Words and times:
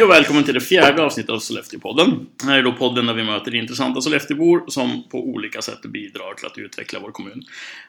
Hej 0.00 0.04
och 0.04 0.10
välkommen 0.10 0.44
till 0.44 0.54
det 0.54 0.60
fjärde 0.60 1.02
avsnittet 1.02 1.30
av 1.30 1.38
Sollefteåpodden. 1.38 2.26
Det 2.36 2.46
här 2.46 2.58
är 2.58 2.62
då 2.62 2.72
podden 2.72 3.06
där 3.06 3.14
vi 3.14 3.24
möter 3.24 3.54
intressanta 3.54 4.00
Sollefteåbor 4.00 4.64
som 4.68 5.08
på 5.08 5.28
olika 5.28 5.62
sätt 5.62 5.82
bidrar 5.82 6.34
till 6.34 6.46
att 6.46 6.58
utveckla 6.58 7.00
vår 7.00 7.10
kommun. 7.10 7.42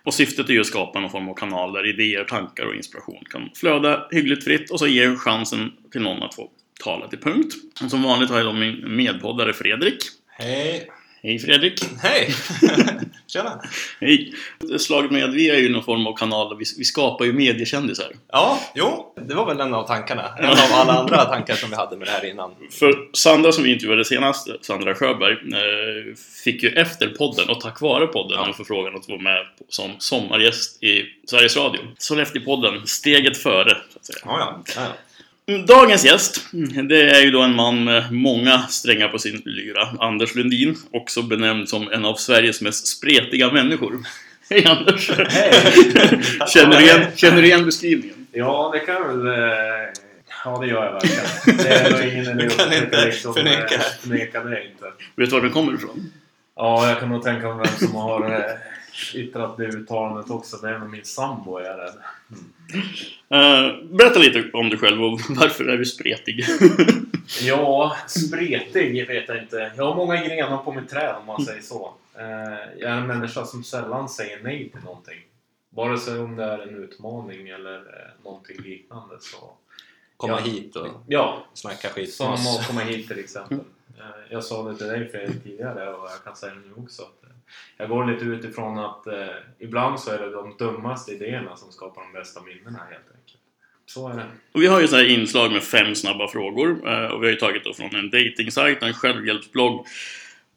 Och 0.03 0.13
syftet 0.13 0.49
är 0.49 0.53
ju 0.53 0.59
att 0.59 0.67
skapa 0.67 0.99
någon 0.99 1.09
form 1.09 1.29
av 1.29 1.33
kanal 1.33 1.73
där 1.73 1.89
idéer, 1.89 2.23
tankar 2.23 2.65
och 2.65 2.75
inspiration 2.75 3.23
kan 3.29 3.49
flöda 3.55 4.07
hyggligt 4.11 4.43
fritt 4.43 4.71
och 4.71 4.79
så 4.79 4.87
ge 4.87 5.15
chansen 5.15 5.71
till 5.91 6.01
någon 6.01 6.23
att 6.23 6.35
få 6.35 6.49
tala 6.83 7.07
till 7.07 7.19
punkt. 7.19 7.53
Och 7.83 7.89
som 7.89 8.03
vanligt 8.03 8.29
har 8.29 8.37
jag 8.37 8.45
då 8.45 8.53
min 8.53 8.95
medpoddare 8.95 9.53
Fredrik. 9.53 9.97
Hej! 10.27 10.91
Hej 11.23 11.39
Fredrik! 11.39 11.83
Hej! 12.03 12.35
Tjena! 13.27 13.61
Hej! 13.99 14.33
Slaget 14.79 15.11
med 15.11 15.23
att 15.23 15.33
vi 15.33 15.49
är 15.49 15.55
ju 15.57 15.69
någon 15.69 15.83
form 15.83 16.07
av 16.07 16.17
kanal 16.17 16.57
vi, 16.57 16.65
vi 16.77 16.83
skapar 16.85 17.25
ju 17.25 17.33
mediekändisar. 17.33 18.11
Ja, 18.31 18.59
jo, 18.75 19.13
det 19.27 19.33
var 19.35 19.45
väl 19.45 19.59
en 19.59 19.73
av 19.73 19.87
tankarna. 19.87 20.35
En 20.39 20.45
av 20.45 20.57
alla 20.71 20.93
andra 20.93 21.25
tankar 21.25 21.55
som 21.55 21.69
vi 21.69 21.75
hade 21.75 21.97
med 21.97 22.07
det 22.07 22.11
här 22.11 22.25
innan. 22.29 22.51
För 22.71 22.93
Sandra 23.13 23.51
som 23.51 23.63
vi 23.63 23.73
intervjuade 23.73 24.05
senast, 24.05 24.65
Sandra 24.65 24.95
Sjöberg, 24.95 25.33
eh, 25.33 26.15
fick 26.43 26.63
ju 26.63 26.69
efter 26.69 27.07
podden 27.07 27.49
och 27.49 27.61
tack 27.61 27.81
vare 27.81 28.07
podden 28.07 28.37
Ja. 28.39 28.47
en 28.47 28.53
förfrågan 28.53 28.95
att 28.95 29.09
vara 29.09 29.21
med 29.21 29.45
som 29.69 29.91
sommargäst 29.99 30.83
i 30.83 31.05
Sveriges 31.27 31.57
Radio. 31.57 31.81
Sollefteå-podden, 31.97 32.85
steget 32.85 33.37
före, 33.37 33.69
så 33.89 33.99
att 33.99 34.05
säga. 34.05 34.19
Ja, 34.25 34.39
ja. 34.39 34.63
ja, 34.75 34.81
ja. 34.81 34.93
Dagens 35.67 36.05
gäst, 36.05 36.45
det 36.89 37.09
är 37.09 37.21
ju 37.21 37.31
då 37.31 37.41
en 37.41 37.55
man 37.55 37.83
med 37.83 38.11
många 38.13 38.59
strängar 38.59 39.07
på 39.07 39.19
sin 39.19 39.41
lyra. 39.45 39.89
Anders 39.99 40.35
Lundin, 40.35 40.75
också 40.91 41.21
benämnd 41.21 41.69
som 41.69 41.91
en 41.91 42.05
av 42.05 42.15
Sveriges 42.15 42.61
mest 42.61 42.87
spretiga 42.87 43.51
människor. 43.51 43.93
Hej 44.49 44.65
Anders! 44.65 45.11
Hej! 45.29 45.51
Känner 46.53 46.77
du 46.77 46.83
igen, 46.85 47.01
känner 47.15 47.41
du 47.41 47.47
igen 47.47 47.65
beskrivningen? 47.65 48.27
Ja, 48.31 48.69
det 48.73 48.79
kan 48.79 48.95
jag 48.95 49.07
väl... 49.17 49.27
eh, 49.27 49.87
Ja, 50.45 50.57
det 50.61 50.67
gör 50.67 50.85
jag 50.85 50.91
verkligen. 50.93 51.57
Det 51.57 51.67
är 51.73 51.91
nog 51.91 52.01
ingen 52.13 52.39
idé 52.39 52.53
att 52.63 52.83
inte 52.83 53.05
liksom, 53.05 53.33
förneka. 53.33 53.75
eh, 53.75 53.81
förneka 54.01 54.43
det 54.43 54.63
inte. 54.65 54.85
Vet 55.15 55.29
du 55.29 55.35
var 55.35 55.41
den 55.41 55.51
kommer 55.51 55.73
ifrån? 55.73 56.11
Ja, 56.55 56.89
jag 56.89 56.99
kan 56.99 57.09
nog 57.09 57.23
tänka 57.23 57.47
mig 57.55 57.65
vem 57.67 57.87
som 57.87 57.95
har 57.95 58.31
eh, 58.31 58.41
yttrat 59.15 59.57
det 59.57 59.65
uttalandet 59.67 60.29
också. 60.31 60.57
Det 60.57 60.69
är 60.69 60.79
nog 60.79 60.89
min 60.89 61.05
sambo, 61.05 61.57
är 61.57 61.63
jag 61.63 61.79
rädd. 61.79 61.95
Eh, 63.29 63.83
berätta 63.83 64.19
lite 64.19 64.49
om 64.53 64.69
dig 64.69 64.79
själv 64.79 65.03
och 65.03 65.19
varför 65.29 65.65
är 65.65 65.77
du 65.77 65.85
spretig? 65.85 66.45
Ja, 67.41 67.95
spretig 68.07 69.07
vet 69.07 69.27
jag 69.27 69.37
inte. 69.37 69.71
Jag 69.77 69.85
har 69.85 69.95
många 69.95 70.15
grenar 70.27 70.57
på 70.57 70.71
mitt 70.73 70.89
träd 70.89 71.15
om 71.19 71.25
man 71.25 71.45
säger 71.45 71.61
så. 71.61 71.93
Eh, 72.17 72.23
Jag 72.79 72.91
är 72.91 72.97
en 72.97 73.07
människa 73.07 73.45
som 73.45 73.63
sällan 73.63 74.09
säger 74.09 74.39
nej 74.43 74.69
till 74.69 74.81
någonting. 74.83 75.19
Vare 75.69 75.97
sig 75.97 76.19
om 76.19 76.35
det 76.35 76.43
är 76.43 76.59
en 76.59 76.83
utmaning 76.83 77.47
eller 77.49 77.75
eh, 77.75 78.23
någonting 78.23 78.57
liknande. 78.63 79.15
Så, 79.19 79.37
Komma 80.17 80.33
Ja. 80.45 80.51
hit 80.51 80.75
och 80.75 80.87
ja, 81.07 81.45
snacka 81.53 81.89
skit 81.89 82.19
med 82.19 82.39
Som 82.39 82.55
att 82.59 82.67
komma 82.67 82.81
hit 82.81 83.07
till 83.07 83.19
exempel. 83.19 83.59
Eh, 84.01 84.07
Jag 84.29 84.43
sa 84.43 84.69
det 84.69 84.77
till 84.77 84.87
dig 84.87 85.09
Fredrik 85.11 85.43
tidigare 85.43 85.93
och 85.93 86.09
jag 86.11 86.23
kan 86.23 86.35
säga 86.35 86.53
det 86.53 86.59
nu 86.59 86.83
också. 86.83 87.01
Att 87.01 87.23
eh, 87.23 87.35
jag 87.77 87.89
går 87.89 88.05
lite 88.05 88.25
utifrån 88.25 88.79
att 88.79 89.07
eh, 89.07 89.13
ibland 89.59 89.99
så 89.99 90.11
är 90.11 90.17
det 90.19 90.31
de 90.31 90.55
dummaste 90.59 91.11
idéerna 91.11 91.55
som 91.55 91.71
skapar 91.71 92.01
de 92.01 92.19
bästa 92.19 92.41
minnena 92.41 92.79
helt 92.89 93.07
enkelt. 93.17 93.37
Så 93.85 94.09
är 94.09 94.13
det. 94.13 94.25
Och 94.51 94.61
vi 94.61 94.67
har 94.67 94.81
ju 94.81 94.87
så 94.87 94.95
här 94.95 95.09
inslag 95.09 95.51
med 95.51 95.63
fem 95.63 95.95
snabba 95.95 96.27
frågor. 96.27 96.69
eh, 96.89 97.05
Och 97.05 97.23
vi 97.23 97.27
har 97.27 97.31
ju 97.33 97.39
tagit 97.39 97.63
då 97.63 97.73
från 97.73 97.95
en 97.95 98.09
datingsajt, 98.09 98.83
en 98.83 98.93
självhjälpsblogg 98.93 99.85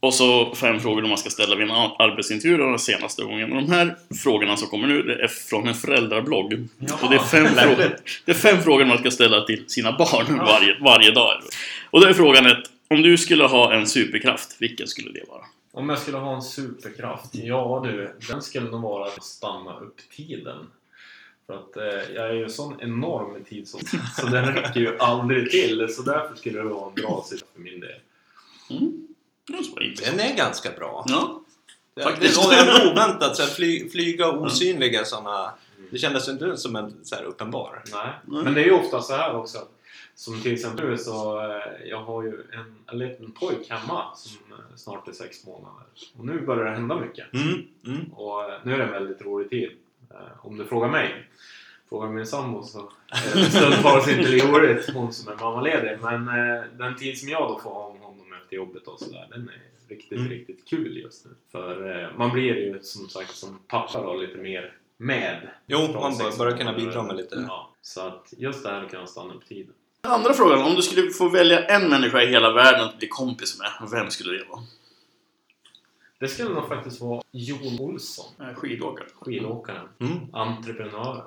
och 0.01 0.15
så 0.15 0.55
fem 0.55 0.81
frågor 0.81 1.03
man 1.03 1.19
ska 1.19 1.31
ställa 1.31 1.55
vid 1.57 1.65
en 1.65 1.75
ar- 1.75 1.97
arbetsintervju 1.99 2.57
den 2.57 2.79
senaste 2.79 3.23
gången. 3.25 3.53
Och 3.53 3.63
de 3.63 3.73
här 3.73 3.97
frågorna 4.23 4.57
som 4.57 4.69
kommer 4.69 4.89
nu, 4.89 5.03
det 5.03 5.23
är 5.23 5.29
från 5.29 5.69
en 5.69 5.75
föräldrablogg. 5.75 6.53
Ja, 6.79 6.95
och 7.03 7.11
det 7.11 7.17
är, 7.17 7.21
fem 7.21 7.47
frågor, 7.47 7.97
det 8.25 8.33
är 8.33 8.37
fem 8.37 8.63
frågor 8.63 8.85
man 8.85 8.99
ska 8.99 9.11
ställa 9.11 9.41
till 9.45 9.65
sina 9.69 9.93
barn 9.93 10.37
varje, 10.39 10.77
varje 10.81 11.11
dag. 11.11 11.43
Och 11.91 12.01
då 12.01 12.07
är 12.07 12.13
frågan 12.13 12.47
ett, 12.47 12.65
om 12.95 13.03
du 13.03 13.19
skulle 13.19 13.45
ha 13.45 13.73
en 13.75 13.87
superkraft, 13.87 14.57
vilken 14.59 14.87
skulle 14.87 15.13
det 15.13 15.25
vara? 15.29 15.45
Om 15.73 15.89
jag 15.89 15.99
skulle 15.99 16.19
ha 16.19 16.35
en 16.35 16.43
superkraft? 16.43 17.35
Ja 17.35 17.83
du, 17.85 18.15
den 18.29 18.43
skulle 18.43 18.71
nog 18.71 18.83
vara 18.83 19.07
att 19.07 19.25
stanna 19.25 19.79
upp 19.79 19.97
tiden. 20.17 20.67
För 21.47 21.55
att 21.55 21.77
eh, 21.77 22.15
jag 22.15 22.29
är 22.29 22.33
ju 22.33 22.49
sån 22.49 22.81
enorm 22.81 23.45
tid 23.45 23.69
så, 24.17 24.27
den 24.27 24.55
räcker 24.55 24.81
ju 24.81 24.99
aldrig 24.99 25.51
till. 25.51 25.89
Så 25.91 26.03
därför 26.03 26.37
skulle 26.37 26.59
det 26.59 26.65
vara 26.65 26.89
en 26.89 26.95
bra 26.95 27.25
sitta 27.29 27.47
för 27.55 27.61
min 27.61 27.81
del. 27.81 28.01
Mm. 28.71 29.09
Den 30.05 30.21
är 30.21 30.37
ganska 30.37 30.71
bra. 30.71 31.05
Ja. 31.09 31.41
Faktiskt. 32.03 32.51
det 32.51 32.65
var 32.67 32.93
oväntat. 32.93 33.37
Så 33.37 33.43
här, 33.43 33.51
fly, 33.51 33.89
flyga 33.89 34.31
osynliga 34.31 35.05
sådana... 35.05 35.55
Det 35.91 35.99
kändes 35.99 36.29
inte 36.29 36.57
som 36.57 36.77
en 36.77 36.95
så 37.03 37.15
här 37.15 37.23
uppenbar. 37.23 37.83
Nej. 37.93 38.07
Nej. 38.25 38.45
Men 38.45 38.55
det 38.55 38.61
är 38.61 38.65
ju 38.65 38.73
ofta 38.73 39.03
så 39.03 39.15
här 39.15 39.37
också. 39.37 39.59
Som 40.15 40.41
till 40.41 40.53
exempel 40.55 40.89
nu 40.91 40.99
så, 40.99 41.41
eh, 41.41 41.89
jag 41.89 42.05
har 42.05 42.23
ju 42.23 42.43
en, 42.53 42.75
en 42.87 42.99
liten 42.99 43.33
pojk 43.33 43.71
hemma 43.71 44.15
som 44.15 44.53
eh, 44.53 44.77
snart 44.77 45.09
är 45.09 45.13
sex 45.13 45.47
månader. 45.47 45.85
Och 46.19 46.25
nu 46.27 46.41
börjar 46.41 46.65
det 46.65 46.71
hända 46.71 47.01
mycket. 47.01 47.35
Mm, 47.35 47.63
mm. 47.87 48.13
Och 48.13 48.45
eh, 48.51 48.59
nu 48.65 48.75
är 48.75 48.79
det 48.79 48.85
en 48.85 48.93
väldigt 48.93 49.23
rolig 49.23 49.51
tid. 49.51 49.71
Om 50.41 50.59
du 50.59 50.65
frågar 50.65 50.89
mig, 50.89 51.27
frågar 51.89 52.09
min 52.09 52.27
sambo 52.27 52.63
så 52.63 52.79
är 53.09 53.37
det 53.37 53.45
stundtals 53.51 54.09
inte 54.09 54.47
roligt, 54.47 54.91
hon 54.95 55.13
som 55.13 55.33
är 55.33 55.37
mammaledig. 55.37 55.99
Men 56.03 56.25
den 56.79 56.97
tid 56.97 57.19
som 57.19 57.29
jag 57.29 57.49
då 57.49 57.59
får 57.59 57.71
ha 57.71 57.87
om 57.87 58.01
honom 58.01 58.33
efter 58.43 58.57
jobbet 58.57 58.87
och 58.87 59.01
sådär, 59.01 59.27
den 59.31 59.49
är 59.49 59.63
riktigt, 59.89 60.19
Mm. 60.19 60.31
riktigt 60.31 60.65
kul 60.69 60.97
just 60.97 61.25
nu. 61.25 61.31
För 61.53 62.13
man 62.17 62.31
blir 62.33 62.55
ju 62.55 62.81
som 62.83 63.09
sagt 63.09 63.35
som 63.35 63.59
pappa 63.69 64.03
då 64.03 64.15
lite 64.15 64.39
mer 64.39 64.73
med. 64.97 65.49
Jo, 65.67 65.79
man 65.95 66.19
börjar 66.39 66.57
kunna 66.57 66.73
bidra 66.73 67.03
med 67.03 67.17
lite... 67.17 67.45
Ja, 67.49 67.71
så 67.83 68.01
att 68.01 68.35
just 68.37 68.65
det 68.65 68.71
här 68.71 68.85
att 68.85 68.91
kunna 68.91 69.07
stanna 69.07 69.35
upp 69.35 69.47
tiden. 69.47 69.75
Andra 70.05 70.35
frågan, 70.35 70.63
om 70.63 70.75
du 70.75 70.83
skulle 70.83 71.11
få 71.11 71.29
välja 71.29 71.65
en 71.67 71.89
människa 71.91 72.23
i 72.23 72.27
hela 72.27 72.53
världen 72.53 72.81
att 72.85 72.99
bli 72.99 73.09
kompis 73.09 73.59
med, 73.59 73.91
vem 73.91 74.11
skulle 74.11 74.39
det 74.39 74.45
vara? 74.45 74.61
Det 76.19 76.29
skulle 76.29 76.49
nog 76.51 76.69
faktiskt 76.69 77.01
vara 77.01 77.23
Jon 77.31 77.81
Olsson, 77.81 78.27
Eh, 78.41 78.55
Skidåkare. 78.55 79.07
skidåkaren, 79.21 79.89
Mm. 80.01 80.19
entreprenören. 80.35 81.23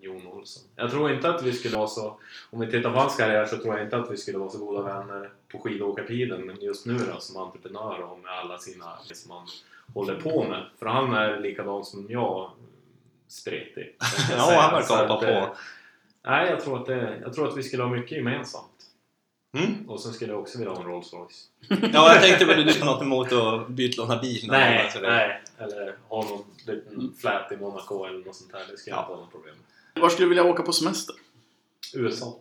Jon 0.00 0.26
Olsson. 0.26 0.62
Jag 0.76 0.90
tror 0.90 1.12
inte 1.12 1.30
att 1.30 1.42
vi 1.42 1.52
skulle 1.52 1.76
vara 1.76 1.86
så, 1.88 2.16
om 2.50 2.60
vi 2.60 2.66
tittar 2.70 2.90
på 2.90 2.98
hans 2.98 3.16
karriär 3.16 3.46
så 3.46 3.56
tror 3.56 3.74
jag 3.76 3.86
inte 3.86 3.96
att 3.96 4.10
vi 4.10 4.16
skulle 4.16 4.38
vara 4.38 4.50
så 4.50 4.58
goda 4.58 4.82
vänner 4.82 5.30
på 5.52 5.58
skidåkartiden. 5.58 6.40
Men 6.46 6.60
just 6.60 6.86
nu 6.86 6.98
då 7.14 7.20
som 7.20 7.36
entreprenör 7.36 8.02
och 8.02 8.18
med 8.18 8.32
alla 8.32 8.58
sina 8.58 8.98
som 9.12 9.30
han 9.30 9.46
håller 9.94 10.20
på 10.20 10.44
med. 10.48 10.64
För 10.78 10.86
han 10.86 11.14
är 11.14 11.40
likadan 11.40 11.84
som 11.84 12.06
jag, 12.08 12.50
spretig. 13.28 13.96
Ja, 14.30 14.58
han 14.60 14.74
verkar 14.80 15.06
hoppa 15.08 15.14
att, 15.14 15.22
eh, 15.22 15.44
på. 15.48 15.56
Nej, 16.26 16.50
jag 16.50 16.60
tror, 16.60 16.80
att 16.80 16.86
det, 16.86 17.18
jag 17.22 17.32
tror 17.34 17.48
att 17.48 17.56
vi 17.56 17.62
skulle 17.62 17.82
ha 17.82 17.90
mycket 17.90 18.16
gemensamt. 18.18 18.70
Mm. 19.56 19.90
Och 19.90 20.00
sen 20.00 20.12
skulle 20.12 20.32
jag 20.32 20.40
också 20.40 20.58
vilja 20.58 20.72
ha 20.74 20.80
en 20.80 20.86
Rolls 20.88 21.12
Royce. 21.12 21.46
Ja, 21.92 22.12
jag 22.12 22.22
tänkte 22.22 22.44
väl 22.44 22.66
du 22.66 22.78
har 22.80 22.86
något 22.86 23.02
emot 23.02 23.32
att 23.32 23.68
byta 23.68 24.02
låna 24.02 24.20
bil? 24.20 24.44
Nej, 24.48 24.90
nej. 25.02 25.42
Eller 25.58 25.94
ha 26.08 26.22
någon 26.24 26.44
liten 26.66 27.12
flat 27.20 27.52
i 27.52 27.56
Monaco 27.56 28.04
eller 28.04 28.24
något 28.24 28.36
sånt 28.36 28.52
här. 28.52 28.64
Det 28.70 28.76
skulle 28.76 28.96
jag 28.96 28.98
Ja. 28.98 29.02
inte 29.02 29.12
ha 29.14 29.20
något 29.20 29.32
problem. 29.32 29.54
Var 29.94 30.08
skulle 30.08 30.24
du 30.24 30.28
vilja 30.28 30.44
åka 30.44 30.62
på 30.62 30.72
semester? 30.72 31.14
USA? 31.94 32.36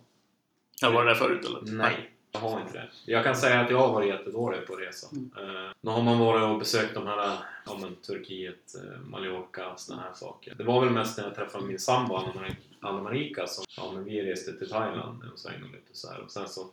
Har 0.82 0.90
du 0.90 0.96
varit 0.96 1.10
där 1.10 1.16
förut 1.16 1.46
eller? 1.46 1.62
Nej, 1.78 2.12
jag 2.32 2.40
har 2.40 2.62
inte 2.62 2.74
det. 2.74 2.90
Jag 3.06 3.24
kan 3.24 3.36
säga 3.36 3.60
att 3.60 3.70
jag 3.72 3.78
har 3.78 3.94
varit 3.94 4.08
jättedålig 4.10 4.68
på 4.68 4.76
resa. 4.76 5.08
Eh, 5.14 5.72
nu 5.82 5.92
har 5.92 6.02
man 6.02 6.20
varit 6.20 6.44
och 6.44 6.60
besökt 6.60 6.94
de 6.94 7.08
här, 7.08 7.38
ja 7.66 7.78
men 7.82 7.96
Turkiet, 7.96 8.76
eh, 8.76 9.02
Mallorca, 9.02 9.74
såna 9.78 10.02
här 10.02 10.14
saker. 10.14 10.54
Det 10.58 10.64
var 10.64 10.82
väl 10.86 10.90
mest 10.94 11.18
när 11.18 11.24
jag 11.26 11.36
träffade 11.36 11.66
min 11.66 11.80
sambo 11.80 12.14
Marika, 12.36 12.56
Anna 12.86 13.02
Marika 13.02 13.48
som, 13.48 13.66
ja 13.78 13.92
men 13.92 14.04
vi 14.04 14.22
reste 14.32 14.54
till 14.54 14.70
Thailand 14.70 15.24
och 15.34 15.40
svängde 15.40 15.66
lite 15.66 15.90
så 15.98 16.12
här. 16.12 16.20
Och 16.20 16.32
sen 16.32 16.50
så 16.50 16.68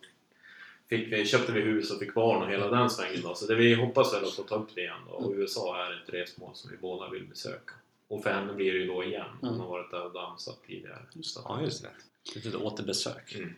fick 0.89 1.13
vi, 1.13 1.27
köpte 1.27 1.53
vi 1.53 1.61
hus 1.61 1.91
och 1.91 1.99
fick 1.99 2.15
barn 2.15 2.43
och 2.43 2.49
hela 2.49 2.69
den 2.71 2.91
svängen 2.91 3.23
då. 3.23 3.35
Så 3.35 3.47
det 3.47 3.55
vi 3.55 3.75
hoppas 3.75 4.15
väl 4.15 4.25
att 4.25 4.35
få 4.35 4.43
ta 4.43 4.55
upp 4.55 4.69
det 4.75 4.81
igen 4.81 5.01
då. 5.09 5.13
Och 5.13 5.33
USA 5.37 5.87
är 5.87 6.03
ett 6.03 6.15
resmål 6.15 6.51
som 6.55 6.71
vi 6.71 6.77
båda 6.77 7.09
vill 7.11 7.25
besöka. 7.27 7.73
Och 8.09 8.23
för 8.23 8.31
henne 8.31 8.53
blir 8.53 8.73
det 8.73 8.79
ju 8.79 8.87
då 8.87 9.05
igen. 9.05 9.27
Hon 9.41 9.49
Mm. 9.49 9.61
har 9.61 9.69
varit 9.69 9.91
där 9.91 10.05
och 10.07 10.13
dansat 10.13 10.59
tidigare. 10.67 11.03
Så. 11.23 11.41
Ja, 11.45 11.61
just 11.63 11.83
det. 11.83 11.89
Ett 12.29 12.35
litet 12.35 12.55
återbesök. 12.55 13.35
Mm. 13.35 13.55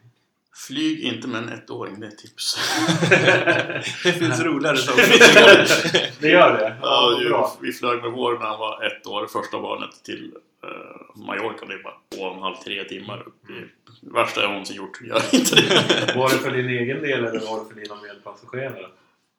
Flyg 0.56 1.00
inte 1.00 1.28
med 1.28 1.42
en 1.42 1.48
ettåring, 1.48 2.00
det 2.00 2.06
är 2.06 2.10
ett 2.10 2.18
tips. 2.18 2.56
Det 4.04 4.12
finns 4.12 4.40
roligare 4.40 4.76
saker. 4.76 6.10
det 6.20 6.28
gör 6.28 6.52
det? 6.58 6.76
Ja, 6.82 7.18
Ja, 7.22 7.28
bra. 7.28 7.56
vi 7.62 7.72
flög 7.72 8.02
med 8.02 8.12
vår 8.12 8.38
när 8.38 8.46
han 8.46 8.58
var 8.58 8.82
ett 8.86 9.06
år, 9.06 9.26
första 9.26 9.60
barnet, 9.60 9.90
till 10.04 10.32
uh, 10.64 11.24
Mallorca. 11.26 11.66
Det 11.66 11.74
är 11.74 11.82
bara 11.82 11.94
två 12.16 12.22
och 12.22 12.36
en 12.36 12.42
halv, 12.42 12.54
tre 12.64 12.84
timmar 12.84 13.18
upp 13.26 13.50
i... 13.50 13.52
Det 14.00 14.10
värsta 14.12 14.40
jag 14.40 14.50
någonsin 14.50 14.76
gjort. 14.76 15.00
Gör 15.00 15.22
inte 15.34 15.54
det. 15.56 16.12
Var 16.16 16.28
det 16.30 16.38
för 16.38 16.50
din 16.50 16.68
egen 16.68 17.02
del 17.02 17.24
eller 17.24 17.40
var 17.40 17.58
det 17.64 17.74
för 17.74 17.80
dina 17.80 17.94
medpassagerare? 18.02 18.86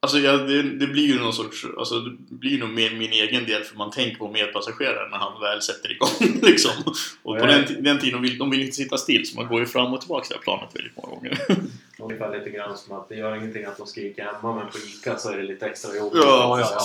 Alltså, 0.05 0.19
ja, 0.19 0.37
det, 0.37 0.63
det 0.63 0.87
blir 0.87 1.07
ju 1.07 1.19
någon 1.19 1.33
sorts... 1.33 1.65
Alltså, 1.77 1.99
det 1.99 2.35
blir 2.35 2.59
nog 2.59 2.69
mer 2.69 2.91
min 2.91 3.11
egen 3.11 3.45
del 3.45 3.63
för 3.63 3.75
man 3.75 3.91
tänker 3.91 4.17
på 4.17 4.27
medpassageraren 4.27 5.11
när 5.11 5.17
han 5.17 5.41
väl 5.41 5.61
sätter 5.61 5.91
igång. 5.91 6.39
Liksom. 6.41 6.71
Och 7.23 7.39
på 7.39 7.45
den, 7.45 7.83
den 7.83 7.99
tiden 7.99 8.21
vill 8.21 8.37
de 8.37 8.49
vill 8.49 8.61
inte 8.61 8.75
sitta 8.75 8.97
still 8.97 9.25
så 9.25 9.35
man 9.35 9.47
går 9.47 9.59
ju 9.59 9.65
fram 9.65 9.93
och 9.93 10.01
tillbaka 10.01 10.27
här 10.33 10.41
planet 10.41 10.75
väldigt 10.75 10.97
många 10.97 11.15
gånger. 11.15 11.39
Ungefär 11.99 12.37
lite 12.37 12.49
grann 12.49 12.77
som 12.77 12.95
att 12.97 13.09
det 13.09 13.15
gör 13.15 13.35
ingenting 13.35 13.65
att 13.65 13.77
de 13.77 13.87
skriker 13.87 14.23
hemma 14.23 14.55
men 14.55 14.71
på 14.71 14.77
ICA 14.77 15.17
så 15.17 15.29
är 15.29 15.37
det 15.37 15.43
lite 15.43 15.65
extra 15.65 15.95
jobbigt. 15.95 16.21
Ja, 16.23 16.59
ja, 16.59 16.69
ja. 16.71 16.81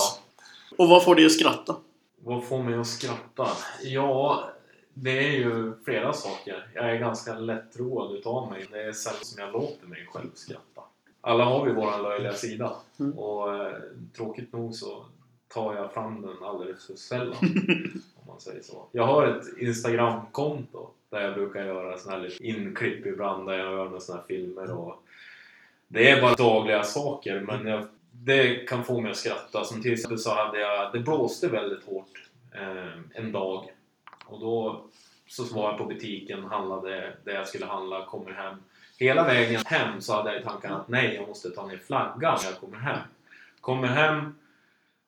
Och 0.77 0.89
vad 0.89 1.03
får 1.03 1.15
dig 1.15 1.25
att 1.25 1.31
skratta? 1.31 1.75
Vad 2.23 2.47
får 2.47 2.63
mig 2.63 2.73
att 2.73 2.87
skratta? 2.87 3.47
Ja, 3.83 4.49
det 4.93 5.27
är 5.27 5.31
ju 5.31 5.73
flera 5.85 6.13
saker. 6.13 6.67
Jag 6.73 6.89
är 6.89 6.95
ganska 6.95 7.33
lättroad 7.33 8.15
utav 8.15 8.51
mig. 8.51 8.67
Det 8.71 8.83
är 8.83 8.91
sällan 8.91 9.19
som 9.21 9.41
jag 9.41 9.53
låter 9.53 9.87
mig 9.87 10.07
själv 10.11 10.29
skratta. 10.35 10.81
Alla 11.21 11.43
har 11.43 11.65
vi 11.65 11.71
våran 11.71 12.03
löjliga 12.03 12.33
sida. 12.33 12.73
Mm. 12.99 13.17
Och 13.19 13.55
eh, 13.55 13.73
tråkigt 14.15 14.53
nog 14.53 14.75
så 14.75 15.05
tar 15.47 15.75
jag 15.75 15.93
fram 15.93 16.21
den 16.21 16.43
alldeles 16.43 16.87
för 16.87 16.95
sällan. 16.95 17.37
om 18.15 18.27
man 18.27 18.39
säger 18.39 18.61
så. 18.61 18.87
Jag 18.91 19.07
har 19.07 19.27
ett 19.27 19.57
Instagramkonto 19.57 20.89
där 21.09 21.21
jag 21.21 21.33
brukar 21.33 21.65
göra 21.65 21.97
såna 21.97 22.15
här 22.15 22.23
lite 22.23 22.43
inklipp 22.43 23.05
ibland 23.05 23.47
där 23.47 23.57
jag 23.57 23.71
gör 23.71 23.85
några 23.85 23.99
såna 23.99 24.17
här 24.17 24.25
filmer 24.27 24.71
och 24.71 25.03
det 25.87 26.09
är 26.09 26.21
bara 26.21 26.35
dagliga 26.35 26.83
saker 26.83 27.39
men 27.39 27.67
jag, 27.67 27.87
det 28.11 28.67
kan 28.67 28.83
få 28.83 29.01
mig 29.01 29.11
att 29.11 29.17
skratta. 29.17 29.63
Som 29.63 29.81
till 29.81 29.93
exempel 29.93 30.19
så 30.19 30.29
hade 30.29 30.59
jag, 30.59 30.93
det 30.93 30.99
blåste 30.99 31.47
väldigt 31.47 31.83
hårt 31.83 32.29
eh, 32.51 33.21
en 33.21 33.31
dag 33.31 33.71
och 34.25 34.39
då 34.39 34.83
så 35.27 35.43
var 35.43 35.69
jag 35.69 35.77
på 35.77 35.85
butiken, 35.85 36.43
handlade 36.43 37.13
det 37.23 37.33
jag 37.33 37.47
skulle 37.47 37.65
handla, 37.65 38.05
kommer 38.05 38.31
hem. 38.31 38.55
Hela 39.01 39.23
vägen 39.23 39.61
hem 39.65 40.01
så 40.01 40.15
hade 40.15 40.31
jag 40.31 40.41
i 40.41 40.43
tanken 40.43 40.73
att 40.73 40.87
nej, 40.87 41.15
jag 41.15 41.27
måste 41.27 41.49
ta 41.49 41.67
ner 41.67 41.77
flaggan 41.77 42.39
när 42.43 42.51
jag 42.51 42.59
kommer 42.59 42.77
hem. 42.77 42.99
Kommer 43.61 43.87
hem 43.87 44.35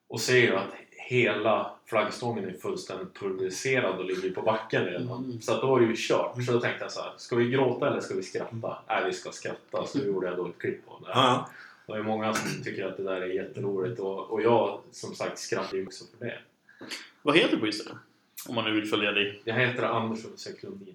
och 0.08 0.20
ser 0.20 0.52
att 0.52 0.74
hela 0.90 1.70
flaggstången 1.86 2.44
är 2.44 2.52
fullständigt 2.52 3.14
pulveriserad 3.14 3.98
och 3.98 4.04
ligger 4.04 4.30
på 4.30 4.42
backen 4.42 4.84
redan. 4.84 5.24
Mm. 5.24 5.40
Så 5.40 5.54
att 5.54 5.60
då 5.60 5.66
var 5.66 5.80
det 5.80 5.86
ju 5.86 5.94
kört. 5.96 6.44
Så 6.46 6.52
då 6.52 6.60
tänkte 6.60 6.84
jag 6.84 6.92
så 6.92 7.00
här, 7.02 7.12
ska 7.16 7.36
vi 7.36 7.50
gråta 7.50 7.88
eller 7.88 8.00
ska 8.00 8.14
vi 8.14 8.22
skratta? 8.22 8.78
Nej, 8.88 9.04
vi 9.06 9.12
ska 9.12 9.30
skratta. 9.30 9.86
Så 9.86 9.98
då 9.98 10.04
gjorde 10.04 10.26
jag 10.26 10.36
då 10.36 10.46
ett 10.46 10.58
klipp 10.58 10.86
på 10.86 10.98
det. 11.04 11.10
Ja. 11.14 11.50
Det 11.86 11.92
är 11.92 12.02
många 12.02 12.34
som 12.34 12.62
tycker 12.62 12.86
att 12.86 12.96
det 12.96 13.02
där 13.02 13.20
är 13.20 13.26
jätteroligt 13.26 14.00
och, 14.00 14.30
och 14.30 14.42
jag 14.42 14.80
som 14.90 15.14
sagt 15.14 15.38
skrattar 15.38 15.76
ju 15.76 15.86
också 15.86 16.04
för 16.18 16.26
det. 16.26 16.38
Vad 17.22 17.36
heter 17.36 17.50
du 17.50 17.60
på 17.60 17.66
Instagram? 17.66 17.98
Om 18.48 18.54
man 18.54 18.64
nu 18.64 18.72
vill 18.72 18.86
följa 18.86 19.12
dig. 19.12 19.42
Jag 19.44 19.54
heter 19.54 19.82
Anders 19.82 20.24
Lundin. 20.62 20.94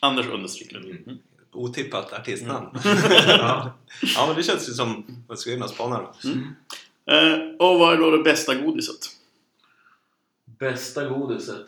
Anders 0.00 0.26
Lundin. 0.26 1.02
Mm. 1.06 1.18
Otippat 1.52 2.12
artistnamn. 2.12 2.66
Ja. 3.28 3.72
ja, 4.16 4.26
men 4.26 4.36
det 4.36 4.42
känns 4.42 4.68
ju 4.68 4.72
som... 4.72 5.06
Vad 5.28 5.38
ska 5.38 5.50
och 5.50 5.70
spana 5.70 5.98
då? 5.98 6.30
Eh, 7.12 7.38
och 7.58 7.78
vad 7.78 7.92
är 7.94 7.96
då 7.98 8.10
det 8.10 8.22
bästa 8.22 8.54
godiset? 8.54 8.96
Bästa 10.58 11.04
godiset? 11.04 11.66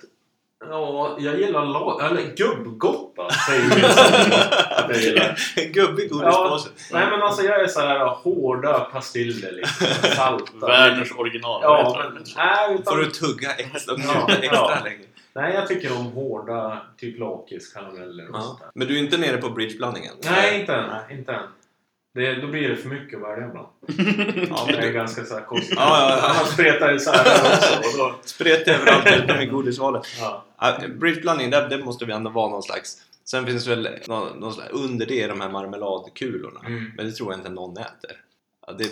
Ja, 0.69 1.16
jag 1.20 1.40
gillar 1.40 1.64
la- 1.66 2.06
eller 2.06 2.34
gubbgotta 2.36 3.30
säger 3.30 3.70
jag 5.56 5.72
gubbig 5.72 6.10
godispåse. 6.10 6.69
Nej 6.92 7.10
men 7.10 7.22
alltså 7.22 7.42
jag 7.42 7.60
är 7.60 7.66
så 7.66 7.80
här 7.80 8.06
hårda 8.06 8.80
pastiller 8.80 9.52
liksom. 9.52 9.86
Salta. 10.16 10.66
Världens 10.66 11.12
original. 11.12 11.60
Ja, 11.62 12.10
men, 12.14 12.25
nej, 12.36 12.75
utan, 12.75 12.84
Får 12.94 12.96
du 12.96 13.10
tugga 13.10 13.52
extra, 13.54 13.94
Ja, 13.98 14.28
extra 14.30 14.48
ja. 14.56 14.80
länge. 14.84 15.04
Nej, 15.32 15.54
jag 15.54 15.69
tycker 15.69 15.96
om 15.98 16.04
hårda 16.06 16.82
typ 16.96 17.19
lakritskarameller 17.19 18.28
och 18.30 18.36
Ja. 18.36 18.40
sånt 18.42 18.60
där. 18.60 18.70
Men 18.75 18.86
du 18.88 18.94
är 18.98 19.00
inte 19.02 19.19
nere 19.19 19.36
på 19.36 19.50
bridgeblandningen? 19.50 20.14
Nej, 20.25 20.60
inte 20.60 20.75
än. 20.75 21.19
Inte 21.19 21.32
än. 21.32 21.46
Det, 22.14 22.34
då 22.34 22.46
blir 22.46 22.69
det 22.69 22.76
för 22.76 22.88
mycket 22.88 23.22
att 23.22 23.28
välja 23.28 23.48
bland. 23.48 23.66
Ja, 24.50 24.64
men 24.66 24.75
är 24.75 24.82
du 24.82 24.92
ganska 24.92 25.25
så 25.25 25.34
här 25.34 25.44
konstig. 25.44 25.76
Ja, 25.76 26.10
ja, 26.10 26.19
ja. 26.28 26.34
Man 26.34 26.46
spretar 26.46 26.94
isär 26.94 27.25
där 27.25 27.56
också. 27.56 27.78
Och 27.78 27.98
då, 27.98 28.19
spretar 28.25 28.72
överallt 28.72 29.25
utom 29.25 29.40
i 29.40 29.46
godisvalet. 29.46 30.02
ja. 30.20 30.44
Bridgeblandning, 30.88 31.50
det, 31.50 31.69
det 31.69 31.78
måste 31.78 32.04
vi 32.04 32.12
ändå 32.12 32.30
vara 32.30 32.50
någon 32.50 32.62
slags... 32.62 32.96
Sen 33.25 33.46
finns 33.46 33.64
det 33.64 33.70
väl 33.76 33.88
någon, 34.08 34.40
någon 34.40 34.54
slags, 34.54 34.70
under 34.70 35.06
det 35.06 35.26
de 35.26 35.40
här 35.40 35.48
marmeladkulorna. 35.48 36.60
Mm. 36.66 36.92
Men 36.96 37.06
det 37.06 37.12
tror 37.12 37.32
jag 37.32 37.38
inte 37.40 37.50
någon 37.50 37.76
äter. 37.76 38.16
Ja, 38.69 38.75
det, 38.79 38.85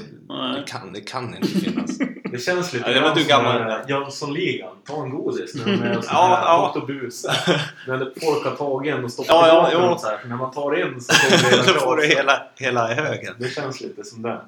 det, 0.57 0.65
kan, 0.67 0.93
det 0.93 1.01
kan 1.01 1.37
inte 1.37 1.49
finnas. 1.49 1.99
Det 2.31 2.39
känns 2.39 2.73
lite 2.73 2.91
Ja, 2.91 2.95
det 2.95 3.01
var 3.01 3.09
grann 3.09 3.17
du 3.17 3.25
som 3.25 3.45
här 3.45 3.85
Jönssonligan. 3.89 4.77
Ta 4.87 5.03
en 5.03 5.11
godis 5.11 5.55
när 5.55 5.65
de 5.65 5.83
är 5.83 6.01
så 6.01 6.09
Ja, 6.13 6.27
här 6.27 6.45
ja. 6.45 6.73
och 6.81 6.87
busar. 6.87 7.35
När 7.87 7.99
folk 8.21 8.45
har 8.45 8.57
tagit 8.57 8.95
en 8.95 9.05
och 9.05 9.13
stoppat 9.13 9.29
Ja, 9.29 9.71
ja, 9.73 9.81
den 9.89 9.99
så 9.99 10.07
här. 10.07 10.19
När 10.27 10.37
man 10.37 10.51
tar 10.51 10.73
en 10.73 11.01
så 11.01 11.13
kommer 11.13 11.51
det 11.51 11.73
Då 11.73 11.73
hela 11.73 11.81
får 11.81 11.97
du 11.97 12.07
hela, 12.07 12.43
hela 12.57 12.95
högen. 12.95 13.35
Det 13.39 13.49
känns 13.49 13.81
lite 13.81 14.05
som 14.05 14.23
det. 14.23 14.41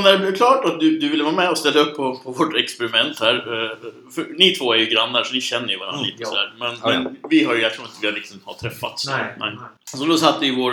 Och 0.00 0.04
när 0.04 0.12
det 0.12 0.18
blev 0.18 0.34
klart 0.36 0.64
att 0.64 0.80
du, 0.80 0.98
du 0.98 1.08
ville 1.08 1.24
vara 1.24 1.34
med 1.34 1.50
och 1.50 1.58
ställa 1.58 1.80
upp 1.80 1.96
på, 1.96 2.16
på 2.16 2.30
vårt 2.32 2.56
experiment 2.56 3.20
här. 3.20 3.34
eh, 3.34 3.76
För 4.14 4.26
ni 4.38 4.50
två 4.54 4.72
är 4.74 4.78
ju 4.78 4.86
grannar 4.86 5.22
så 5.24 5.34
ni 5.34 5.40
känner 5.40 5.68
ju 5.68 5.78
varandra 5.78 5.98
Mm, 5.98 6.10
lite 6.10 6.22
ja. 6.22 6.28
sådär. 6.28 6.52
Men, 6.58 6.68
Ja, 6.82 6.92
ja. 6.92 7.00
men 7.00 7.16
vi 7.30 7.44
har 7.44 7.54
ju, 7.54 7.60
jag 7.62 7.72
tror 7.74 7.86
inte 7.86 7.98
vi 8.00 8.06
har 8.06 8.14
liksom 8.14 8.40
har 8.44 8.54
träffats. 8.54 9.06
Nej. 9.08 9.34
Nej. 9.38 9.52
Så 9.84 10.04
då 10.04 10.16
satt 10.16 10.42
i 10.42 10.50
vår 10.56 10.72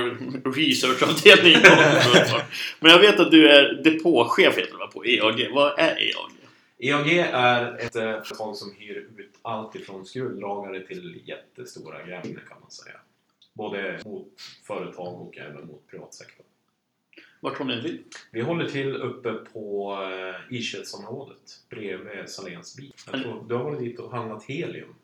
researchavdelning 0.55 1.55
och- 1.55 2.41
Men 2.79 2.91
jag 2.91 2.99
vet 2.99 3.19
att 3.19 3.31
du 3.31 3.49
är 3.49 3.73
depåchef 3.83 4.57
heter 4.57 4.77
det 4.77 4.87
på 4.93 5.05
EAG. 5.05 5.49
Vad 5.53 5.79
är 5.79 5.95
EAG? 6.01 6.31
EAG 6.79 7.17
är 7.31 7.77
ett 7.79 7.95
eh, 7.95 8.01
företag 8.01 8.55
som 8.55 8.73
hyr 8.77 8.95
ut 9.17 9.31
allt 9.41 9.75
ifrån 9.75 10.05
skruvdragare 10.05 10.79
till 10.87 11.21
jättestora 11.25 11.97
grävningar 12.03 12.41
kan 12.49 12.57
man 12.61 12.71
säga. 12.71 12.95
Både 13.53 13.99
mot 14.05 14.27
företag 14.67 15.21
och 15.21 15.37
även 15.37 15.67
mot 15.67 15.87
privatsektorn. 15.91 16.45
Vart 17.39 17.57
håller 17.57 17.75
ni 17.75 17.81
till? 17.81 17.99
Vi 18.31 18.41
håller 18.41 18.69
till 18.69 18.95
uppe 18.95 19.33
på 19.33 19.93
eh, 20.49 20.55
Iskötsområdet 20.57 21.59
bredvid 21.69 22.29
Saléns 22.29 22.75
bil. 22.77 22.93
Jag 23.11 23.21
tror, 23.23 23.43
du 23.49 23.55
har 23.55 23.63
varit 23.63 23.79
dit 23.79 23.99
och 23.99 24.11
handlat 24.11 24.43
helium. 24.43 24.95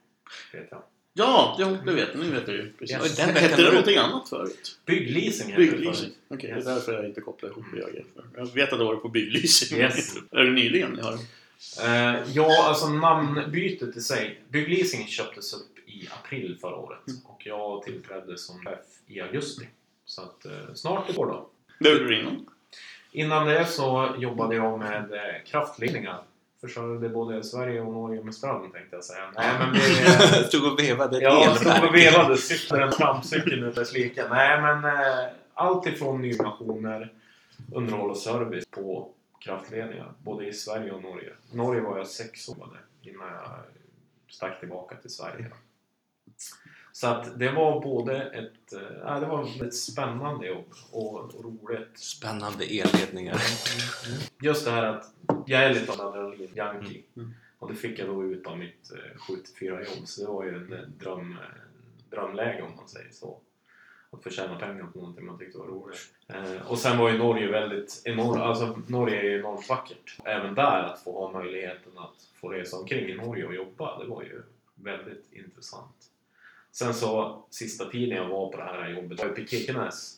Vet 0.54 0.68
jag. 0.72 0.84
Ja, 1.16 1.56
det, 1.60 1.80
det 1.86 1.92
vet 1.98 2.16
ni. 2.18 2.30
vet 2.30 2.48
jag 2.48 2.58
ju. 2.58 2.72
Precis. 2.80 2.98
Yes. 2.98 3.16
Den 3.18 3.30
Hette 3.36 3.62
det 3.64 3.70
någonting 3.70 3.98
annat 3.98 4.30
förut? 4.30 4.80
Byggleasing 4.86 5.48
heter 5.50 5.62
det 5.64 5.72
Byggleasing? 5.72 6.10
förut. 6.10 6.18
Okej, 6.28 6.50
Yes. 6.50 6.66
det 6.66 6.72
är 6.72 6.76
därför 6.76 6.94
jag 6.94 7.06
inte 7.06 7.22
kopplar 7.22 7.50
ihop 7.50 7.66
EAG. 7.78 8.06
Jag 8.36 8.46
vet 8.54 8.74
att 8.74 8.80
det 8.80 8.86
var 8.86 8.96
på 8.96 9.10
byggleasing. 9.10 9.80
Yes. 9.80 10.16
är 10.32 10.44
det 10.44 10.52
nyligen 10.52 10.92
ni 10.92 11.02
har 11.02 11.18
Eh, 11.84 12.16
ja, 12.34 12.68
alltså 12.68 12.88
namnbytet 12.90 13.98
i 13.98 14.02
sig. 14.02 14.42
Byggleasing 14.50 15.08
köptes 15.08 15.54
upp 15.54 15.80
i 15.90 16.08
april 16.24 16.58
förra 16.62 16.76
året 16.76 17.00
Mm. 17.08 17.20
och 17.26 17.42
jag 17.46 17.84
tillträdde 17.84 18.38
som 18.38 18.60
chef 18.60 18.80
i 19.08 19.20
augusti. 19.22 19.68
Så 20.06 20.22
att, 20.22 20.46
eh, 20.46 20.52
snart 20.74 21.10
ett 21.10 21.18
år 21.18 21.26
då. 21.26 21.50
Det 21.80 21.90
gjorde 21.90 22.08
du 22.08 22.20
innan? 22.20 22.46
Innan 23.12 23.48
det 23.48 23.66
så 23.66 24.16
jobbade 24.18 24.56
jag 24.56 24.80
med 24.80 25.14
eh, 25.14 25.44
kraftledningar. 25.46 26.24
Försörjde 26.62 27.10
både 27.10 27.44
Sverige 27.44 27.82
och 27.82 27.94
Norge 27.94 28.24
med 28.24 28.36
ström 28.36 28.72
tänkte 28.72 28.96
jag 28.96 29.04
säga. 29.04 29.32
Nej, 29.36 29.52
men 29.60 29.74
det, 29.74 30.44
Stod 30.48 30.74
och 30.74 30.80
vevade 30.80 31.18
ett 31.18 31.24
Ja, 31.24 31.56
stod 31.56 31.90
och 31.90 31.96
vevade, 31.96 32.38
cyklade 32.38 32.84
en 32.84 32.92
trampcykel 32.92 33.64
ut 33.64 33.76
dess 33.76 33.94
like. 33.94 34.28
Nej, 34.30 34.62
men 34.62 34.86
eh, 34.86 35.26
allt 35.54 35.88
ifrån 35.88 36.22
nymationer, 36.22 37.14
underhåll 37.74 38.10
och 38.10 38.18
service 38.18 38.66
på 38.72 39.10
kraftledningar, 39.40 40.12
både 40.24 40.48
i 40.48 40.54
Sverige 40.54 40.92
och 40.92 41.02
Norge. 41.02 41.30
Norge 41.52 41.82
var 41.82 41.98
jag 41.98 42.08
sex 42.08 42.50
år 42.50 42.82
innan 43.02 43.28
jag 43.28 43.50
stack 44.30 44.60
tillbaka 44.60 44.96
till 44.96 45.10
Sverige. 45.10 45.52
Så 46.92 47.08
att 47.08 47.40
det 47.40 47.52
var 47.52 47.82
både 47.82 48.22
ett, 48.22 48.74
eh, 48.74 49.20
det 49.20 49.26
var 49.26 49.66
ett 49.66 49.76
spännande 49.76 50.48
jobb 50.48 50.74
och, 50.92 51.16
och 51.16 51.44
roligt. 51.44 51.98
Spännande 51.98 52.66
elledningar. 52.66 53.42
Just 54.42 54.66
det 54.66 54.72
här 54.72 54.84
att 54.84 55.14
jag 55.46 55.64
är 55.64 55.74
lite 55.74 55.92
av 55.92 56.00
en 56.00 56.06
adrenalin-junkie. 56.06 57.04
Mm. 57.16 57.34
Och 57.60 57.70
det 57.70 57.76
fick 57.76 58.00
jag 58.00 58.08
då 58.08 58.24
ut 58.24 58.48
av 58.48 58.58
mitt 58.58 58.92
eh, 58.92 59.34
74-jobb. 59.34 60.08
Så 60.08 60.22
det 60.22 60.28
var 60.28 60.44
ju 60.44 60.56
en 60.56 60.74
eh, 60.74 60.80
dröm, 60.80 61.32
eh, 61.32 62.10
drömläge 62.10 62.62
om 62.62 62.76
man 62.76 62.88
säger 62.88 63.12
så. 63.12 63.40
Att 64.12 64.24
få 64.24 64.30
tjäna 64.30 64.60
pengar 64.60 64.84
på 64.94 65.00
någonting 65.00 65.26
man 65.26 65.38
tyckte 65.38 65.58
var 65.58 65.68
roligt. 65.68 66.10
Eh, 66.28 66.72
och 66.72 66.78
sen 66.78 66.98
var 66.98 67.10
ju 67.10 67.18
Norge 67.18 67.48
väldigt 67.48 68.02
enormt, 68.06 68.42
alltså 68.42 68.82
Norge 68.88 69.20
är 69.20 69.24
ju 69.24 69.40
enormt 69.40 69.70
vackert. 69.70 70.18
Även 70.26 70.56
där 70.56 70.84
att 70.84 71.04
få 71.04 71.28
ha 71.28 71.40
möjligheten 71.40 71.98
att 71.98 72.30
få 72.42 72.50
resa 72.50 72.78
omkring 72.78 73.10
i 73.10 73.16
Norge 73.16 73.46
och 73.46 73.56
jobba, 73.56 74.00
det 74.00 74.06
var 74.06 74.24
ju 74.24 74.42
väldigt 74.76 75.34
intressant. 75.34 76.10
Sen 76.74 76.94
så 76.94 77.44
sista 77.50 77.86
tiden 77.86 78.18
jag 78.18 78.30
var 78.30 78.52
på 78.52 78.58
det 78.58 78.64
här 78.64 78.90
jobbet 78.90 79.20
var 79.20 79.26
jag 79.26 79.32
uppe 79.32 79.42
i 79.42 79.48
Kirkenes 79.48 80.16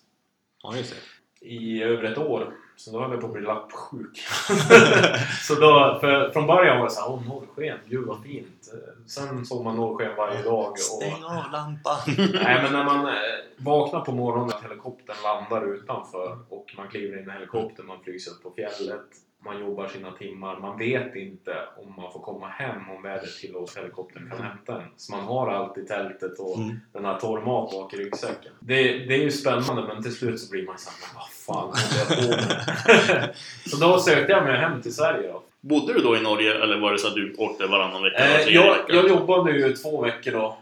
Ja, 0.63 0.77
just 0.77 0.95
det. 1.41 1.47
i 1.47 1.83
över 1.83 2.03
ett 2.03 2.17
år. 2.17 2.53
Så 2.77 2.91
då 2.91 2.99
höll 2.99 3.11
jag 3.11 3.21
på 3.21 3.27
att 3.27 3.33
bli 3.33 3.41
lappsjuk. 3.41 4.17
så 5.47 5.55
då, 5.55 5.97
för, 6.01 6.31
från 6.31 6.47
början 6.47 6.77
var 6.77 6.85
det 6.85 6.91
såhär, 6.91 7.11
åh 7.11 7.27
norrsken, 7.27 7.77
gud 7.85 8.05
vad 8.07 8.23
fint. 8.23 8.73
Sen 9.07 9.45
såg 9.45 9.63
man 9.63 9.75
norrsken 9.75 10.15
varje 10.17 10.43
dag. 10.43 10.71
Och, 10.71 10.79
Stäng 10.79 11.23
av 11.23 11.51
lampan! 11.51 11.97
nej, 12.17 12.63
men 12.63 12.73
när 12.73 12.83
man 12.85 13.05
eh, 13.07 13.13
vaknar 13.57 14.01
på 14.01 14.11
morgonen 14.11 14.49
att 14.49 14.63
helikoptern 14.63 15.15
landar 15.23 15.73
utanför 15.73 16.39
och 16.49 16.73
man 16.77 16.87
kliver 16.87 17.21
in 17.21 17.29
i 17.29 17.31
helikoptern, 17.31 17.85
man 17.85 18.03
flygs 18.03 18.27
upp 18.27 18.43
på 18.43 18.51
fjället, 18.51 19.05
man 19.45 19.59
jobbar 19.59 19.87
sina 19.87 20.11
timmar. 20.11 20.59
Man 20.59 20.77
vet 20.77 21.15
inte 21.15 21.55
om 21.77 21.93
man 21.97 22.11
får 22.13 22.19
komma 22.19 22.47
hem 22.47 22.89
om 22.89 23.01
vädret 23.01 23.37
tillåter 23.41 23.79
helikoptern 23.81 24.29
kan 24.29 24.41
hämta 24.41 24.81
en. 24.81 24.87
Så 24.97 25.11
man 25.15 25.23
har 25.23 25.47
allt 25.51 25.77
i 25.77 25.85
tältet 25.85 26.39
och 26.39 26.57
Mm. 26.57 26.79
den 26.93 27.05
här 27.05 27.19
torr 27.19 27.41
mat 27.41 27.71
bak 27.71 27.93
i 27.93 27.97
ryggsäcken. 27.97 28.51
Det, 28.59 28.83
det 28.83 29.13
är 29.15 29.23
ju 29.23 29.31
spännande 29.31 29.83
men 29.87 30.03
till 30.03 30.15
slut 30.15 30.39
så 30.39 30.51
blir 30.51 30.65
man 30.65 30.77
såhär, 30.77 30.97
men 31.01 31.15
vad 31.15 31.29
fan 31.29 31.67
håller 31.67 31.97
jag 31.99 32.29
på 32.29 32.35
med? 32.35 33.35
så 33.65 33.77
då 33.77 33.99
sökte 33.99 34.31
jag 34.31 34.43
mig 34.43 34.57
hem 34.57 34.81
till 34.81 34.95
Sverige 34.95 35.27
då. 35.31 35.41
Bodde 35.61 35.93
du 35.93 35.99
då 35.99 36.17
i 36.17 36.21
Norge 36.21 36.63
eller 36.63 36.79
var 36.79 36.91
det 36.91 36.99
så 36.99 37.07
att 37.07 37.15
du 37.15 37.35
åkte 37.37 37.67
varannan 37.67 38.03
vecka? 38.03 38.41
Eh, 38.41 38.47
jag, 38.49 38.77
jag 38.87 39.07
jobbade 39.09 39.51
ju 39.51 39.73
två 39.73 40.01
veckor 40.01 40.31
då 40.31 40.57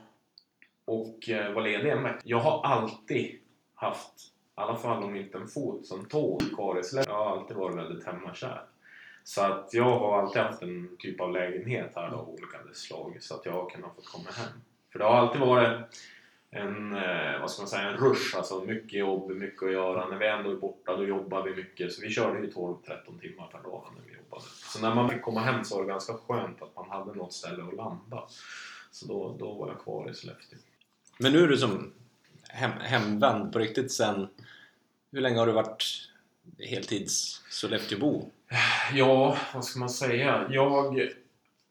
och 0.85 1.29
eh, 1.29 1.51
var 1.53 1.61
ledig 1.61 1.89
en 1.91 2.03
vecka. 2.03 2.19
Jag 2.23 2.39
har 2.39 2.65
alltid 2.65 3.31
haft, 3.75 4.13
i 4.57 4.61
alla 4.61 4.75
fall 4.75 5.03
om 5.03 5.15
inte 5.15 5.37
en 5.37 5.47
fot, 5.47 5.85
som 5.85 6.05
tå 6.05 6.39
kvar 6.55 6.79
i 6.79 6.83
släkt. 6.83 7.07
Jag 7.07 7.15
har 7.15 7.31
alltid 7.37 7.57
varit 7.57 7.75
väldigt 7.77 8.05
hemmakär. 8.05 8.61
Så 9.23 9.41
att 9.41 9.69
jag 9.73 9.99
har 9.99 10.21
alltid 10.21 10.41
haft 10.41 10.61
en 10.61 10.97
typ 10.99 11.21
av 11.21 11.31
lägenhet 11.31 11.91
här 11.95 12.07
av 12.07 12.29
olika 12.29 12.57
slag 12.73 13.17
så 13.19 13.35
att 13.35 13.45
jag 13.45 13.53
har 13.53 13.69
kunnat 13.69 13.95
få 13.95 14.01
komma 14.01 14.29
hem. 14.31 14.61
För 14.91 14.99
det 14.99 15.05
har 15.05 15.15
alltid 15.15 15.41
varit 15.41 15.79
en, 16.51 16.95
eh, 16.95 17.41
vad 17.41 17.51
ska 17.51 17.61
man 17.61 17.69
säga, 17.69 17.89
en 17.89 17.97
rush, 17.97 18.37
alltså 18.37 18.61
mycket 18.61 18.99
jobb, 18.99 19.31
mycket 19.31 19.63
att 19.63 19.71
göra. 19.71 20.07
När 20.09 20.17
vi 20.17 20.27
ändå 20.27 20.51
är 20.51 20.55
borta 20.55 20.95
då 20.95 21.05
jobbar 21.05 21.43
vi 21.43 21.55
mycket, 21.55 21.93
så 21.93 22.01
vi 22.01 22.09
körde 22.09 22.39
ju 22.39 22.51
12-13 22.51 23.19
timmar 23.19 23.47
per 23.47 23.63
dag 23.63 23.87
när 23.95 24.11
vi 24.11 24.17
jobbade. 24.17 24.43
Så 24.73 24.81
när 24.81 24.95
man 24.95 25.09
fick 25.09 25.21
komma 25.21 25.39
hem 25.39 25.63
så 25.63 25.75
var 25.75 25.83
det 25.83 25.89
ganska 25.89 26.13
skönt 26.13 26.61
att 26.61 26.75
man 26.75 26.89
hade 26.89 27.13
något 27.13 27.33
ställe 27.33 27.63
att 27.63 27.75
landa. 27.75 28.27
Så 28.91 29.07
då, 29.07 29.35
då 29.39 29.53
var 29.53 29.67
jag 29.67 29.81
kvar 29.81 30.09
i 30.09 30.13
Sollefteå. 30.13 30.59
Men 31.17 31.33
nu 31.33 31.43
är 31.43 31.47
du 31.47 31.57
som 31.57 31.93
hem, 32.49 32.71
hemvänd 32.71 33.53
på 33.53 33.59
riktigt 33.59 33.91
sen... 33.91 34.27
Hur 35.11 35.21
länge 35.21 35.39
har 35.39 35.47
du 35.47 35.53
varit 35.53 36.09
heltids 36.59 37.41
Sollefteåbo? 37.49 38.29
Ja, 38.93 39.37
vad 39.53 39.65
ska 39.65 39.79
man 39.79 39.89
säga? 39.89 40.47
Jag 40.49 41.09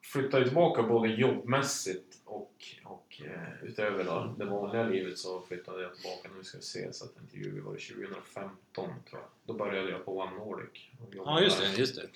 flyttade 0.03 0.45
tillbaka 0.45 0.83
både 0.83 1.09
jobbmässigt 1.09 2.19
och, 2.25 2.53
och 2.85 3.23
eh, 3.25 3.69
utöver 3.69 4.05
då, 4.05 4.35
det 4.39 4.45
vanliga 4.45 4.85
livet 4.85 5.19
så 5.19 5.41
flyttade 5.49 5.83
jag 5.83 5.95
tillbaka, 5.95 6.29
nu 6.37 6.45
ska 6.45 6.59
vi 6.59 6.65
se 6.65 6.93
så 6.93 7.05
att 7.05 7.11
jag 7.15 7.25
inte 7.25 7.37
ljuger, 7.37 7.61
var 7.61 7.73
det 7.73 7.79
2015 7.79 8.55
tror 8.75 8.95
jag. 9.11 9.21
Då 9.45 9.53
började 9.53 9.91
jag 9.91 10.05
på 10.05 10.19
One 10.19 10.37
Nordic. 10.37 10.91
och 11.01 11.15
Ja, 11.15 11.41
just 11.41 11.61
det. 11.61 11.79
Just 11.79 11.97
det. 11.97 12.09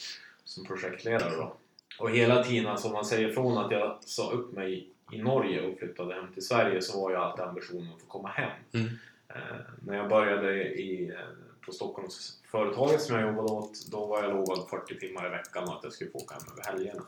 Som 0.45 0.65
projektledare 0.65 1.37
då. 1.37 1.57
Och 1.99 2.11
hela 2.11 2.45
tiden, 2.45 2.67
alltså 2.67 2.87
om 2.87 2.93
man 2.93 3.05
säger 3.05 3.33
från 3.33 3.59
att 3.59 3.73
jag 3.73 3.99
sa 4.01 4.31
upp 4.31 4.53
mig 4.53 4.89
i 5.13 5.19
Norge 5.19 5.61
och 5.61 5.79
flyttade 5.79 6.15
hem 6.15 6.33
till 6.33 6.47
Sverige 6.47 6.83
så 6.83 7.01
var 7.01 7.11
ju 7.11 7.17
alltid 7.17 7.45
ambitionen 7.45 7.93
att 7.95 8.01
få 8.01 8.07
komma 8.07 8.29
hem. 8.29 8.51
Mm. 8.73 8.87
Eh, 9.29 9.57
när 9.85 9.97
jag 9.97 10.09
började 10.09 10.75
i, 10.75 11.11
eh, 11.11 11.46
på 11.67 11.73
Stockholmsföretaget 11.73 13.03
som 13.03 13.17
jag 13.17 13.27
jobbade 13.29 13.53
åt, 13.53 13.87
då 13.91 14.07
var 14.07 14.23
jag 14.23 14.33
lovad 14.33 14.69
40 14.71 14.99
timmar 14.99 15.27
i 15.27 15.31
veckan 15.31 15.65
och 15.65 15.77
att 15.77 15.85
jag 15.85 15.93
skulle 15.93 16.11
få 16.11 16.19
åka 16.19 16.35
hem 16.35 16.45
över 16.53 16.73
helgerna. 16.73 17.03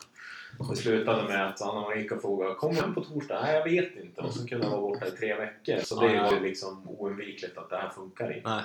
Det 0.70 0.76
slutade 0.76 1.28
med 1.28 1.46
att 1.46 1.62
Anna 1.62 1.80
Marika 1.80 2.18
frågade 2.18 2.54
“Kom 2.54 2.76
hem 2.76 2.94
på 2.94 3.04
torsdag?” 3.04 3.40
“Nej, 3.42 3.54
jag 3.54 3.64
vet 3.64 3.96
inte” 3.96 4.20
och 4.20 4.34
så 4.34 4.46
kunde 4.46 4.66
jag 4.66 4.70
vara 4.70 4.80
borta 4.80 5.06
i 5.06 5.10
tre 5.10 5.34
veckor. 5.34 5.78
Så 5.84 6.00
det 6.00 6.20
var 6.22 6.32
ju 6.32 6.40
liksom 6.40 6.88
oundvikligt 6.88 7.58
att 7.58 7.70
det 7.70 7.76
här 7.76 7.90
funkar 7.90 8.36
inte. 8.36 8.48
Nej. 8.48 8.64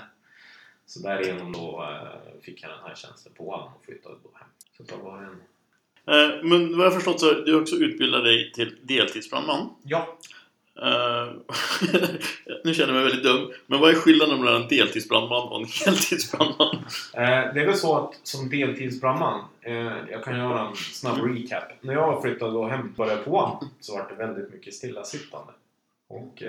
Så 0.85 0.99
därigenom 0.99 1.51
då 1.51 1.83
eh, 1.83 2.41
fick 2.41 2.63
jag 2.63 2.71
den 2.71 2.79
här 2.83 2.95
tjänsten 2.95 3.33
på 3.33 3.49
One 3.49 3.63
och 3.63 3.85
flyttade 3.85 4.15
då 4.23 4.29
hem. 4.33 4.47
Så 4.77 4.83
det 4.83 5.03
var 5.03 5.17
en... 5.17 5.41
Eh, 6.05 6.43
Men 6.43 6.77
vad 6.77 6.85
jag 6.85 6.91
har 6.91 6.95
förstått 6.95 7.19
så 7.19 7.29
är 7.29 7.35
du 7.35 7.61
också 7.61 7.75
utbildad 7.75 8.23
dig 8.23 8.51
till 8.51 8.77
deltidsbrandman. 8.81 9.75
Ja, 9.83 10.17
Eh, 10.81 11.33
nu 12.63 12.73
känner 12.73 12.93
jag 12.93 13.03
mig 13.03 13.03
väldigt 13.03 13.23
dum. 13.23 13.51
Men 13.67 13.79
vad 13.79 13.89
är 13.89 13.95
skillnaden 13.95 14.39
mellan 14.39 14.61
en 14.61 14.67
deltidsbrandman 14.67 15.47
och 15.47 15.59
en 15.59 15.65
heltidsbrandman? 15.85 16.75
Eh, 17.13 17.53
det 17.53 17.61
är 17.61 17.65
väl 17.65 17.77
så 17.77 17.97
att 17.97 18.19
som 18.23 18.49
deltidsbrandman, 18.49 19.45
eh, 19.61 19.97
jag 20.11 20.23
kan 20.23 20.37
göra 20.37 20.67
en 20.67 20.75
snabb 20.75 21.17
recap. 21.17 21.63
När 21.81 21.93
jag 21.93 22.21
flyttade 22.21 22.57
och 22.57 22.85
började 22.95 23.23
på 23.23 23.63
så 23.79 23.97
var 23.97 24.09
det 24.09 24.15
väldigt 24.15 24.53
mycket 24.53 24.73
stillasittande. 24.73 25.53
Och 26.07 26.43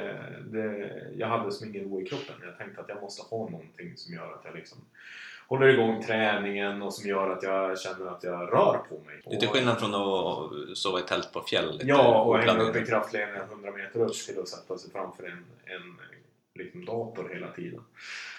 det, 0.45 0.93
jag 1.17 1.29
hade 1.29 1.53
som 1.53 1.69
ingen 1.69 1.85
ro 1.85 2.01
i 2.01 2.05
kroppen. 2.05 2.35
Jag 2.43 2.59
tänkte 2.59 2.81
att 2.81 2.89
jag 2.89 3.03
måste 3.03 3.23
ha 3.23 3.39
någonting 3.39 3.93
som 3.97 4.15
gör 4.15 4.33
att 4.33 4.45
jag 4.45 4.55
liksom 4.55 4.79
håller 5.49 5.67
igång 5.67 6.03
träningen 6.03 6.83
och 6.83 6.95
som 6.95 7.09
gör 7.09 7.31
att 7.31 7.43
jag 7.43 7.81
känner 7.81 8.07
att 8.07 8.25
jag 8.25 8.41
rör 8.53 8.79
på 8.89 8.95
mig. 9.07 9.23
Lite 9.27 9.47
skillnad 9.47 9.79
från 9.81 9.95
att 9.95 10.79
sova 10.79 10.99
i 11.01 11.03
tält 11.03 11.33
på 11.33 11.41
fjäll. 11.41 11.81
Ja, 11.85 12.21
och 12.23 12.39
hänga 12.39 12.63
upp 12.63 12.77
en 12.77 12.87
kraftledning 12.87 13.37
100 13.37 13.71
meter 13.73 14.01
upp 14.01 14.13
till 14.27 14.39
att 14.41 14.49
sätta 14.49 14.79
sig 14.79 14.91
framför 14.93 15.25
en, 15.25 15.45
en 15.65 15.97
liksom 16.55 16.85
dator 16.85 17.31
hela 17.35 17.51
tiden. 17.51 17.81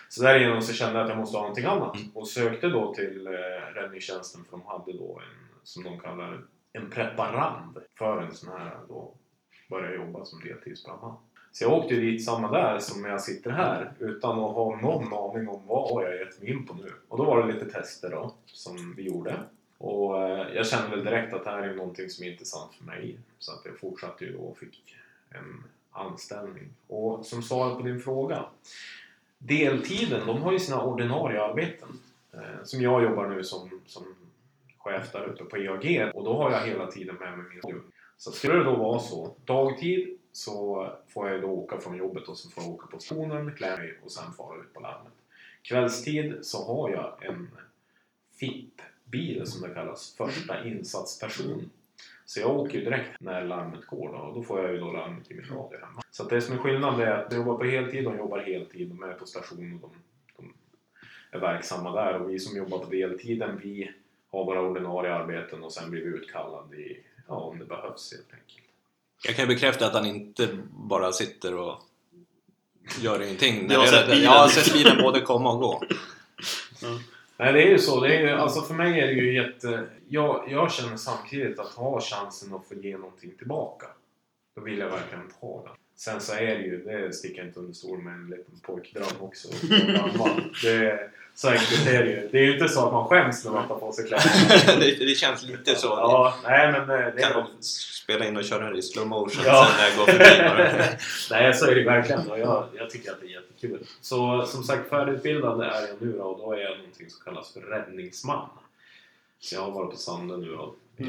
Så 0.10 0.24
därigenom 0.24 0.62
så 0.62 0.74
kände 0.74 1.00
jag 1.00 1.04
att 1.04 1.10
jag 1.10 1.18
måste 1.18 1.38
ha 1.38 1.42
någonting 1.42 1.66
annat 1.66 1.96
Mm. 1.96 2.10
och 2.14 2.28
sökte 2.28 2.68
då 2.68 2.94
till 2.94 3.28
eh, 3.28 3.32
räddningstjänsten 3.74 4.44
för 4.44 4.52
de 4.52 4.66
hade 4.66 4.94
då 4.98 5.20
en, 5.20 5.60
som 5.64 5.84
de 5.84 6.00
kallar 6.00 6.42
en 6.74 6.90
preparand 6.90 7.78
för 7.98 8.22
en 8.22 8.34
sån 8.36 8.50
här 8.50 8.78
då 8.88 9.14
börja 9.70 9.96
jobba 9.96 10.26
som 10.26 10.40
deltidsbrandman. 10.40 11.16
Så 11.56 11.64
jag 11.64 11.74
åkte 11.74 11.96
dit 11.96 12.26
samma 12.26 12.52
där 12.52 12.80
som 12.80 13.06
jag 13.06 13.22
sitter 13.22 13.52
här 13.52 13.92
utan 14.00 14.32
att 14.32 14.56
ha 14.56 14.80
någon 14.82 15.14
aning 15.14 15.50
om 15.50 15.62
vad 15.68 15.90
har 15.90 16.04
jag 16.04 16.16
gett 16.20 16.42
mig 16.42 16.52
in 16.52 16.66
på 16.66 16.74
nu. 16.74 16.92
Och 17.08 17.18
då 17.18 17.26
var 17.26 17.48
det 17.48 17.54
lite 17.54 17.66
tester 17.66 18.10
då 18.10 18.34
som 18.46 18.94
vi 18.98 19.04
gjorde. 19.04 19.40
Och 19.78 20.24
eh, 20.24 20.48
jag 20.56 20.68
kände 20.68 20.96
väl 20.96 21.06
direkt 21.06 21.34
att 21.34 21.44
det 21.44 21.50
här 21.50 21.64
är 21.64 21.76
någonting 21.76 22.10
som 22.10 22.26
är 22.26 22.32
intressant 22.32 22.74
för 22.76 22.86
mig. 22.86 23.18
Så 23.40 23.52
att 23.52 23.62
jag 23.66 23.80
fortsatte 23.80 24.26
ju 24.26 24.38
då 24.38 24.40
och 24.40 24.58
fick 24.58 24.96
en 25.30 25.64
anställning. 25.92 26.70
Och 26.88 27.26
som 27.26 27.42
svar 27.42 27.76
på 27.76 27.82
din 27.82 28.00
fråga. 28.00 28.46
Deltiden, 29.38 30.28
de 30.28 30.42
har 30.42 30.52
ju 30.52 30.60
sina 30.60 30.84
ordinarie 30.84 31.42
arbeten. 31.42 31.90
Eh, 32.34 32.64
som 32.64 32.82
jag 32.82 33.04
jobbar 33.04 33.28
nu 33.28 33.44
som, 33.44 33.82
som 33.86 34.04
chef 34.78 35.12
där 35.12 35.34
ute 35.34 35.44
på 35.44 35.58
EAG. 35.58 36.12
Och 36.14 36.24
då 36.24 36.38
har 36.38 36.52
jag 36.52 36.68
hela 36.68 36.88
tiden 36.88 37.16
med 37.16 37.38
mig 37.38 37.48
min 37.50 37.74
jobb. 37.74 37.84
Så 38.18 38.32
skulle 38.32 38.54
det 38.54 38.64
då 38.64 38.76
vara 38.76 39.00
så, 39.00 39.36
dagtid 39.46 40.20
så 40.36 40.90
får 41.08 41.30
jag 41.30 41.42
då 41.42 41.48
åka 41.48 41.78
från 41.78 41.98
jobbet 41.98 42.28
och 42.28 42.38
så 42.38 42.50
får 42.50 42.64
jag 42.64 42.74
åka 42.74 42.88
på 42.88 43.00
stationen, 43.00 43.56
klä 43.56 43.78
mig 43.78 43.98
och 44.04 44.12
sen 44.12 44.34
fara 44.34 44.60
ut 44.60 44.74
på 44.74 44.80
larmet. 44.80 45.14
Kvällstid 45.62 46.38
så 46.42 46.66
har 46.66 46.90
jag 46.90 47.26
en 47.26 47.50
FIP-bil 48.40 49.46
som 49.46 49.62
det 49.62 49.74
kallas, 49.74 50.16
första 50.18 50.66
insatsperson. 50.66 51.70
Så 52.26 52.40
jag 52.40 52.60
åker 52.60 52.78
ju 52.78 52.84
direkt 52.86 53.22
när 53.22 53.46
larmet 53.46 53.86
går 53.86 54.10
då, 54.10 54.18
och 54.18 54.36
då 54.36 54.44
får 54.44 54.62
jag 54.62 54.72
ju 54.72 54.80
då 54.80 54.92
larmet 54.92 55.32
i 55.32 55.34
min 55.34 55.46
radio 55.46 55.80
hemma. 55.80 56.02
Så 56.12 56.24
det 56.24 56.42
som 56.42 56.56
är 56.56 56.60
skillnaden 56.60 57.00
är 57.00 57.12
att 57.12 57.32
jag 57.32 57.40
jobbar 57.40 57.58
på 57.58 57.64
heltid, 57.64 58.04
de 58.04 58.18
jobbar 58.18 58.40
heltid, 58.40 58.90
de 58.90 59.04
är 59.04 59.14
på 59.14 59.26
station 59.26 59.80
och 59.84 59.90
de, 59.90 59.98
de 60.38 60.54
är 61.38 61.40
verksamma 61.40 61.92
där. 61.92 62.22
Och 62.22 62.30
vi 62.30 62.40
som 62.40 62.58
jobbar 62.58 62.80
på 62.80 62.90
deltiden, 62.90 63.60
vi 63.64 63.92
har 64.32 64.46
våra 64.46 64.62
ordinarie 64.62 65.14
arbeten 65.14 65.64
och 65.64 65.74
sen 65.74 65.92
blir 65.92 66.02
vi 66.02 66.08
utkallade 66.08 66.76
i, 66.76 67.04
ja, 67.28 67.36
om 67.36 67.60
det 67.60 67.66
behövs 67.66 68.14
helt 68.14 68.34
enkelt. 68.34 68.65
Jag 69.24 69.36
kan 69.36 69.50
ju 69.50 69.56
bekräfta 69.56 69.88
att 69.88 69.94
han 69.94 70.06
inte 70.06 70.48
bara 70.70 71.12
sitter 71.12 71.56
och 71.56 71.78
gör 73.02 73.22
ingenting. 73.22 73.72
Jag 73.72 73.80
har 73.80 73.88
sett 73.88 74.08
bilen. 74.08 74.24
Jag 74.24 74.32
har 74.32 74.48
sett 74.48 74.74
bilen 74.74 74.98
både 75.02 75.22
komma 75.22 75.52
och 75.52 75.60
gå. 75.60 75.84
Nej, 77.38 77.54
det 77.54 77.64
är 77.64 77.70
ju 77.70 77.80
så. 77.80 78.00
Det 78.00 78.16
är 78.16 78.22
ju, 78.22 78.30
alltså 78.30 78.62
för 78.62 78.74
mig 78.74 79.00
är 79.00 79.08
det 79.08 79.14
ju 79.14 79.34
jätte... 79.34 79.88
Jag, 80.08 80.48
jag 80.50 80.72
känner 80.72 80.98
samtidigt 80.98 81.60
att 81.60 81.72
ha 81.72 82.02
chansen 82.02 82.54
att 82.54 82.68
få 82.68 82.76
ge 82.76 82.98
någonting 82.98 83.32
tillbaka, 83.38 83.88
då 84.56 84.62
vill 84.62 84.78
jag 84.78 84.90
verkligen 84.90 85.32
ta 85.42 85.64
den. 85.64 85.76
Sen 85.98 86.22
så 86.22 86.34
är 86.34 86.56
det 86.56 86.64
ju, 86.64 86.84
det 86.84 87.14
sticker 87.14 87.38
jag 87.38 87.48
inte 87.48 87.60
under 87.60 87.74
stol 87.74 88.02
med, 88.02 88.14
en 88.14 88.28
liten 88.30 88.60
pojkdröm 88.62 89.08
också. 89.20 89.48
Det, 90.64 91.10
så 91.36 91.50
enkelt 91.50 91.88
är 91.88 92.04
det 92.04 92.10
ju. 92.10 92.30
Det 92.32 92.38
är 92.38 92.44
ju 92.44 92.54
inte 92.54 92.70
så 92.70 92.86
att 92.88 92.94
man 92.94 93.08
skäms 93.08 93.46
när 93.46 93.52
man 93.52 93.68
tar 93.68 93.80
på 93.80 93.92
sig 93.92 94.08
kläderna. 94.08 94.80
det, 94.80 95.06
det 95.06 95.16
känns 95.18 95.44
lite 95.44 95.76
så. 95.76 95.88
Ja, 95.88 96.36
nej 96.44 96.72
men 96.72 96.82
eh, 96.82 97.06
det 97.16 97.22
kan 97.22 97.32
är 97.32 97.36
de 97.36 97.48
spela 97.62 98.26
in 98.28 98.38
och 98.38 98.44
köra 98.44 98.70
det 98.70 98.78
i 98.78 98.82
slow 98.82 99.08
motion 99.08 99.44
Ja. 99.46 99.68
sen 99.68 99.78
när 99.78 99.88
jag 99.90 99.98
går 99.98 100.06
förbi. 100.06 100.98
Nej, 101.32 101.54
så 101.54 101.66
är 101.66 101.76
det 101.76 101.84
verkligen 101.84 102.30
och 102.32 102.40
jag, 102.40 102.68
jag 102.74 102.90
tycker 102.90 103.12
att 103.12 103.22
det 103.22 103.28
är 103.28 103.30
jättekul. 103.30 103.86
Så 104.02 104.46
som 104.46 104.64
sagt, 104.64 104.90
färdigutbildad 104.90 105.62
är 105.62 105.88
jag 105.88 106.02
nu 106.02 106.12
då, 106.18 106.24
och 106.24 106.38
då 106.38 106.54
är 106.54 106.58
jag 106.58 106.78
någonting 106.78 107.10
som 107.10 107.24
kallas 107.26 107.54
för 107.54 107.62
räddningsman. 107.62 108.50
Så 109.40 109.56
jag 109.56 109.62
har 109.62 109.72
varit 109.72 109.92
på 109.92 109.98
Sande 109.98 110.38
nu 110.38 110.46
då, 110.52 110.76
i, 110.98 111.04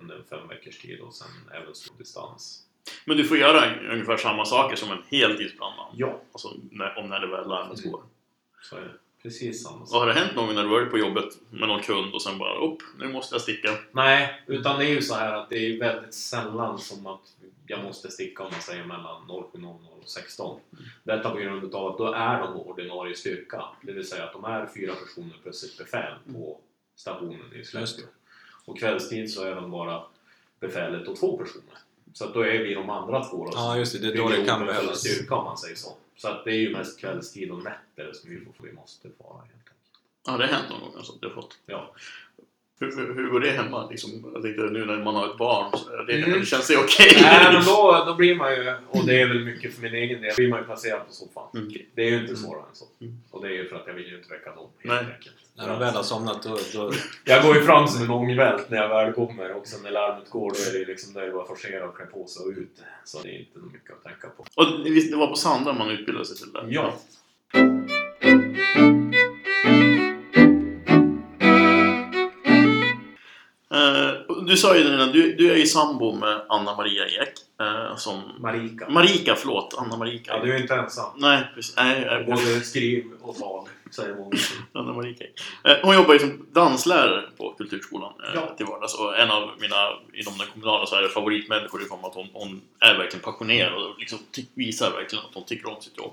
under 0.00 0.14
en 0.16 0.24
fem 0.30 0.48
veckors 0.48 0.78
tid 0.78 1.00
och 1.00 1.14
sen 1.14 1.28
även 1.62 1.74
stor 1.74 1.94
distans. 1.98 2.62
Men 3.04 3.16
du 3.16 3.24
får 3.24 3.36
göra 3.38 3.64
ungefär 3.92 4.16
samma 4.16 4.44
saker 4.44 4.76
som 4.76 4.90
en 4.92 5.02
heltidsbrandman. 5.10 5.94
Ja, 5.96 6.20
Alltså 6.32 6.48
när, 6.70 6.98
om 6.98 7.08
när 7.08 7.20
det 7.20 7.26
väl 7.26 7.48
larmet 7.48 7.78
Mm. 7.78 7.92
går. 7.92 8.02
så 8.62 8.76
är 8.76 8.80
det. 8.80 8.90
Precis 9.22 9.62
samma 9.62 9.86
sak. 9.86 9.98
har 10.00 10.06
det 10.06 10.12
hänt 10.12 10.34
någon 10.36 10.46
gång 10.46 10.54
när 10.54 10.62
du 10.62 10.68
varit 10.68 10.90
på 10.90 10.98
jobbet 10.98 11.24
med 11.50 11.68
någon 11.68 11.82
kund 11.82 12.14
och 12.14 12.22
sen 12.22 12.38
bara 12.38 12.58
upp, 12.58 12.78
nu 12.98 13.08
måste 13.08 13.34
jag 13.34 13.42
sticka. 13.42 13.68
Nej, 13.92 14.42
utan 14.46 14.78
det 14.78 14.84
är 14.84 14.90
ju 14.90 15.02
så 15.02 15.14
här 15.14 15.32
att 15.32 15.50
det 15.50 15.56
är 15.56 15.78
väldigt 15.78 16.14
sällan 16.14 16.78
som 16.78 17.06
att 17.06 17.20
jag 17.66 17.84
måste 17.84 18.10
sticka 18.10 18.42
om 18.42 18.50
man 18.52 18.60
säger 18.60 18.84
mellan 18.84 19.22
07.00 19.28 19.76
och 20.02 20.08
16. 20.08 20.60
Detta 21.02 21.30
på 21.30 21.38
grund 21.38 21.74
av 21.74 21.86
att 21.86 21.98
då 21.98 22.12
är 22.12 22.38
de 22.38 22.56
ordinarie 22.56 23.14
styrka. 23.14 23.64
Det 23.82 23.92
vill 23.92 24.08
säga 24.08 24.24
att 24.24 24.32
de 24.32 24.44
är 24.44 24.66
fyra 24.74 24.94
personer 24.94 25.36
plus 25.42 25.64
ett 25.64 25.78
befäl 25.78 26.14
på 26.34 26.58
stationen 26.96 27.52
i 27.54 27.64
Skellefteå. 27.64 28.04
Och 28.64 28.78
kvällstid 28.78 29.32
så 29.32 29.44
är 29.44 29.54
de 29.54 29.70
bara 29.70 30.02
befälet 30.60 31.08
och 31.08 31.16
två 31.16 31.38
personer. 31.38 31.78
Så 32.12 32.24
att 32.24 32.34
då 32.34 32.40
är 32.40 32.58
vi 32.58 32.74
de 32.74 32.90
andra 32.90 33.24
två 33.24 33.44
då. 33.44 33.50
Ja, 33.54 33.76
just 33.76 33.92
det. 33.92 33.98
Det 33.98 34.12
är 34.12 34.16
då 34.16 34.28
det 34.28 34.44
kan 34.44 34.66
behövas. 34.66 34.98
styrka 34.98 35.34
om 35.34 35.44
man 35.44 35.58
säger 35.58 35.76
så. 35.76 35.96
Så 36.16 36.28
att 36.28 36.44
det 36.44 36.50
är 36.50 36.60
ju 36.60 36.72
mest 36.72 37.00
kvällstid 37.00 37.50
och 37.50 37.64
nätter 37.64 38.12
som 38.12 38.30
vi, 38.30 38.40
får, 38.40 38.66
vi 38.66 38.72
måste 38.72 39.08
fara 39.18 39.38
helt 39.38 39.52
enkelt. 39.52 39.76
Har 40.26 40.38
det 40.38 40.46
hänt 40.46 40.70
någon 40.70 40.80
gång 40.80 40.92
alltså, 40.96 41.12
du 41.20 41.28
har 41.28 41.34
fått? 41.34 41.58
Ja. 41.66 41.94
Hur, 42.82 42.96
hur, 42.96 43.14
hur 43.14 43.28
går 43.30 43.40
det 43.40 43.50
hemma? 43.50 43.88
Liksom, 43.90 44.30
jag 44.34 44.42
tänkte 44.42 44.62
nu 44.62 44.84
när 44.84 45.04
man 45.04 45.14
har 45.14 45.26
ett 45.30 45.38
barn, 45.38 45.78
så 45.78 46.02
det, 46.06 46.12
Mm. 46.12 46.40
det 46.40 46.46
känns 46.46 46.68
det 46.68 46.76
okej? 46.76 47.18
Nej, 47.22 47.52
men 47.52 47.64
då, 47.64 48.04
då 48.06 48.14
blir 48.14 48.34
man 48.34 48.52
ju, 48.52 48.74
och 48.88 49.06
det 49.06 49.20
är 49.20 49.28
väl 49.28 49.44
mycket 49.44 49.74
för 49.74 49.82
min 49.82 49.94
egen 49.94 50.22
del, 50.22 50.32
blir 50.36 50.48
man 50.48 50.58
ju 50.58 50.64
placerad 50.64 51.06
på 51.06 51.12
soffan. 51.12 51.48
Mm. 51.54 51.72
Det 51.94 52.02
är 52.02 52.10
ju 52.10 52.20
inte 52.20 52.36
svårare 52.36 52.62
än 52.70 52.74
så. 52.76 52.84
Mm. 53.00 53.14
Och 53.30 53.42
det 53.42 53.48
är 53.48 53.52
ju 53.52 53.68
för 53.68 53.76
att 53.76 53.86
jag 53.86 53.94
vill 53.94 54.06
ju 54.06 54.16
inte 54.16 54.28
väcka 54.28 54.54
dem 54.54 54.66
Nej. 54.82 54.96
helt 54.96 55.08
enkelt. 55.14 55.34
När 55.54 55.68
de 55.68 55.78
väl 55.78 55.94
har 55.94 56.02
somnat 56.02 56.42
då... 56.42 56.58
då 56.74 56.92
Jag 57.24 57.42
går 57.42 57.56
ju 57.56 57.62
fram 57.62 57.88
som 57.88 58.02
en 58.04 58.10
ångvält 58.10 58.70
när 58.70 58.78
jag 58.78 58.88
väl 58.88 59.12
kommer 59.12 59.52
och 59.54 59.66
sen 59.66 59.82
när 59.82 59.90
larmet 59.90 60.30
går 60.30 60.50
då 60.50 60.70
är 60.70 60.72
det 60.72 60.78
ju 60.78 60.84
liksom 60.84 61.12
där 61.14 61.22
det 61.22 61.32
bara 61.32 61.46
forcera 61.46 61.88
och 61.88 61.96
klä 61.96 62.06
på 62.06 62.26
sig 62.26 62.42
och 62.46 62.50
ut. 62.50 62.82
Så 63.04 63.22
det 63.22 63.28
är 63.28 63.38
inte 63.38 63.58
mycket 63.72 63.90
att 63.90 64.04
tänka 64.04 64.28
på. 64.28 64.44
Och 64.54 64.84
det 64.84 65.16
var 65.16 65.26
på 65.26 65.34
Sandra 65.34 65.72
man 65.72 65.90
utbildade 65.90 66.26
sig 66.26 66.36
till 66.36 66.52
det? 66.52 66.64
Ja. 66.68 66.94
Du 74.46 74.56
sa 74.56 74.76
ju 74.76 74.84
det 74.84 74.90
redan, 74.92 75.12
du, 75.12 75.32
du 75.34 75.52
är 75.52 75.56
ju 75.56 75.66
sambo 75.66 76.12
med 76.14 76.40
Anna-Maria 76.48 77.06
Ek. 77.06 77.28
Eh, 77.60 77.96
som... 77.96 78.22
Marika. 78.40 78.88
Marika, 78.88 79.34
förlåt. 79.34 79.74
Anna-Marika. 79.78 80.32
Ja, 80.36 80.44
du 80.44 80.54
är 80.54 80.60
inte 80.62 80.74
ensam. 80.74 81.10
Nej, 81.16 81.42
precis. 81.54 81.76
Nej, 81.76 82.02
jag- 82.02 82.26
Både 82.26 82.60
skriv 82.60 83.04
och 83.22 83.36
tal, 83.38 83.68
säger 83.90 84.14
många. 84.14 84.36
Anna-Maria 84.72 85.12
Ek. 85.20 85.40
Eh, 85.64 85.76
Hon 85.82 85.94
jobbar 85.94 86.12
ju 86.14 86.18
som 86.20 86.46
danslärare 86.52 87.22
på 87.36 87.54
Kulturskolan 87.58 88.12
eh, 88.24 88.30
Ja. 88.34 88.54
till 88.56 88.66
vardags. 88.66 88.94
Och 88.94 89.18
en 89.18 89.30
av 89.30 89.50
mina, 89.60 89.76
inom 90.12 90.38
den 90.38 90.46
kommunala 90.52 90.86
Sverige, 90.86 91.08
favoritmänniskor 91.08 91.82
i 91.82 91.84
form 91.84 91.98
av 92.02 92.06
att 92.10 92.14
hon, 92.14 92.28
hon 92.32 92.60
är 92.80 92.94
verkligen 92.98 93.22
passionerad 93.24 93.74
och 93.74 93.98
liksom 93.98 94.18
visar 94.54 94.90
verkligen 94.90 95.24
att 95.24 95.34
hon 95.34 95.44
tycker 95.44 95.68
om 95.70 95.82
sitt 95.82 95.98
jobb. 95.98 96.12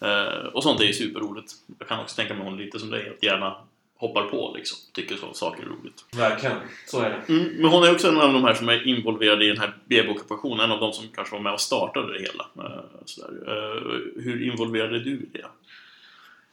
Eh, 0.00 0.46
och 0.52 0.62
sånt 0.62 0.80
är 0.80 0.84
ju 0.84 0.92
superroligt. 0.92 1.52
Jag 1.78 1.88
kan 1.88 2.00
också 2.00 2.16
tänka 2.16 2.34
mig 2.34 2.44
hon 2.44 2.56
lite 2.56 2.78
som 2.78 2.90
dig, 2.90 3.12
att 3.16 3.22
gärna 3.22 3.56
hoppar 3.98 4.22
på 4.24 4.52
liksom. 4.56 4.78
Tycker 4.92 5.16
så 5.16 5.32
saker 5.32 5.62
är 5.62 5.66
roligt. 5.66 6.04
Verkligen, 6.16 6.56
så 6.86 7.00
är 7.00 7.10
det. 7.10 7.32
Mm, 7.32 7.48
men 7.48 7.70
hon 7.70 7.84
är 7.84 7.92
också 7.92 8.08
en 8.08 8.20
av 8.20 8.32
de 8.32 8.44
här 8.44 8.54
som 8.54 8.68
är 8.68 8.86
involverade 8.88 9.44
i 9.44 9.48
den 9.48 9.58
här 9.58 9.76
BB-ockupationen. 9.84 10.60
En 10.64 10.72
av 10.72 10.80
de 10.80 10.92
som 10.92 11.08
kanske 11.14 11.34
var 11.34 11.42
med 11.42 11.52
och 11.52 11.60
startade 11.60 12.12
det 12.12 12.20
hela. 12.20 12.46
Eh, 12.68 12.80
sådär. 13.04 13.30
Eh, 13.46 14.22
hur 14.22 14.42
involverad 14.52 14.94
är 14.94 14.98
du 14.98 15.10
i 15.10 15.28
det? 15.32 15.44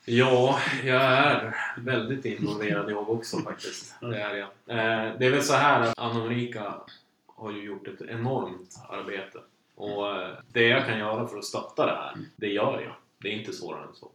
Ja, 0.07 0.59
jag 0.83 1.01
är 1.03 1.55
väldigt 1.77 2.25
involverad 2.25 2.91
jag 2.91 3.09
också 3.09 3.37
faktiskt. 3.37 3.95
Det 4.01 4.21
är 4.21 4.35
jag. 4.35 4.47
Eh, 4.77 5.13
Det 5.19 5.25
är 5.25 5.31
väl 5.31 5.43
så 5.43 5.53
här 5.53 5.81
att 5.81 5.99
Anna 5.99 6.25
Ulrika 6.25 6.73
har 7.27 7.51
ju 7.51 7.63
gjort 7.63 7.87
ett 7.87 8.01
enormt 8.01 8.75
arbete. 8.89 9.39
Och 9.75 10.05
det 10.53 10.67
jag 10.67 10.85
kan 10.85 10.99
göra 10.99 11.27
för 11.27 11.37
att 11.37 11.45
stötta 11.45 11.85
det 11.85 11.91
här, 11.91 12.13
det 12.35 12.47
gör 12.47 12.81
jag. 12.81 12.95
Det 13.17 13.27
är 13.27 13.31
inte 13.33 13.53
svårare 13.53 13.83
än 13.83 13.95
så. 13.95 14.11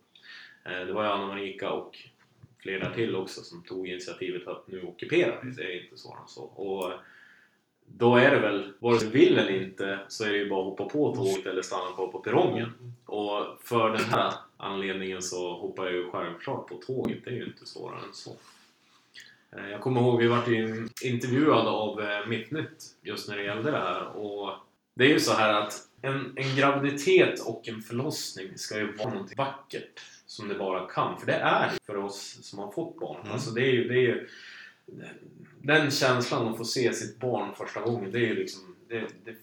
Det 0.87 0.92
var 0.92 1.04
ju 1.04 1.10
Anna 1.10 1.32
Ulrika 1.32 1.70
och 1.70 1.99
flera 2.62 2.94
till 2.94 3.16
också 3.16 3.40
som 3.42 3.62
tog 3.62 3.88
initiativet 3.88 4.48
att 4.48 4.68
nu 4.68 4.82
ockuperar 4.82 5.40
vi. 5.42 5.50
Det 5.50 5.62
är 5.62 5.84
inte 5.84 5.96
svårare 5.96 6.20
än 6.22 6.28
så. 6.28 6.42
Och 6.42 6.92
då 7.86 8.16
är 8.16 8.30
det 8.30 8.40
väl, 8.40 8.72
vare 8.78 8.98
sig 8.98 9.08
vill 9.08 9.38
eller 9.38 9.62
inte, 9.62 9.98
så 10.08 10.24
är 10.24 10.30
det 10.30 10.38
ju 10.38 10.48
bara 10.48 10.60
att 10.60 10.66
hoppa 10.78 10.84
på 10.84 11.14
tåget 11.14 11.46
eller 11.46 11.62
stanna 11.62 11.92
kvar 11.94 12.06
på 12.08 12.18
perrongen. 12.18 12.96
Och 13.06 13.46
för 13.64 13.90
den 13.90 14.04
här 14.04 14.32
anledningen 14.56 15.22
så 15.22 15.52
hoppar 15.52 15.84
jag 15.84 15.94
ju 15.94 16.10
självklart 16.10 16.68
på 16.68 16.74
tåget. 16.76 17.18
Det 17.24 17.30
är 17.30 17.34
ju 17.34 17.44
inte 17.44 17.66
svårare 17.66 17.98
än 18.08 18.14
så. 18.14 18.30
Eh, 19.56 19.70
Jag 19.70 19.80
kommer 19.80 20.00
ihåg, 20.00 20.18
vi 20.20 20.28
vart 20.28 20.48
ju 20.48 20.88
intervjuade 21.02 21.70
av 21.70 22.00
eh, 22.00 22.26
Mittnytt 22.26 22.84
just 23.02 23.28
när 23.28 23.36
det 23.36 23.42
gällde 23.44 23.70
det 23.70 23.78
här. 23.78 24.06
Och 24.16 24.50
det 24.94 25.04
är 25.04 25.08
ju 25.08 25.20
så 25.20 25.32
här 25.32 25.54
att 25.62 25.72
en, 26.02 26.32
en 26.36 26.56
graviditet 26.56 27.40
och 27.40 27.68
en 27.68 27.82
förlossning 27.82 28.58
ska 28.58 28.78
ju 28.78 28.92
vara 28.92 29.14
något 29.14 29.36
vackert 29.36 30.00
som 30.30 30.49
det 30.49 30.54
bara 30.54 30.87
kan. 30.87 31.18
För 31.18 31.26
det 31.26 31.34
är 31.34 31.68
det 31.68 31.78
för 31.87 31.96
oss 31.96 32.38
som 32.42 32.58
har 32.58 32.70
fått 32.72 33.00
barn. 33.00 33.20
Mm. 33.20 33.32
Alltså 33.32 33.50
det 33.50 33.60
är 33.60 33.72
ju, 33.72 33.88
det 33.88 33.94
är 33.94 34.00
ju 34.00 34.28
den 35.62 35.90
känslan 35.90 36.49
att 36.49 36.56
få 36.58 36.64
se 36.64 36.92
sitt 36.92 37.20
barn 37.20 37.54
första 37.56 37.80
gången, 37.80 38.12
det 38.12 38.18
är 38.18 38.26
ju 38.26 38.34
liksom... 38.34 38.76
Det, 38.88 39.00
det 39.25 39.34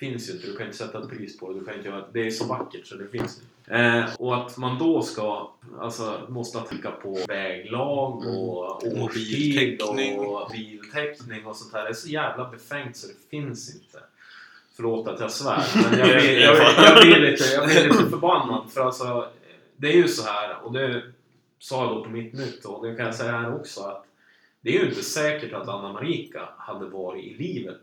finns 0.00 0.28
ju 0.28 0.32
inte. 0.32 0.46
Du 0.46 0.56
kan 0.56 0.66
inte 0.66 0.78
sätta 0.78 1.02
ett 1.02 1.08
pris 1.10 1.38
på 1.38 1.52
det. 1.52 1.58
Du 1.58 1.64
kan 1.64 1.74
inte 1.74 1.88
göra, 1.88 2.04
det 2.12 2.26
är 2.26 2.30
så 2.30 2.44
vackert 2.44 2.86
så 2.86 2.94
det 2.94 3.08
finns 3.08 3.42
inte. 3.42 3.74
Eh, 3.74 4.14
och 4.18 4.36
att 4.36 4.56
man 4.56 4.78
då 4.78 5.02
ska, 5.02 5.50
alltså, 5.80 6.26
måste 6.28 6.60
tänka 6.60 6.90
på 6.90 7.18
väglag 7.28 8.16
och 8.16 8.84
Mm. 8.86 9.02
årstid 9.02 9.82
och 9.82 9.96
biltäckning 10.52 11.46
och 11.46 11.56
sånt 11.56 11.72
här. 11.74 11.82
Det 11.82 11.88
är 11.88 11.94
så 11.94 12.08
jävla 12.08 12.50
befängt 12.50 12.96
så 12.96 13.06
det 13.06 13.30
finns 13.30 13.74
inte. 13.74 13.98
Förlåt 14.76 15.08
att 15.08 15.20
jag 15.20 15.30
svär, 15.30 15.64
men 15.74 15.98
jag 15.98 16.08
blir, 16.08 16.40
jag, 16.40 16.56
jag, 16.56 17.02
blir 17.02 17.30
lite, 17.30 17.44
jag 17.54 17.66
blir 17.66 17.88
lite 17.88 18.10
förbannad. 18.10 18.70
För 18.70 18.80
alltså, 18.80 19.28
det 19.76 19.88
är 19.88 19.96
ju 19.96 20.08
så 20.08 20.22
här, 20.22 20.62
och 20.64 20.72
det 20.72 21.12
sa 21.58 21.84
jag 21.84 21.96
då 21.96 22.04
på 22.04 22.10
mitt 22.10 22.32
nytt 22.32 22.64
och 22.64 22.86
det 22.86 22.96
kan 22.96 23.06
jag 23.06 23.14
säga 23.14 23.32
här 23.32 23.54
också 23.54 23.80
att 23.82 24.06
det 24.60 24.76
är 24.76 24.80
ju 24.82 24.88
inte 24.88 25.02
säkert 25.02 25.52
att 25.52 25.68
Anna 25.68 25.92
Marika 25.92 26.48
hade 26.58 26.86
varit 26.86 27.24
i 27.24 27.34
livet. 27.34 27.82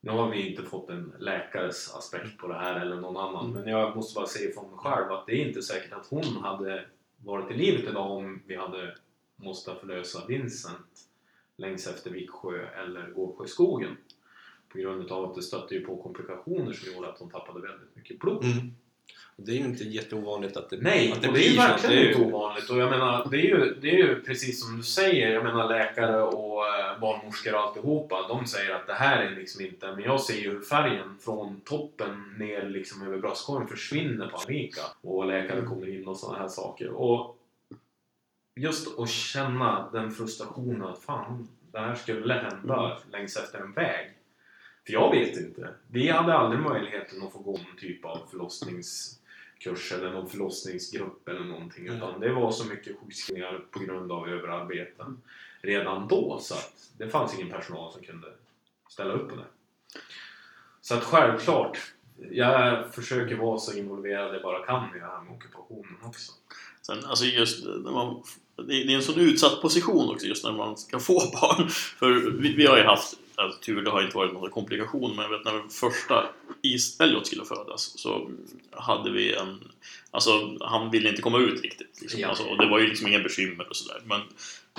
Nu 0.00 0.10
har 0.10 0.30
vi 0.30 0.50
inte 0.50 0.62
fått 0.62 0.90
en 0.90 1.12
läkares 1.18 1.94
aspekt 1.94 2.38
på 2.38 2.48
det 2.48 2.54
här 2.54 2.80
eller 2.80 2.96
någon 2.96 3.16
annan, 3.16 3.50
Mm. 3.50 3.60
men 3.60 3.72
jag 3.72 3.96
måste 3.96 4.14
bara 4.14 4.26
säga 4.26 4.54
från 4.54 4.70
mig 4.70 4.78
själv 4.78 5.12
att 5.12 5.26
det 5.26 5.32
är 5.32 5.46
inte 5.48 5.62
säkert 5.62 5.92
att 5.92 6.06
hon 6.06 6.24
hade 6.42 6.84
varit 7.24 7.50
i 7.50 7.54
livet 7.54 7.90
idag 7.90 8.10
om 8.10 8.42
vi 8.46 8.56
hade 8.56 8.96
måste 9.36 9.74
förlösa 9.74 10.26
Vincent 10.28 11.00
längs 11.56 11.86
efter 11.86 12.10
Viksjö 12.10 12.66
eller 12.66 13.10
Gårdsjöskogen. 13.10 13.96
På 14.68 14.78
grund 14.78 15.12
av 15.12 15.24
att 15.24 15.34
det 15.34 15.42
stötte 15.42 15.74
ju 15.74 15.80
på 15.86 16.02
komplikationer 16.02 16.72
som 16.72 16.92
gjorde 16.92 17.08
att 17.08 17.18
hon 17.18 17.30
tappade 17.30 17.60
väldigt 17.60 17.96
mycket 17.96 18.18
blod. 18.18 18.44
Mm. 18.44 18.74
Det 19.36 19.52
är 19.52 19.56
ju 19.56 19.64
inte 19.64 19.84
jätteovanligt 19.84 20.56
att 20.56 20.70
det, 20.70 20.76
Nej, 20.80 21.12
att 21.12 21.22
det 21.22 21.28
är 21.28 21.32
ju 21.36 21.50
så. 21.56 21.60
verkligen 21.62 21.96
Det 21.96 22.02
är 22.02 22.08
inte 22.08 22.18
ju- 22.20 22.26
ovanligt. 22.26 22.70
Och 22.70 22.78
jag 22.78 22.90
menar, 22.90 23.28
det 23.30 23.36
är, 23.36 23.42
ju, 23.42 23.74
det 23.80 23.88
är 23.90 23.96
ju 23.96 24.22
precis 24.22 24.60
som 24.64 24.76
du 24.76 24.82
säger, 24.82 25.30
jag 25.32 25.44
menar 25.44 25.68
läkare 25.68 26.22
och 26.22 26.66
eh, 26.66 27.00
barnmorskor 27.00 27.54
och 27.54 27.60
alltihopa, 27.60 28.28
de 28.28 28.46
säger 28.46 28.74
att 28.74 28.86
det 28.86 28.92
här 28.94 29.22
är 29.22 29.30
liksom 29.36 29.64
inte, 29.64 29.92
men 29.92 30.04
jag 30.04 30.20
ser 30.20 30.34
ju 30.40 30.50
hur 30.50 30.60
färgen 30.60 31.18
från 31.20 31.60
toppen 31.60 32.34
ner 32.38 32.62
liksom 32.68 33.06
över 33.06 33.18
bröstkorgen 33.18 33.68
försvinner 33.68 34.28
på 34.28 34.36
Annika. 34.36 34.80
Och 35.00 35.26
läkare 35.26 35.62
kommer 35.62 35.88
in 35.88 36.06
och 36.08 36.16
sådana 36.16 36.38
här 36.38 36.48
saker. 36.48 36.88
Och 36.90 37.36
just 38.56 38.98
att 38.98 39.08
känna 39.10 39.90
den 39.92 40.10
frustrationen 40.10 40.82
att 40.82 40.98
fan, 41.02 41.48
det 41.72 41.78
här 41.78 41.94
skulle 41.94 42.34
hända 42.34 42.98
längs 43.12 43.36
efter 43.36 43.58
en 43.58 43.72
väg. 43.72 44.10
För 44.86 44.92
jag 44.92 45.10
vet 45.10 45.36
inte. 45.36 45.74
Vi 45.90 46.08
hade 46.08 46.34
aldrig 46.34 46.62
möjligheten 46.62 47.22
att 47.22 47.32
få 47.32 47.38
gå 47.38 47.52
någon 47.52 47.76
typ 47.78 48.04
av 48.04 48.20
förlossningskurs 48.30 49.92
eller 49.92 50.10
någon 50.10 50.30
förlossningsgrupp 50.30 51.28
eller 51.28 51.44
någonting. 51.44 51.86
Mm. 51.86 51.96
Utan 51.96 52.20
det 52.20 52.32
var 52.32 52.52
så 52.52 52.66
mycket 52.68 52.96
sjukskrivningar 52.98 53.64
på 53.70 53.78
grund 53.78 54.12
av 54.12 54.28
överarbete 54.28 55.04
redan 55.60 56.08
då 56.08 56.38
så 56.40 56.54
att 56.54 56.90
det 56.98 57.08
fanns 57.08 57.34
ingen 57.34 57.50
personal 57.50 57.92
som 57.92 58.02
kunde 58.02 58.26
ställa 58.88 59.12
upp 59.12 59.30
på 59.30 59.36
det. 59.36 59.46
Så 60.80 60.94
att 60.94 61.04
självklart, 61.04 61.78
jag 62.30 62.94
försöker 62.94 63.36
vara 63.36 63.58
så 63.58 63.78
involverad 63.78 64.34
jag 64.34 64.42
bara 64.42 64.66
kan 64.66 64.96
i 64.96 64.98
det 64.98 65.06
här 65.06 65.22
med 65.22 65.34
ockupationen 65.34 65.96
också. 66.02 66.32
Sen, 66.82 67.04
alltså 67.04 67.24
just 67.24 67.64
när 67.64 67.92
man, 67.92 68.22
det 68.56 68.62
är 68.62 68.86
det 68.86 68.92
är 68.92 68.96
en 68.96 69.02
sån 69.02 69.20
utsatt 69.20 69.62
position 69.62 70.10
också 70.10 70.26
just 70.26 70.44
när 70.44 70.52
man 70.52 70.76
ska 70.76 70.98
få 70.98 71.14
barn. 71.14 71.68
För 71.68 72.30
vi, 72.40 72.54
vi 72.54 72.66
har 72.66 72.76
ju 72.76 72.84
haft 72.84 73.18
alltså, 73.42 73.60
tur, 73.60 73.82
det 73.82 73.90
har 73.90 74.02
inte 74.02 74.16
varit 74.16 74.32
några 74.32 74.50
komplikationer, 74.50 75.14
men 75.14 75.24
jag 75.24 75.30
vet 75.38 75.44
när 75.44 75.62
första 75.70 76.24
Is 76.62 77.00
Elliot 77.00 77.26
skulle 77.26 77.44
födas 77.44 77.98
så 77.98 78.30
hade 78.70 79.10
vi 79.10 79.34
en... 79.34 79.60
Alltså 80.10 80.56
han 80.60 80.90
ville 80.90 81.08
inte 81.08 81.22
komma 81.22 81.38
ut 81.38 81.62
riktigt. 81.62 81.98
Liksom. 82.00 82.20
Ja. 82.20 82.28
Alltså, 82.28 82.44
och 82.44 82.58
det 82.58 82.68
var 82.68 82.78
ju 82.78 82.86
liksom 82.86 83.06
inga 83.08 83.18
bekymmer 83.18 83.68
och 83.70 83.76
sådär. 83.76 84.00
Men, 84.04 84.20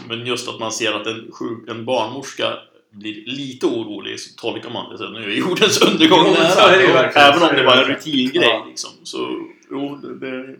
men 0.08 0.28
just 0.28 0.48
att 0.50 0.60
man 0.60 0.72
ser 0.72 0.92
att 0.94 1.08
en, 1.08 1.32
sjuk, 1.32 1.70
en 1.70 1.86
barnmorska 1.86 2.58
blir 2.90 3.26
lite 3.26 3.66
orolig 3.66 4.20
så 4.20 4.36
tolkar 4.36 4.70
man 4.70 4.92
det 4.92 4.98
så 4.98 5.10
nu 5.10 5.24
är 5.24 5.36
jordens 5.38 5.82
undergång 5.82 6.26
Jo, 6.28 6.34
nära. 6.34 6.94
verkligen, 6.94 7.28
Även 7.28 7.44
om 7.44 7.56
det 7.56 7.62
är 7.62 7.84
en 7.84 7.96
rutingrej 7.96 8.44
Ja. 8.48 8.66
liksom. 8.70 8.92
Så 9.04 9.48
jo, 9.72 9.96
det, 9.96 10.20
det, 10.20 10.56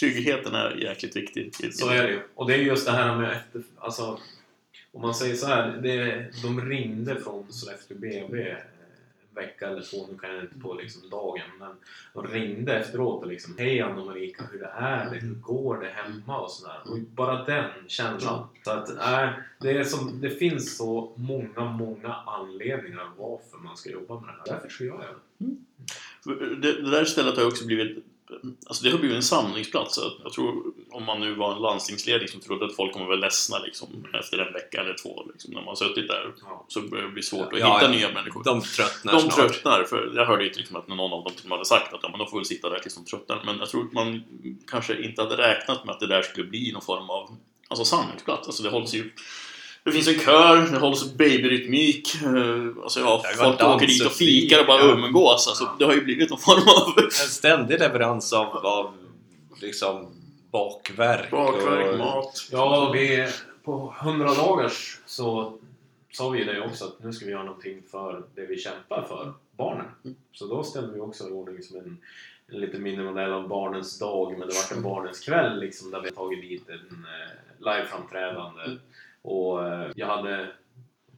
tryggheten 0.00 0.54
är 0.54 0.76
jäkligt 0.76 1.16
viktig. 1.16 1.74
Så 1.74 1.88
är 1.88 2.02
det 2.02 2.08
ju. 2.10 2.20
Och 2.34 2.46
det 2.46 2.54
är 2.54 2.58
just 2.58 2.86
det 2.86 2.92
här 2.92 3.16
med 3.16 3.30
efter... 3.32 3.62
Alltså, 3.78 4.18
om 4.92 5.02
man 5.02 5.14
säger 5.14 5.34
så 5.34 5.46
här, 5.46 5.68
det, 5.82 6.26
de 6.42 6.60
ringde 6.60 7.20
från 7.20 7.52
Sollefteå 7.52 7.96
BB 7.96 8.56
vecka 9.38 9.68
eller 9.68 9.82
två, 9.82 10.06
nu 10.12 10.18
kan 10.18 10.34
jag 10.34 10.44
inte 10.44 10.58
på 10.58 10.74
liksom 10.74 11.10
dagen, 11.10 11.50
men 11.58 11.70
de 12.14 12.26
ringde 12.26 12.78
efteråt 12.78 13.22
och 13.22 13.28
liksom 13.28 13.54
Hej 13.58 13.80
Anna 13.80 14.04
Marika, 14.04 14.44
hur 14.52 14.58
det 14.58 14.72
är 14.76 15.10
det? 15.10 15.16
Hur 15.16 15.34
går 15.34 15.78
det 15.78 15.88
hemma? 15.88 16.40
Och 16.40 16.50
sådär. 16.50 16.80
Och 16.84 16.98
bara 16.98 17.44
den 17.44 17.70
känslan. 17.86 18.48
Så 18.64 18.70
att, 18.70 18.90
äh, 18.90 19.30
det, 19.60 19.70
är 19.70 19.84
som, 19.84 20.20
det 20.20 20.30
finns 20.30 20.76
så 20.76 21.12
många, 21.16 21.64
många 21.64 22.14
anledningar 22.14 23.10
varför 23.16 23.58
man 23.58 23.76
ska 23.76 23.90
jobba 23.90 24.20
med 24.20 24.28
det 24.28 24.32
här. 24.32 24.56
Därför 24.56 24.68
så 24.68 24.84
gör 24.84 25.04
jag 25.04 25.14
det. 25.38 25.56
För 26.24 26.56
Det, 26.56 26.82
det 26.82 26.90
där 26.90 27.04
stället 27.04 27.36
har 27.36 27.46
också 27.46 27.66
blivit 27.66 28.04
Alltså 28.66 28.84
det 28.84 28.90
har 28.90 28.98
blivit 28.98 29.16
en 29.16 29.22
samlingsplats. 29.22 29.98
Jag- 30.24 30.32
tror 30.32 30.72
om 30.90 31.04
man 31.04 31.20
nu 31.20 31.34
var 31.34 31.52
en 31.56 31.62
landstingsledning 31.62 32.28
som 32.28 32.40
trodde 32.40 32.66
att 32.66 32.76
folk 32.76 32.92
kommer 32.92 33.06
vara 33.06 33.16
ledsna 33.16 33.58
liksom, 33.58 33.88
efter 34.20 34.38
en 34.38 34.52
vecka 34.52 34.80
eller 34.80 34.94
två. 34.94 35.24
Liksom, 35.32 35.50
när 35.52 35.60
man 35.60 35.68
har 35.68 35.74
suttit 35.74 36.08
där 36.08 36.32
Ja. 36.44 36.64
så 36.68 36.80
börjar 36.80 37.04
det 37.04 37.10
bli 37.12 37.22
svårt 37.22 37.52
att 37.52 37.58
Ja, 37.58 37.74
hitta 37.78 37.92
ja. 37.92 37.98
nya 37.98 38.12
människor. 38.12 38.44
De 38.44 38.60
tröttnar 38.60 39.12
De 39.12 39.20
snart. 39.20 39.34
tröttnar, 39.34 39.84
för 39.84 40.12
jag 40.16 40.26
hörde 40.26 40.44
ju 40.44 40.50
exempel 40.50 40.76
att 40.76 40.88
någon 40.88 41.12
av 41.12 41.24
dem 41.24 41.32
till 41.42 41.50
hade 41.50 41.64
sagt 41.64 41.94
att 41.94 42.00
ja, 42.02 42.08
men 42.08 42.18
de 42.18 42.28
får 42.30 42.36
väl 42.38 42.44
sitta 42.46 42.70
där 42.70 42.78
tills 42.78 42.94
de 42.94 43.04
tröttnar. 43.04 43.42
Men 43.44 43.58
jag 43.58 43.68
tror 43.68 43.84
att 43.86 43.92
man 43.92 44.22
kanske 44.70 45.02
inte 45.02 45.22
hade 45.22 45.36
räknat 45.36 45.84
med 45.84 45.92
att 45.94 46.00
det 46.00 46.06
där 46.06 46.22
skulle 46.22 46.46
bli 46.46 46.72
någon 46.72 46.82
form 46.82 47.10
av 47.10 47.36
alltså, 47.68 47.84
samlingsplats. 47.84 48.46
Alltså 48.48 48.62
det 48.62 48.70
hålls 48.70 48.94
ju 48.94 49.10
det 49.88 49.92
finns 49.92 50.08
en 50.08 50.18
kör, 50.18 50.72
det 50.72 50.78
hålls 50.78 51.14
babyrytmik, 51.14 52.14
eh, 52.22 52.82
alltså 52.82 53.00
ja, 53.00 53.22
folk 53.36 53.58
dans 53.58 53.76
åker 53.76 53.86
dit 53.86 54.06
och 54.06 54.12
fikar 54.12 54.60
och 54.60 54.66
bara 54.66 54.82
umgås. 54.82 55.48
Alltså, 55.48 55.68
det 55.78 55.84
har 55.84 55.94
ju 55.94 56.04
blivit 56.04 56.30
någon 56.30 56.38
form 56.38 56.62
av 56.68 57.04
En 57.04 57.10
ständig 57.10 57.78
leverans 57.78 58.32
av, 58.32 58.56
av 58.56 58.92
liksom 59.60 60.06
bakverk. 60.50 61.30
bakverk, 61.30 61.92
och, 61.92 61.98
mat. 61.98 62.48
Ja, 62.52 62.90
vi, 62.94 63.28
på 63.64 63.94
100 64.00 64.34
dagars 64.34 64.98
så 65.06 65.58
sa 66.12 66.28
vi 66.28 66.44
det 66.44 66.60
också 66.60 66.84
att 66.84 67.02
nu 67.02 67.12
ska 67.12 67.26
vi 67.26 67.32
göra 67.32 67.44
någonting 67.44 67.82
för 67.90 68.22
det 68.34 68.46
vi 68.46 68.58
kämpar 68.58 69.02
för, 69.08 69.32
barnen. 69.56 69.86
Så 70.32 70.46
då 70.46 70.62
ställde 70.62 70.94
vi 70.94 71.00
också 71.00 71.28
i 71.28 71.32
ordning 71.32 71.62
som 71.62 71.76
en, 71.76 71.98
en 72.48 72.60
liten 72.60 72.82
minimodell 72.82 73.32
av 73.32 73.48
barnens 73.48 73.98
dag, 73.98 74.38
men 74.38 74.48
det 74.48 74.54
var 74.54 74.76
en 74.76 74.82
barnens 74.82 75.20
kväll 75.20 75.60
liksom, 75.60 75.90
där 75.90 76.00
vi 76.00 76.10
tagit 76.10 76.42
dit 76.42 76.68
en 76.68 77.06
eh, 77.06 77.74
liveframträdande. 77.76 78.62
Och 79.22 79.66
eh, 79.66 79.90
jag 79.96 80.06
hade 80.06 80.50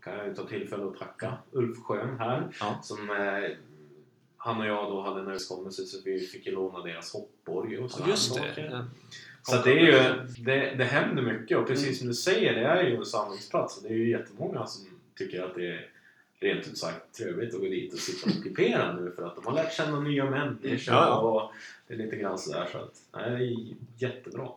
kan 0.03 0.19
jag 0.19 0.37
ta 0.37 0.47
tillfälle 0.47 0.85
att 0.85 0.99
tacka 0.99 1.39
Ulf 1.53 1.79
Schön 1.79 2.19
här. 2.19 2.49
Ja. 2.61 2.81
Som, 2.83 3.11
eh, 3.11 3.51
han 4.37 4.61
och 4.61 4.67
jag 4.67 4.91
då 4.91 5.01
hade 5.01 5.17
en 5.17 5.27
överenskommelse 5.27 5.83
så 5.83 5.99
vi 6.05 6.21
fick 6.21 6.47
ju 6.47 6.53
låna 6.53 6.83
deras 6.83 7.13
hoppborg 7.13 7.79
och 7.79 7.91
så 7.91 8.03
Ja, 8.03 8.09
just 8.09 8.35
det. 8.35 8.69
Ja. 8.71 8.85
Så 9.43 9.63
det 9.63 9.73
är 9.73 9.81
ju, 9.81 10.27
det, 10.45 10.75
det 10.75 10.85
händer 10.85 11.23
mycket 11.23 11.59
och 11.59 11.67
precis 11.67 11.99
som 11.99 12.09
du 12.09 12.15
säger, 12.15 12.55
det 12.55 12.61
är 12.61 12.83
ju 12.83 12.97
en 12.97 13.05
samlingsplats 13.05 13.77
och 13.77 13.83
det 13.83 13.89
är 13.89 13.99
ju 13.99 14.11
jättemånga 14.11 14.67
som 14.67 14.87
tycker 15.19 15.43
att 15.43 15.55
det 15.55 15.67
är 15.67 15.89
rent 16.41 16.67
ut 16.69 16.79
sagt 16.79 17.15
trevligt 17.15 17.55
att 17.55 17.61
gå 17.61 17.67
dit 17.67 17.93
och 17.93 17.99
sitta 17.99 18.31
och 18.31 18.37
ockupera 18.37 18.93
nu 18.93 19.13
för 19.17 19.23
att 19.27 19.37
de 19.37 19.47
har 19.47 19.55
lärt 19.55 19.73
känna 19.73 20.01
nya 20.01 20.31
människor 20.31 20.95
Ja, 20.95 21.07
ja. 21.07 21.19
och 21.21 21.53
det 21.87 21.95
är 21.95 21.99
lite 21.99 22.17
grann 22.17 22.39
sådär 22.39 22.69
så 22.73 22.79
att, 22.79 23.03
nej, 23.13 23.31
det 23.31 23.45
är 23.45 24.09
jättebra. 24.09 24.49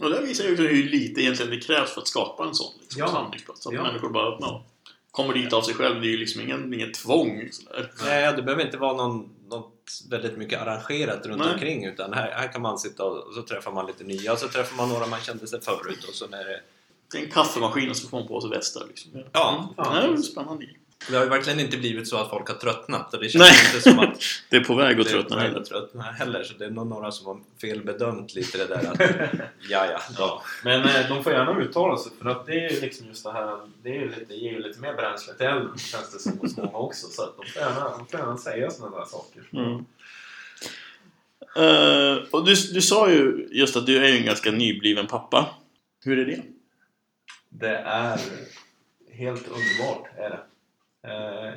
Och 0.00 0.10
det 0.10 0.20
visar 0.20 0.44
ju 0.44 0.56
hur 0.56 0.84
lite 0.90 1.20
egentligen 1.20 1.50
det 1.50 1.60
krävs 1.60 1.90
för 1.90 2.00
att 2.00 2.08
skapa 2.08 2.44
en 2.44 2.54
sån 2.54 2.72
liksom, 2.80 3.00
Ja. 3.00 3.08
samlingsplats. 3.08 3.66
Att 3.66 3.72
Ja. 3.72 3.82
människor 3.82 4.10
bara 4.10 4.36
ja, 4.40 4.64
kommer 5.10 5.34
dit 5.34 5.52
av 5.52 5.62
sig 5.62 5.74
själv. 5.74 6.00
Det 6.00 6.06
är 6.06 6.10
ju 6.10 6.16
liksom 6.16 6.40
ingen, 6.40 6.74
inget 6.74 6.94
tvång. 6.94 7.48
Sådär. 7.52 7.92
Nej, 8.04 8.32
det 8.36 8.42
behöver 8.42 8.64
inte 8.64 8.76
vara 8.76 8.96
någon, 8.96 9.28
något 9.48 10.02
väldigt 10.10 10.36
mycket 10.38 10.60
arrangerat 10.62 11.26
runt 11.26 11.38
Nej. 11.42 11.52
omkring 11.54 11.84
utan 11.84 12.12
här, 12.12 12.30
här 12.30 12.52
kan 12.52 12.62
man 12.62 12.78
sitta 12.78 13.04
och, 13.04 13.34
så 13.34 13.42
träffar 13.42 13.72
man 13.72 13.86
lite 13.86 14.04
nya 14.04 14.32
och 14.32 14.38
så 14.38 14.48
träffar 14.48 14.76
man 14.76 14.88
några 14.88 15.06
man 15.06 15.20
kände 15.20 15.46
sig 15.46 15.60
förut 15.60 16.04
och 16.08 16.14
så 16.14 16.26
när 16.26 16.44
det... 16.44 16.60
Det 17.12 17.18
är 17.18 17.22
en 17.22 17.30
kaffemaskin 17.30 17.90
och 17.90 17.96
så 17.96 18.08
får 18.08 18.18
man 18.18 18.28
på 18.28 18.40
sig 18.40 18.50
västar. 18.50 18.84
Liksom. 18.88 19.10
Ja, 19.32 19.74
Ja. 19.76 19.84
det 19.94 20.12
är 20.12 20.16
spännande. 20.16 20.66
Det 21.08 21.16
har 21.16 21.24
ju 21.24 21.30
verkligen 21.30 21.60
inte 21.60 21.76
blivit 21.76 22.08
så 22.08 22.16
att 22.16 22.30
folk 22.30 22.48
har 22.48 22.54
tröttnat 22.54 23.14
och 23.14 23.20
det 23.20 23.28
känns 23.28 23.50
Nej. 23.50 23.66
inte 23.66 23.90
som 23.90 23.98
att 23.98 24.22
Det 24.48 24.56
är 24.56 24.64
på 24.64 24.74
väg 24.74 25.00
att 25.00 25.08
tröttna 25.08 25.40
heller. 25.40 25.60
att 25.60 25.66
tröttna 25.66 26.02
heller 26.02 26.42
så 26.42 26.54
det 26.58 26.64
är 26.64 26.70
nog 26.70 26.86
några 26.86 27.10
som 27.10 27.26
har 27.26 27.40
felbedömt 27.60 28.34
lite 28.34 28.58
det 28.58 28.66
där 28.66 28.92
att 28.92 29.00
ja, 29.70 29.86
ja. 29.86 30.00
Ja. 30.18 30.42
Men 30.64 30.82
eh, 30.82 31.08
de 31.08 31.24
får 31.24 31.32
gärna 31.32 31.60
uttala 31.60 31.96
sig 31.96 32.12
för 32.22 32.30
att 32.30 32.46
det 32.46 32.52
är 32.52 32.70
ju 32.70 32.80
liksom 32.80 33.06
just 33.06 33.24
det 33.24 33.32
här, 33.32 33.58
det, 33.82 33.88
är 33.88 34.00
ju 34.00 34.08
lite, 34.08 34.34
ger 34.34 34.52
ju 34.52 34.62
lite 34.62 34.80
mer 34.80 34.94
bränsle 34.94 35.34
till 35.34 35.46
elden 35.46 35.78
känns 35.78 36.12
det 36.12 36.18
som 36.18 36.38
hos 36.38 36.56
många 36.56 36.78
också. 36.78 37.06
Så 37.06 37.22
att 37.22 37.36
de 37.36 37.46
får 37.46 37.62
gärna, 37.62 37.96
de 37.98 38.06
får 38.06 38.20
gärna 38.20 38.36
säga 38.36 38.70
sådana 38.70 38.96
där 38.96 39.04
saker. 39.04 39.42
Mm. 39.52 39.84
Eh, 41.56 42.18
och 42.30 42.44
du, 42.44 42.54
du 42.54 42.82
sa 42.82 43.10
ju 43.10 43.48
just 43.50 43.76
att 43.76 43.86
du 43.86 44.04
är 44.04 44.08
ju 44.08 44.16
en 44.18 44.24
ganska 44.24 44.50
nybliven 44.50 45.06
pappa. 45.06 45.54
Hur 46.04 46.18
är 46.18 46.24
det? 46.24 46.42
Det 47.48 47.76
är 47.76 48.20
helt 49.12 49.48
underbart, 49.48 50.08
är 50.16 50.30
det. 50.30 50.40
Eh, 51.02 51.52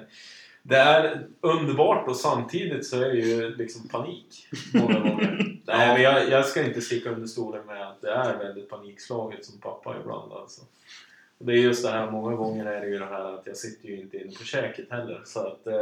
Det 0.64 0.76
är 0.76 1.28
underbart 1.42 2.08
och 2.08 2.16
samtidigt 2.16 2.86
så 2.88 3.02
är 3.02 3.10
det 3.10 3.20
ju 3.20 3.56
liksom 3.56 3.88
panik 3.88 4.48
många 4.74 5.00
gånger. 5.00 5.58
Nej, 5.66 5.88
men 5.94 6.02
jag, 6.02 6.30
jag 6.30 6.46
ska 6.46 6.64
inte 6.64 6.82
sticka 6.82 7.10
under 7.10 7.28
stolen 7.28 7.66
med 7.66 7.88
att 7.88 8.02
det 8.02 8.12
är 8.12 8.38
väldigt 8.38 8.70
panikslaget 8.70 9.46
som 9.46 9.60
pappa 9.60 9.96
ibland 10.02 10.34
alltså. 10.34 10.62
Och 11.38 11.46
det 11.46 11.54
är 11.54 11.58
just 11.58 11.86
det 11.86 11.92
här, 11.92 12.12
många 12.12 12.36
gånger 12.36 12.66
är 12.66 12.82
det 12.82 12.88
ju 12.88 13.00
det 13.00 13.06
här 13.06 13.34
att 13.34 13.48
jag 13.48 13.58
sitter 13.58 13.90
ju 13.90 14.00
inte 14.00 14.18
inne 14.18 14.32
på 14.38 14.44
käket 14.44 14.92
heller. 14.92 15.22
Så 15.26 15.40
att, 15.40 15.68
eh, 15.68 15.74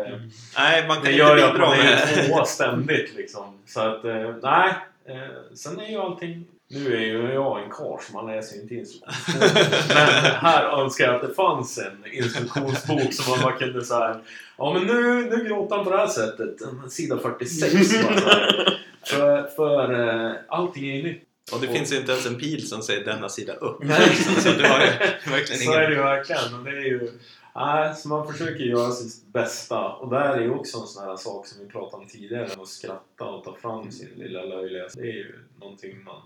Nej, 0.58 0.88
man 0.88 0.96
kan 0.96 1.06
det 1.06 1.12
inte 1.12 1.12
gör 1.12 1.38
ju 1.38 1.44
att 1.44 1.60
man 1.60 1.74
är 1.80 2.28
tvåa 2.28 2.46
ständigt 2.46 3.16
liksom. 3.16 3.58
Så 3.66 3.82
att, 3.82 4.06
eh, 4.06 4.36
nej. 4.42 4.74
Eh, 5.06 5.54
sen 5.56 5.80
är 5.80 5.90
ju 5.90 5.98
allting... 5.98 6.46
Nu 6.74 6.96
är 6.96 7.02
ju 7.02 7.34
jag 7.34 7.64
en 7.64 7.70
karl 7.70 8.00
så 8.02 8.14
man 8.14 8.28
läser 8.28 8.62
inte 8.62 8.76
instruktionsbok. 8.76 9.42
Men 9.88 10.08
här 10.36 10.82
önskar 10.82 11.06
jag 11.06 11.16
att 11.16 11.30
det 11.30 11.34
fanns 11.34 11.78
en 11.78 12.14
instruktionsbok 12.14 13.14
som 13.14 13.32
man 13.32 13.44
bara 13.44 13.58
kunde 13.58 13.86
säga 13.86 14.20
Ja 14.58 14.74
men 14.74 14.84
nu, 14.84 15.30
nu 15.30 15.44
gråter 15.44 15.76
han 15.76 15.86
på 15.86 15.92
det 15.92 15.98
här 15.98 16.08
sättet. 16.08 16.56
Sida 16.90 17.20
46 17.20 17.74
bara 18.04 18.20
så 18.20 18.30
här. 18.30 18.78
För, 19.06 19.48
för 19.48 20.10
eh, 20.30 20.34
allting 20.48 20.90
är 20.90 20.96
ju 20.96 21.04
nytt. 21.04 21.28
Och 21.54 21.62
det 21.62 21.68
finns 21.68 21.94
inte 21.94 22.12
ens 22.12 22.26
en 22.26 22.36
pil 22.36 22.68
som 22.68 22.82
säger 22.82 23.06
denna 23.06 23.30
sida 23.30 23.54
upp. 23.54 23.78
Nej. 23.84 24.16
Så 24.16 24.50
du 24.50 24.68
har 24.68 24.80
ju 24.80 24.92
verkligen 25.32 25.62
Så 25.62 25.74
är 25.74 25.80
det 25.80 25.86
ingen... 25.86 25.98
ju 25.98 26.04
verkligen. 26.04 26.56
Och 26.60 26.64
det 26.64 26.72
är 26.72 26.86
ju, 26.86 27.12
nej, 27.56 27.96
så 27.96 28.08
man 28.08 28.34
försöker 28.34 28.64
göra 28.64 28.92
sitt 28.92 29.34
bästa. 29.34 29.90
Och 29.90 30.10
där 30.10 30.38
är 30.38 30.42
ju 30.42 30.52
också 30.52 30.78
en 30.78 30.88
sån 30.88 31.10
här 31.10 31.18
sak 31.18 31.48
som 31.48 31.66
vi 31.66 31.72
pratade 31.72 32.04
om 32.04 32.10
tidigare. 32.10 32.50
Att 32.62 32.68
skratta 32.68 33.26
och 33.26 33.44
ta 33.44 33.56
fram 33.56 33.92
sin 33.92 34.10
lilla 34.16 34.44
löjlighet. 34.44 34.94
Det 34.96 35.02
är 35.02 35.14
ju 35.14 35.40
någonting 35.60 36.04
man, 36.04 36.22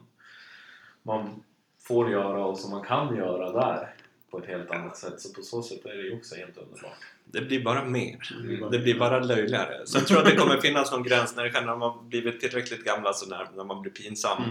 man 1.05 1.43
får 1.81 2.11
göra 2.11 2.45
och 2.45 2.57
som 2.57 2.71
man 2.71 2.83
kan 2.85 3.15
göra 3.15 3.51
där. 3.51 3.93
På 4.31 4.39
ett 4.39 4.45
helt 4.47 4.71
annat 4.71 4.97
sätt. 4.97 5.21
Så 5.21 5.33
på 5.33 5.41
så 5.41 5.61
sätt 5.63 5.85
är 5.85 5.97
det 5.97 6.03
ju 6.03 6.15
också 6.17 6.35
helt 6.35 6.57
underbart. 6.57 6.97
Det 7.25 7.41
blir 7.41 7.63
bara 7.63 7.85
mer. 7.85 8.33
Mm. 8.43 8.71
Det 8.71 8.79
blir 8.79 8.99
bara 8.99 9.19
löjligare. 9.19 9.85
Tror 9.85 10.03
jag 10.09 10.19
att 10.19 10.25
det 10.25 10.35
kommer 10.35 10.57
finnas 10.57 10.91
någon 10.91 11.03
gräns 11.03 11.35
när, 11.35 11.43
det 11.43 11.61
när 11.61 11.75
man 11.75 12.09
blivit 12.09 12.39
tillräckligt 12.39 12.83
gamla 12.83 13.13
så 13.13 13.29
när, 13.29 13.47
när 13.55 13.63
man 13.63 13.81
blir 13.81 13.91
pinsam. 13.91 14.43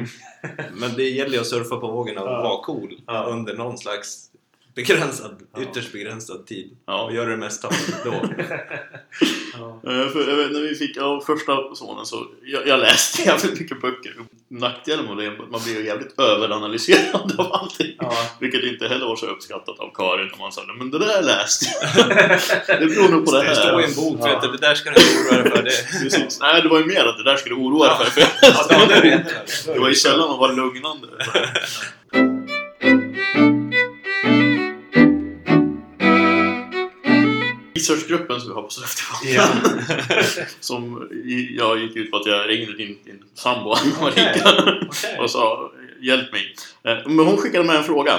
Men 0.72 0.94
det 0.96 1.02
gäller 1.10 1.32
ju 1.34 1.40
att 1.40 1.46
surfa 1.46 1.76
på 1.76 1.86
vågen 1.88 2.18
och 2.18 2.28
Ja. 2.28 2.42
vara 2.42 2.64
cool 2.64 3.00
Ja. 3.06 3.24
under 3.24 3.56
någon 3.56 3.78
slags 3.78 4.30
begränsad, 4.74 5.36
Ja. 5.54 5.62
ytterst 5.62 5.92
begränsad 5.92 6.46
tid. 6.46 6.76
Ja. 6.86 7.02
Och 7.02 7.14
göra 7.14 7.30
det 7.30 7.36
mesta 7.36 7.68
då. 8.04 8.10
Ja. 9.58 9.80
Eh, 9.90 10.08
För, 10.08 10.28
jag 10.30 10.36
vet, 10.36 10.52
när 10.52 10.60
vi 10.60 10.74
fick 10.74 10.96
av 10.96 11.20
första 11.20 11.74
sonen 11.74 12.06
så 12.06 12.26
jag, 12.42 12.66
jag 12.66 12.80
läste 12.80 13.22
jävligt 13.28 13.60
mycket 13.60 13.80
böcker. 13.80 14.14
Nackdelen 14.50 15.04
med 15.06 15.16
det 15.16 15.24
är 15.24 15.30
att 15.42 15.50
man 15.50 15.60
blir 15.64 15.84
jävligt 15.84 16.20
överanalyserad 16.20 17.34
av 17.38 17.52
allting. 17.52 17.94
Ja. 17.98 18.12
Vilket 18.40 18.64
inte 18.64 18.88
heller 18.88 19.06
var 19.06 19.16
så 19.16 19.26
uppskattat 19.26 19.78
av 19.78 19.90
Karin 19.94 20.28
när 20.32 20.38
man 20.38 20.52
sa 20.52 20.62
men 20.78 20.90
det 20.90 20.98
där 20.98 21.22
läste 21.22 21.66
jag. 21.96 22.08
det 22.80 22.86
beror 22.86 23.08
nog 23.08 23.26
på 23.26 23.32
det 23.32 23.42
här. 23.42 23.48
Det 23.50 23.56
står 23.56 23.80
i 23.80 23.84
en 23.84 23.94
bok, 23.94 24.18
Ja. 24.20 24.26
vet 24.26 24.42
du, 24.42 24.48
det 24.58 24.66
där 24.66 24.74
ska 24.74 24.90
du 24.90 24.96
inte 25.00 25.34
oroa 25.34 25.42
dig 25.42 25.50
för. 25.52 25.62
Det, 25.62 26.02
Precis. 26.02 26.40
Nej, 26.40 26.62
det 26.62 26.68
var 26.68 26.78
ju 26.78 26.84
mer 26.86 27.04
att 27.04 27.16
det 27.18 27.24
där 27.24 27.36
skulle 27.36 27.54
du 27.54 27.60
oroa 27.60 27.86
dig 27.86 27.96
Ja. 28.00 28.04
för. 28.04 28.22
ja, 29.70 29.74
Det 29.74 29.78
var 29.80 29.88
ju 29.88 29.94
sällan 29.94 30.28
man 30.28 30.38
var 30.38 30.52
lugnande. 30.52 31.08
Researchgruppen 37.88 38.40
som 38.40 38.48
vi 38.48 38.54
har 38.54 38.62
på 38.62 38.70
Sollefteåpodden. 38.70 39.34
Ja. 40.08 40.44
Som 40.60 41.08
jag 41.50 41.78
gick 41.78 41.96
ut 41.96 42.10
på 42.10 42.16
att 42.16 42.26
jag 42.26 42.48
ringde 42.48 42.76
din, 42.76 42.98
din 43.04 43.24
sambo. 43.34 43.74
Marika 44.00 44.42
Okej. 44.88 45.18
och 45.18 45.30
sa 45.30 45.72
hjälp 46.00 46.32
mig. 46.32 46.54
Eh, 46.84 46.96
Men 47.08 47.26
hon 47.26 47.36
skickade 47.36 47.64
med 47.64 47.76
en 47.76 47.84
fråga 47.84 48.12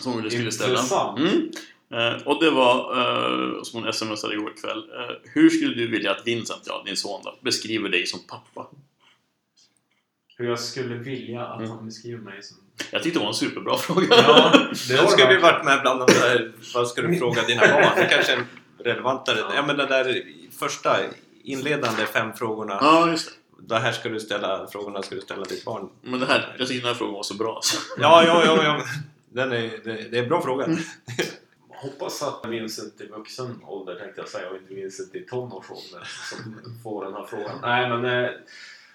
som 0.00 0.22
du 0.22 0.30
skulle 0.30 0.52
ställa. 0.52 0.80
Mm. 1.18 1.50
Eh, 1.94 2.22
Och 2.26 2.44
det 2.44 2.50
var, 2.50 2.96
eh, 2.98 3.62
som 3.62 3.82
hon 3.84 3.92
smsade 3.92 4.34
igår 4.34 4.52
kväll. 4.62 4.82
Hur 5.34 5.50
skulle 5.50 5.74
du 5.74 5.86
vilja 5.86 6.10
att 6.10 6.26
Vincent, 6.26 6.62
ja 6.66 6.82
din 6.86 6.96
son 6.96 7.20
då, 7.24 7.38
beskriver 7.40 7.88
dig 7.88 8.06
som 8.06 8.20
pappa? 8.28 8.66
Hur 10.36 10.48
jag 10.48 10.60
skulle 10.60 10.94
vilja 10.94 11.46
att 11.46 11.58
Mm. 11.60 11.70
han 11.70 11.86
beskriver 11.86 12.18
mig 12.18 12.42
som... 12.42 12.56
Jag 12.90 13.02
tyckte 13.02 13.18
det 13.18 13.22
var 13.22 13.28
en 13.28 13.34
superbra 13.34 13.76
fråga. 13.78 14.06
Ja, 14.10 14.52
det 14.88 15.08
skulle 15.08 15.32
ju 15.32 15.40
varit 15.40 15.64
med 15.64 15.80
bland 15.82 16.00
de 16.00 16.06
där, 16.12 16.52
vad 16.74 16.88
ska 16.88 17.02
du 17.02 17.16
fråga 17.18 17.42
dina 17.42 17.60
barn? 17.60 17.92
Det 17.96 18.04
kanske 18.10 18.32
är 18.32 18.38
relevantare. 18.78 19.38
Ja. 19.38 19.54
Ja 19.54 19.66
men 19.66 19.76
den 19.76 19.88
där 19.88 20.22
första 20.58 20.96
inledande 21.42 22.06
fem 22.06 22.32
frågorna. 22.32 22.78
Ja, 22.80 23.10
just 23.10 23.28
det. 23.28 23.34
Det 23.60 23.78
här 23.78 23.92
ska 23.92 24.08
du 24.08 24.20
ställa, 24.20 24.66
frågorna 24.66 25.02
ska 25.02 25.14
du 25.14 25.20
ställa 25.20 25.44
ditt 25.44 25.64
barn. 25.64 25.88
Men 26.02 26.20
det 26.20 26.26
här, 26.26 26.54
jag 26.58 26.68
tyckte 26.68 26.86
den 26.86 26.94
här 26.94 26.98
frågan 26.98 27.14
var 27.14 27.22
så 27.22 27.34
bra. 27.34 27.60
Så. 27.62 27.78
Ja, 27.98 28.24
ja, 28.26 28.44
ja, 28.44 28.64
ja. 28.64 28.82
Den 29.28 29.52
är, 29.52 29.80
det, 29.84 30.10
det 30.10 30.18
är 30.18 30.22
en 30.22 30.28
bra 30.28 30.42
fråga. 30.42 30.68
Hoppas 31.68 32.22
att 32.22 32.46
Vincent 32.46 33.00
i 33.00 33.06
vuxen 33.06 33.62
ålder 33.66 33.94
tänkte 33.94 34.20
jag 34.20 34.28
säga 34.28 34.50
och 34.50 34.56
inte 34.56 34.74
Vincent 34.74 35.14
i 35.14 35.20
tonårsålder 35.20 36.08
som 36.30 36.54
får 36.82 37.04
den 37.04 37.14
här 37.14 37.24
frågan. 37.24 37.58
Nej 37.62 37.88
men 37.88 38.24
eh, 38.24 38.30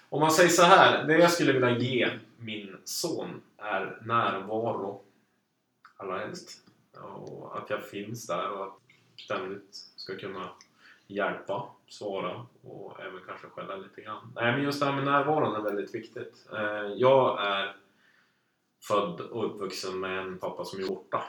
om 0.08 0.20
man 0.20 0.30
säger 0.30 0.50
så 0.50 0.62
här. 0.62 1.04
Det 1.04 1.18
jag 1.18 1.30
skulle 1.30 1.52
vilja 1.52 1.78
ge 1.78 2.10
min 2.36 2.76
son 2.84 3.42
är 3.58 3.98
närvaro. 4.04 5.00
Allra 5.96 6.18
helst. 6.18 6.50
Och 6.96 7.58
att 7.58 7.70
jag 7.70 7.84
finns 7.84 8.26
där 8.26 8.50
och 8.50 8.64
att 8.64 8.78
ständigt 9.16 9.74
ska 9.96 10.16
kunna 10.16 10.48
hjälpa, 11.06 11.68
svara 11.88 12.46
och 12.62 13.00
även 13.00 13.20
kanske 13.26 13.46
skälla 13.48 13.76
lite 13.76 14.00
grann. 14.00 14.32
Nej 14.34 14.52
men 14.52 14.62
just 14.62 14.80
det 14.80 14.86
här 14.86 14.92
med 14.92 15.04
närvaron 15.04 15.54
är 15.54 15.60
väldigt 15.60 15.94
viktigt. 15.94 16.46
Eh, 16.52 16.92
jag 16.96 17.46
är 17.46 17.76
född 18.82 19.20
och 19.20 19.46
uppvuxen 19.46 20.00
med 20.00 20.18
en 20.18 20.38
pappa 20.38 20.64
som 20.64 20.80
är 20.82 20.88
borta. 20.88 21.22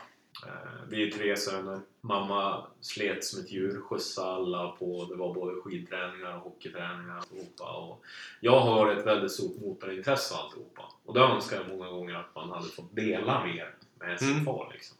Eh, 0.45 0.81
Vi 0.89 1.07
är 1.07 1.11
tre 1.11 1.37
söner. 1.37 1.79
Mamma 2.01 2.67
slet 2.81 3.23
som 3.25 3.39
ett 3.43 3.51
djur, 3.51 3.81
skjutsade 3.81 4.31
alla 4.31 4.67
på, 4.71 5.05
det 5.09 5.15
var 5.15 5.33
både 5.33 5.61
skidträningar 5.61 6.35
och 6.35 6.41
hockeyträningar 6.41 7.09
och 7.09 7.17
alltihopa. 7.17 7.77
Och 7.77 8.03
jag 8.39 8.59
har 8.59 8.91
ett 8.91 9.05
väldigt 9.05 9.31
stort 9.31 9.61
motorintresse 9.61 10.35
alltihopa. 10.35 10.83
Och 11.05 11.13
det 11.13 11.19
önskar 11.19 11.57
jag 11.57 11.67
många 11.67 11.89
gånger 11.91 12.15
att 12.15 12.35
man 12.35 12.49
hade 12.49 12.69
fått 12.69 12.95
dela 12.95 13.43
mer 13.43 13.75
med 13.99 14.19
sin 14.19 14.31
Mm. 14.31 14.45
far. 14.45 14.69
Liksom. 14.73 14.97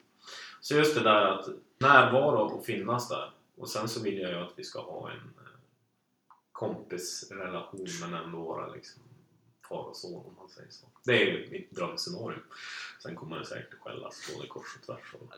Så 0.66 0.76
just 0.76 0.96
det 0.96 1.04
där 1.04 1.26
att 1.26 1.48
närvara 1.78 2.40
och 2.40 2.66
finnas 2.66 3.10
där. 3.10 3.32
Och 3.58 3.70
sen 3.70 3.90
så 3.90 4.04
vill 4.04 4.18
jag 4.18 4.32
ju 4.32 4.38
att 4.38 4.54
vi 4.56 4.64
ska 4.64 4.82
ha 4.82 5.10
en 5.12 5.18
eh, 5.18 5.52
kompisrelation 6.52 7.88
men 8.02 8.14
ändå 8.14 8.38
vara 8.38 8.68
liksom 8.68 9.04
far 9.70 9.84
och 9.90 9.96
son 9.96 10.26
om 10.26 10.36
man 10.40 10.50
säger 10.50 10.70
så. 10.70 10.86
Det 11.04 11.22
är 11.22 11.26
ju 11.26 11.50
mitt 11.52 11.72
drömscenario. 11.72 12.38
Sen 13.04 13.16
kommer 13.16 13.40
det 13.40 13.46
säkert 13.46 13.80
skällas 13.80 14.32
både 14.36 14.48
kors 14.48 14.78
och 14.80 14.86
tvärs. 14.86 15.14
Och... 15.14 15.34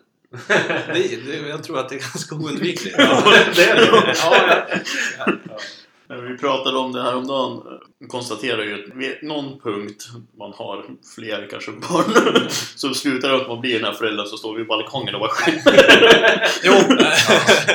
Det, 0.94 1.26
det, 1.26 1.48
jag 1.48 1.64
tror 1.64 1.80
att 1.80 1.90
det 1.90 1.96
är 1.96 2.00
ganska 2.00 2.36
oundvikligt. 2.36 2.96
Ja, 3.00 3.24
det 3.56 3.64
är 3.64 3.76
det. 3.76 4.14
Ja, 4.18 4.66
ja. 5.18 5.32
Ja. 5.48 5.58
Men 6.10 6.28
vi 6.28 6.38
pratade 6.38 6.78
om 6.78 6.92
det 6.94 7.02
här 7.04 7.16
om 7.16 7.28
dagen. 7.28 7.80
Vi 8.00 8.08
konstaterar 8.08 8.64
ju 8.64 8.74
att 8.74 8.96
vid 8.96 9.18
någon 9.22 9.60
punkt 9.60 10.08
man 10.38 10.54
har 10.54 10.86
fler 11.16 11.48
kanske 11.52 11.72
barn 11.72 12.48
så 12.76 12.94
slutar 12.94 13.30
det 13.30 13.36
att 13.36 13.48
man 13.48 13.62
blir 13.62 13.74
den 13.74 13.84
här 13.84 13.94
föräldern 13.94 14.26
som 14.26 14.38
står 14.38 14.56
vid 14.56 14.68
balkongen 14.68 15.16
och 15.16 15.20
bara 15.22 15.30
skäller. 15.30 16.48
Jo! 16.64 16.74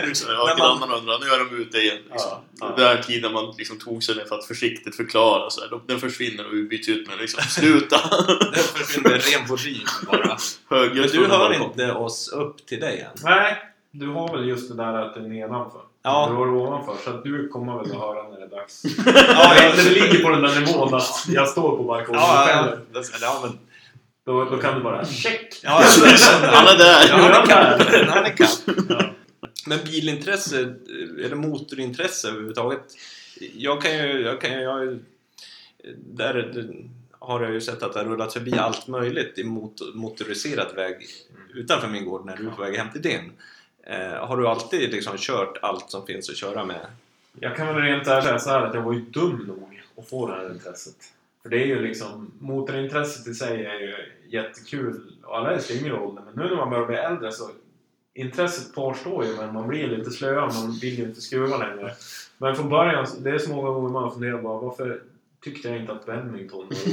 liksom, 0.07 0.33
ja, 0.33 0.45
Men 0.47 0.59
man- 0.59 0.79
grannarna 0.79 0.97
undrar, 0.99 1.19
nu 1.19 1.27
är 1.27 1.39
de 1.51 1.63
ute 1.63 1.79
igen. 1.79 1.97
Liksom. 2.11 2.31
Ja, 2.31 2.43
ja. 2.61 2.75
Den 2.77 2.87
här 2.87 3.03
tiden 3.03 3.33
man 3.33 3.55
liksom 3.59 3.79
tog 3.79 4.03
sig 4.03 4.17
ner 4.17 4.25
för 4.25 4.39
att 4.39 4.47
försiktigt 4.47 4.97
förklara 4.97 5.51
så 5.51 5.61
här, 5.61 5.81
den 5.87 6.01
försvinner 6.01 6.47
och 6.47 6.53
vi 6.53 6.63
byts 6.63 6.89
ut 6.89 7.09
med 7.09 7.19
liksom, 7.19 7.43
sluta! 7.43 7.97
Det 8.53 8.59
försvinner 8.59 9.11
ren 9.11 9.47
volym 9.49 9.87
bara. 10.07 10.37
Men 10.69 11.07
du 11.07 11.27
hör 11.27 11.63
inte 11.65 11.93
oss 11.93 12.29
upp 12.29 12.67
till 12.67 12.81
dig 12.81 13.01
än? 13.01 13.11
Nej, 13.25 13.57
du 13.91 14.07
har 14.09 14.37
väl 14.37 14.49
just 14.49 14.69
det 14.69 14.77
där 14.77 14.95
att 14.95 15.15
det 15.15 15.21
är 15.21 15.25
nedanför. 15.29 15.81
Ja. 16.03 16.27
Du 16.31 16.35
har 16.37 16.47
det 16.47 16.53
ovanför, 16.53 16.95
så 17.05 17.11
att 17.11 17.25
du 17.25 17.49
kommer 17.49 17.79
väl 17.79 17.91
att 17.93 17.99
höra 17.99 18.29
när 18.29 18.39
det 18.39 18.45
är 18.45 18.49
dags. 18.51 18.83
Ja, 19.07 19.13
Ja, 19.17 19.63
jag- 19.63 19.77
det 19.77 19.91
ligger 19.91 20.23
på 20.25 20.31
den 20.31 20.43
där 20.43 20.61
nivån 20.61 20.95
att 20.95 21.25
jag 21.29 21.49
står 21.49 21.77
på 21.77 21.83
balkongen 21.85 22.21
Ja, 22.21 22.51
ja, 22.51 22.77
ja. 22.93 23.01
ja, 23.21 23.41
men... 23.43 23.59
Då, 24.27 24.45
då 24.45 24.57
kan 24.59 24.75
du 24.75 24.81
bara 24.85 25.05
check! 25.05 25.61
Ja, 25.63 25.83
Han 26.43 26.67
är 26.69 26.79
där! 26.79 27.09
Ja, 27.09 27.17
han 27.17 27.31
är 27.43 27.47
kapp. 27.47 27.91
där. 27.91 28.05
Han 28.07 28.25
är 28.25 28.37
kapp. 28.37 28.49
Ja. 28.89 29.03
Men 29.67 29.79
bilintresse, 29.85 30.75
eller 31.25 31.35
motorintresse 31.35 32.29
överhuvudtaget. 32.29 32.83
Jag 33.57 33.83
kan 33.83 33.93
ju, 33.93 34.21
jag 34.23 34.41
kan 34.41 34.53
ju, 34.53 34.61
jag, 34.61 34.99
där 35.97 36.53
har 37.19 37.43
jag 37.43 37.53
ju 37.53 37.61
sett 37.61 37.83
att 37.83 37.93
det 37.93 37.99
har 37.99 38.07
rullat 38.07 38.33
förbi 38.33 38.59
allt 38.59 38.87
möjligt 38.89 39.39
i 39.39 39.45
mot, 39.45 39.95
motoriserad 39.95 40.75
väg 40.77 40.97
utanför 41.55 41.89
min 41.89 42.05
gård 42.05 42.27
när 42.27 42.37
du 42.37 42.47
är 42.47 42.51
på 42.51 42.63
väg 42.63 42.77
hem 42.77 42.91
till 42.93 43.03
din. 43.03 43.33
Eh, 43.83 44.27
har 44.27 44.37
du 44.37 44.49
alltid 44.49 44.91
liksom 44.91 45.15
kört 45.17 45.59
allt 45.63 45.91
som 45.91 46.07
finns 46.07 46.31
att 46.31 46.37
köra 46.37 46.65
med? 46.65 46.87
Jag 47.41 47.57
kan 47.57 47.67
väl 47.67 47.77
rent 47.77 48.07
ärligt 48.07 48.25
säga 48.25 48.39
så 48.39 48.51
här 48.51 48.63
att 48.63 48.75
jag 48.75 48.83
var 48.83 48.93
ju 48.93 49.01
dum 49.01 49.45
nog 49.47 49.83
att 49.99 50.09
få 50.09 50.27
det 50.27 50.35
här 50.35 50.53
intresset. 50.53 50.97
För 51.43 51.49
det 51.49 51.63
är 51.63 51.67
ju 51.67 51.83
liksom, 51.83 52.33
motorintresset 52.39 53.27
i 53.27 53.35
sig 53.35 53.67
är 53.67 53.81
ju 53.81 53.95
jättekul 54.29 55.01
och 55.23 55.37
alla 55.37 55.51
älskar 55.51 55.75
yngre 55.75 56.01
ålder 56.01 56.23
men 56.27 56.45
nu 56.45 56.51
när 56.51 56.57
man 56.57 56.71
börjar 56.71 56.87
bli 56.87 56.97
äldre 56.97 57.33
så 57.33 57.51
intresset 58.15 58.75
kvarstår 58.75 59.25
ju 59.25 59.37
men 59.37 59.55
man 59.55 59.69
blir 59.69 59.89
lite 59.89 60.11
slöare, 60.11 60.53
man 60.55 60.79
vill 60.81 60.99
ju 60.99 61.05
inte 61.05 61.21
skruva 61.21 61.57
längre. 61.57 61.95
Men 62.39 62.57
från 62.57 62.69
början, 62.69 63.07
det 63.19 63.31
är 63.31 63.39
så 63.39 63.51
många 63.51 63.71
gånger 63.71 63.89
man 63.89 64.13
funderar 64.13 64.43
bara 64.43 64.59
varför 64.59 65.03
tyckte 65.43 65.69
jag 65.69 65.81
inte 65.81 65.93
att 65.93 66.07
badminton 66.07 66.69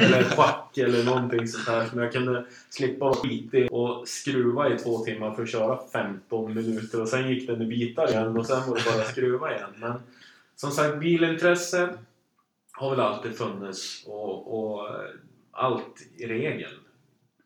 eller 0.00 0.24
schack 0.24 0.78
eller 0.78 1.04
någonting 1.04 1.48
sånt 1.48 1.68
här 1.68 1.86
som 1.86 1.98
jag 1.98 2.12
kunde 2.12 2.46
slippa 2.70 3.04
vara 3.04 3.14
skitig 3.14 3.72
och 3.72 4.08
skruva 4.08 4.74
i 4.74 4.78
två 4.78 4.98
timmar 4.98 5.34
för 5.34 5.42
att 5.42 5.50
köra 5.50 5.78
15 5.92 6.54
minuter 6.54 7.00
och 7.00 7.08
sen 7.08 7.28
gick 7.28 7.46
den 7.46 7.62
i 7.62 7.66
bitar 7.66 8.08
igen 8.08 8.36
och 8.36 8.46
sen 8.46 8.70
var 8.70 8.76
det 8.76 8.84
bara 8.84 9.02
att 9.02 9.10
skruva 9.10 9.54
igen. 9.54 9.70
Men 9.76 9.92
som 10.56 10.70
sagt, 10.70 10.98
bilintresse 10.98 11.98
har 12.72 12.90
väl 12.90 13.00
alltid 13.00 13.38
funnits 13.38 14.04
och, 14.06 14.58
och 14.58 14.88
allt 15.50 16.06
i 16.16 16.26
regel. 16.26 16.72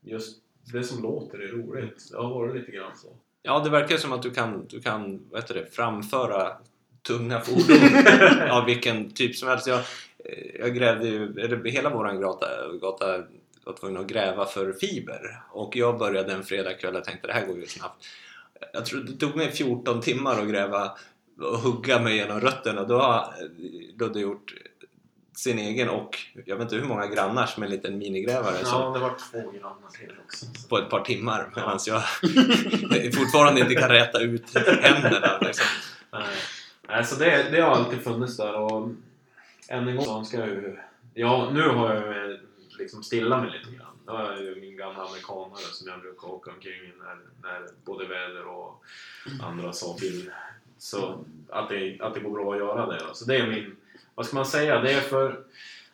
Just 0.01 0.39
det 0.73 0.83
som 0.83 1.03
låter 1.03 1.39
är 1.39 1.49
roligt. 1.49 2.09
Det 2.11 2.17
har 2.17 2.31
varit 2.31 2.57
lite 2.57 2.73
grann 2.73 2.97
så. 2.97 3.09
Ja, 3.43 3.61
det 3.65 3.71
verkar 3.71 3.97
som 3.97 4.13
att 4.13 4.23
du 4.23 4.31
kan, 4.31 4.67
du 4.67 4.81
kan 4.81 5.21
vad 5.31 5.41
heter 5.41 5.55
det, 5.55 5.67
framföra 5.67 6.53
tunga 7.03 7.41
fordon 7.45 8.51
av 8.51 8.65
vilken 8.65 9.11
typ 9.11 9.37
som 9.37 9.49
helst. 9.49 9.67
Jag, 9.67 9.81
jag 10.59 10.75
grävde 10.75 11.09
ju, 11.09 11.41
eller 11.41 11.71
hela 11.71 11.91
våran 11.91 12.21
gata, 12.21 12.47
gata 12.81 13.23
var 13.65 13.73
tvungen 13.73 14.01
att 14.01 14.07
gräva 14.07 14.47
för 14.47 14.73
fiber 14.73 15.43
och 15.51 15.77
jag 15.77 15.99
började 15.99 16.33
en 16.33 16.45
fredagkväll 16.45 16.97
och 16.97 17.05
tänkte 17.05 17.27
det 17.27 17.33
här 17.33 17.47
går 17.47 17.57
ju 17.57 17.67
snabbt. 17.67 18.07
Jag 18.73 18.87
tror 18.87 19.01
det 19.01 19.13
tog 19.13 19.37
mig 19.37 19.53
14 19.53 20.01
timmar 20.01 20.41
att 20.43 20.49
gräva 20.49 20.93
och 21.41 21.59
hugga 21.59 21.99
mig 21.99 22.17
genom 22.17 22.41
rötterna. 22.41 22.85
Då 22.85 22.99
har 22.99 23.35
Ludde 23.99 24.21
gjort 24.21 24.55
sin 25.37 25.59
egen 25.59 25.89
och 25.89 26.19
jag 26.45 26.57
vet 26.57 26.63
inte 26.63 26.77
hur 26.77 26.85
många 26.85 27.07
grannars 27.07 27.57
med 27.57 27.67
en 27.67 27.73
liten 27.73 27.99
minigrävare 27.99 28.65
som 28.65 28.81
Ja, 28.81 28.91
det 28.95 29.01
var 29.01 29.15
två 29.31 29.51
grannar 29.51 29.91
till 29.99 30.17
också. 30.25 30.47
på 30.69 30.79
ett 30.79 30.91
par 30.91 31.01
timmar 31.01 31.53
medan 31.57 31.79
jag 31.87 32.03
fortfarande 33.15 33.61
inte 33.61 33.75
kan 33.75 33.89
räta 33.89 34.21
ut 34.21 34.59
händerna. 34.81 35.39
Liksom. 35.41 35.67
Nej, 36.89 37.05
så 37.05 37.15
det, 37.15 37.49
det 37.53 37.61
har 37.61 37.71
alltid 37.71 38.01
funnits 38.01 38.37
där 38.37 38.55
och 38.55 38.91
än 39.69 39.89
en 39.89 39.97
gång 39.97 40.05
så 40.05 40.19
önskar 40.19 40.39
jag 40.39 40.49
ju... 40.49 40.79
Ja, 41.15 41.51
nu 41.53 41.69
har 41.69 41.95
jag 41.95 42.29
ju 42.29 42.39
liksom 42.79 43.03
stilla 43.03 43.41
mig 43.41 43.51
lite 43.51 43.77
grann. 43.77 43.97
Då 44.07 44.13
har 44.13 44.33
jag 44.33 44.43
ju 44.43 44.61
min 44.61 44.77
gamla 44.77 45.07
amerikanare 45.07 45.61
som 45.73 45.89
jag 45.89 46.01
brukar 46.01 46.29
åka 46.29 46.51
omkring 46.51 46.93
när, 46.99 47.19
när 47.49 47.69
både 47.85 48.07
väder 48.07 48.47
och 48.47 48.85
andra 49.43 49.73
saker 49.73 50.07
vill. 50.07 50.31
Så 50.79 51.25
att 51.49 51.69
det, 51.69 52.01
att 52.01 52.15
det 52.15 52.21
går 52.21 52.31
bra 52.31 52.53
att 52.53 52.59
göra 52.59 52.87
det. 52.87 53.05
då. 53.09 53.15
Så 53.15 53.25
det 53.25 53.37
är 53.37 53.47
min... 53.47 53.77
Vad 54.15 54.27
ska 54.27 54.37
man 54.37 54.47
säga? 54.47 54.81
Det 54.81 54.93
är 54.93 55.01
för 55.01 55.45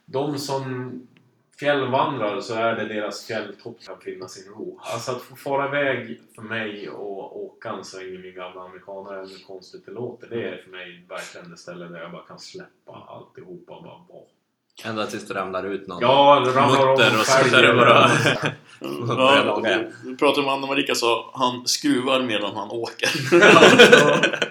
de 0.05 0.39
som 0.39 0.93
fjällvandrar 1.59 2.41
så 2.41 2.55
är 2.55 2.77
det 2.77 2.85
deras 2.85 3.27
fjälltopp 3.27 3.85
kan 3.87 4.01
finna 4.01 4.29
sin 4.29 4.53
ro. 4.53 4.81
Alltså 4.83 5.11
att 5.13 5.23
få 5.23 5.37
fara 5.37 5.69
iväg 5.69 6.21
för 6.35 6.43
mig 6.43 6.91
och 6.91 7.45
åka 7.45 7.71
en 7.71 7.85
sväng 7.85 8.07
i 8.07 8.19
min 8.19 8.35
gamla 8.35 8.61
amerikanare, 8.61 9.21
hur 9.21 9.47
konstigt 9.47 9.87
det 9.87 9.93
låter, 9.93 10.27
det 10.31 10.49
är 10.49 10.57
för 10.57 10.71
mig 10.71 11.05
verkligen 11.09 11.51
det 11.51 11.57
ställe 11.57 11.85
där 11.85 12.01
jag 12.01 12.13
bara 12.13 12.23
kan 12.23 12.39
släppa 12.39 12.93
alltihopa 13.09 13.73
och 13.73 13.83
bara 13.83 13.99
vara. 14.09 14.25
Ända 14.85 15.07
tills 15.07 15.29
det 15.29 15.35
ramlar 15.35 15.65
ut 15.65 15.87
någon 15.87 15.99
Ja, 16.01 16.41
mutter 16.45 17.21
och 17.21 17.27
så 17.27 17.57
är 17.57 17.63
det 17.63 17.75
bara... 17.75 18.11
Ja, 18.81 19.81
du 20.05 20.17
pratade 20.17 20.47
om 20.47 20.53
Anna 20.53 20.67
Marika 20.67 20.95
sa 20.95 21.31
han 21.35 21.67
skruvar 21.67 22.23
medan 22.23 22.57
han 22.57 22.71
åker. 22.71 23.09
Ja, 23.41 23.61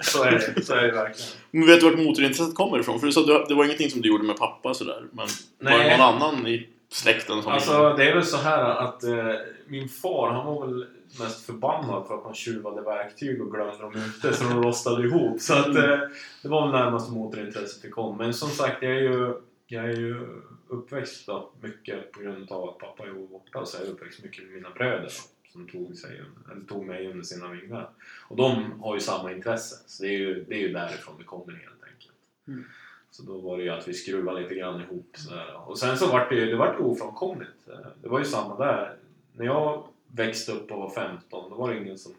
så, 0.02 0.18
så 0.18 0.24
är 0.24 0.32
det. 0.32 0.66
Så 0.66 0.74
är 0.74 0.82
det 0.82 0.92
verkligen. 0.92 1.30
Men 1.52 1.68
vet 1.68 1.80
du 1.80 1.90
vart 1.90 2.00
motorintresset 2.00 2.56
kommer 2.56 2.80
ifrån? 2.80 3.00
För 3.00 3.08
du 3.08 3.14
sa 3.14 3.22
att 3.22 3.50
det 3.50 3.56
var 3.56 3.66
ingenting 3.66 3.90
som 3.90 4.02
du 4.02 4.10
gjorde 4.10 4.24
med 4.24 4.38
pappa 4.38 4.74
sådär. 4.74 5.04
Men 5.12 5.28
var 5.60 5.78
det 5.78 5.78
Nej. 5.78 5.98
någon 5.98 6.22
annan 6.22 6.48
i 6.48 6.68
släkten 6.94 7.44
som... 7.44 7.52
Alltså 7.52 7.94
det 7.98 8.10
är 8.10 8.16
väl 8.16 8.26
så 8.26 8.38
här 8.38 8.64
att 8.64 9.04
eh, 9.04 9.34
min 9.68 9.90
far 9.90 10.32
han 10.32 10.46
var 10.46 10.68
väl 10.68 10.88
mest 11.20 11.46
förbannad 11.46 12.08
för 12.08 12.16
att 12.16 12.24
man 12.24 12.34
tjuvade 12.34 12.82
verktyg 12.82 13.42
och 13.42 13.52
glömde 13.52 13.78
dem 13.78 13.94
ute 13.96 14.34
så 14.34 14.44
de 14.44 14.64
rostade 14.64 15.08
ihop. 15.08 15.42
Så 15.42 15.54
att 15.54 15.68
eh, 15.68 16.00
det 16.42 16.48
var 16.48 16.62
väl 16.62 16.82
närmast 16.82 17.12
motorintresset 17.12 17.82
det 17.82 17.90
kom. 17.90 18.18
Men 18.18 18.34
som 18.34 18.50
sagt, 18.50 18.84
jag 18.84 18.92
är 18.92 19.02
ju, 19.02 19.34
jag 19.68 19.86
är 19.86 19.96
ju 19.96 20.28
uppväxt 20.68 21.28
då, 21.28 21.52
mycket 21.62 22.12
på 22.12 22.20
grund 22.20 22.52
av 22.52 22.70
att 22.70 22.78
pappa 22.78 23.08
jobbade 23.08 23.28
borta. 23.28 23.66
Så 23.66 23.78
jag 23.78 23.88
är 23.88 23.92
uppväxt 23.92 24.24
mycket 24.24 24.44
med 24.44 24.54
mina 24.54 24.70
bröder 24.70 25.10
som 25.52 25.68
tog, 25.68 25.96
sig, 25.96 26.22
eller 26.52 26.66
tog 26.66 26.86
mig 26.86 27.08
under 27.08 27.24
sina 27.24 27.48
vingar. 27.48 27.90
Och 28.28 28.36
de 28.36 28.82
har 28.82 28.96
ju 28.96 29.02
samma 29.02 29.32
intresse. 29.32 29.76
Så 29.86 30.04
det 30.04 30.10
är 30.10 30.18
ju, 30.18 30.44
det 30.44 30.56
är 30.56 30.60
ju 30.60 30.74
därifrån 30.74 31.16
det 31.18 31.24
kommer 31.24 31.54
helt 31.54 31.84
enkelt. 31.84 32.16
Mm. 32.48 32.66
Så 33.14 33.24
då 33.24 33.38
var 33.38 33.58
det 33.58 33.64
ju 33.64 33.70
att 33.70 33.88
vi 33.88 33.94
skruvade 33.94 34.42
lite 34.42 34.56
grann 34.56 34.82
ihop 34.82 35.16
sådär. 35.18 35.56
Och 35.68 35.80
sen 35.80 35.98
så 35.98 36.08
vart 36.08 36.30
det 36.30 36.36
ju, 36.36 36.46
det 36.46 36.56
vart 36.56 36.80
ofrånkomligt. 36.80 37.70
Det 38.02 38.10
var 38.10 38.20
ju 38.20 38.26
samma 38.26 38.58
där. 38.58 38.96
När 39.34 39.46
jag 39.46 39.88
växte 40.08 40.52
upp 40.52 40.72
och 40.72 40.80
var 40.80 40.90
15, 40.90 41.50
då 41.50 41.56
var 41.56 41.74
det 41.74 41.82
ingen 41.82 41.98
som 41.98 42.14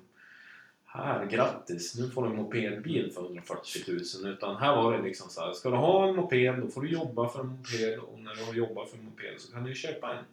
här, 0.85 1.27
grattis, 1.27 1.99
nu 1.99 2.11
får 2.11 2.23
du 2.23 2.29
en 2.31 2.37
mopedbil 2.37 3.13
för 3.15 3.23
140 3.23 3.83
000. 4.23 4.33
Utan 4.33 4.57
här 4.57 4.77
var 4.77 4.97
det 4.97 5.03
liksom 5.03 5.31
så 5.31 5.41
här, 5.41 5.53
ska 5.53 5.71
du 5.71 5.77
ha 5.77 6.09
en 6.09 6.17
moped 6.17 6.61
då 6.61 6.69
får 6.69 6.81
du 6.81 6.89
jobba 6.89 7.29
för 7.29 7.41
en 7.41 7.47
moped 7.47 7.99
och 7.99 8.19
när 8.21 8.35
du 8.35 8.45
har 8.45 8.55
jobbat 8.55 8.91
för 8.91 8.99
en 8.99 9.05
moped 9.05 9.41
så 9.41 9.53
kan 9.53 9.63
du 9.63 9.69
ju 9.69 9.75
köpa 9.75 10.15
en. 10.15 10.25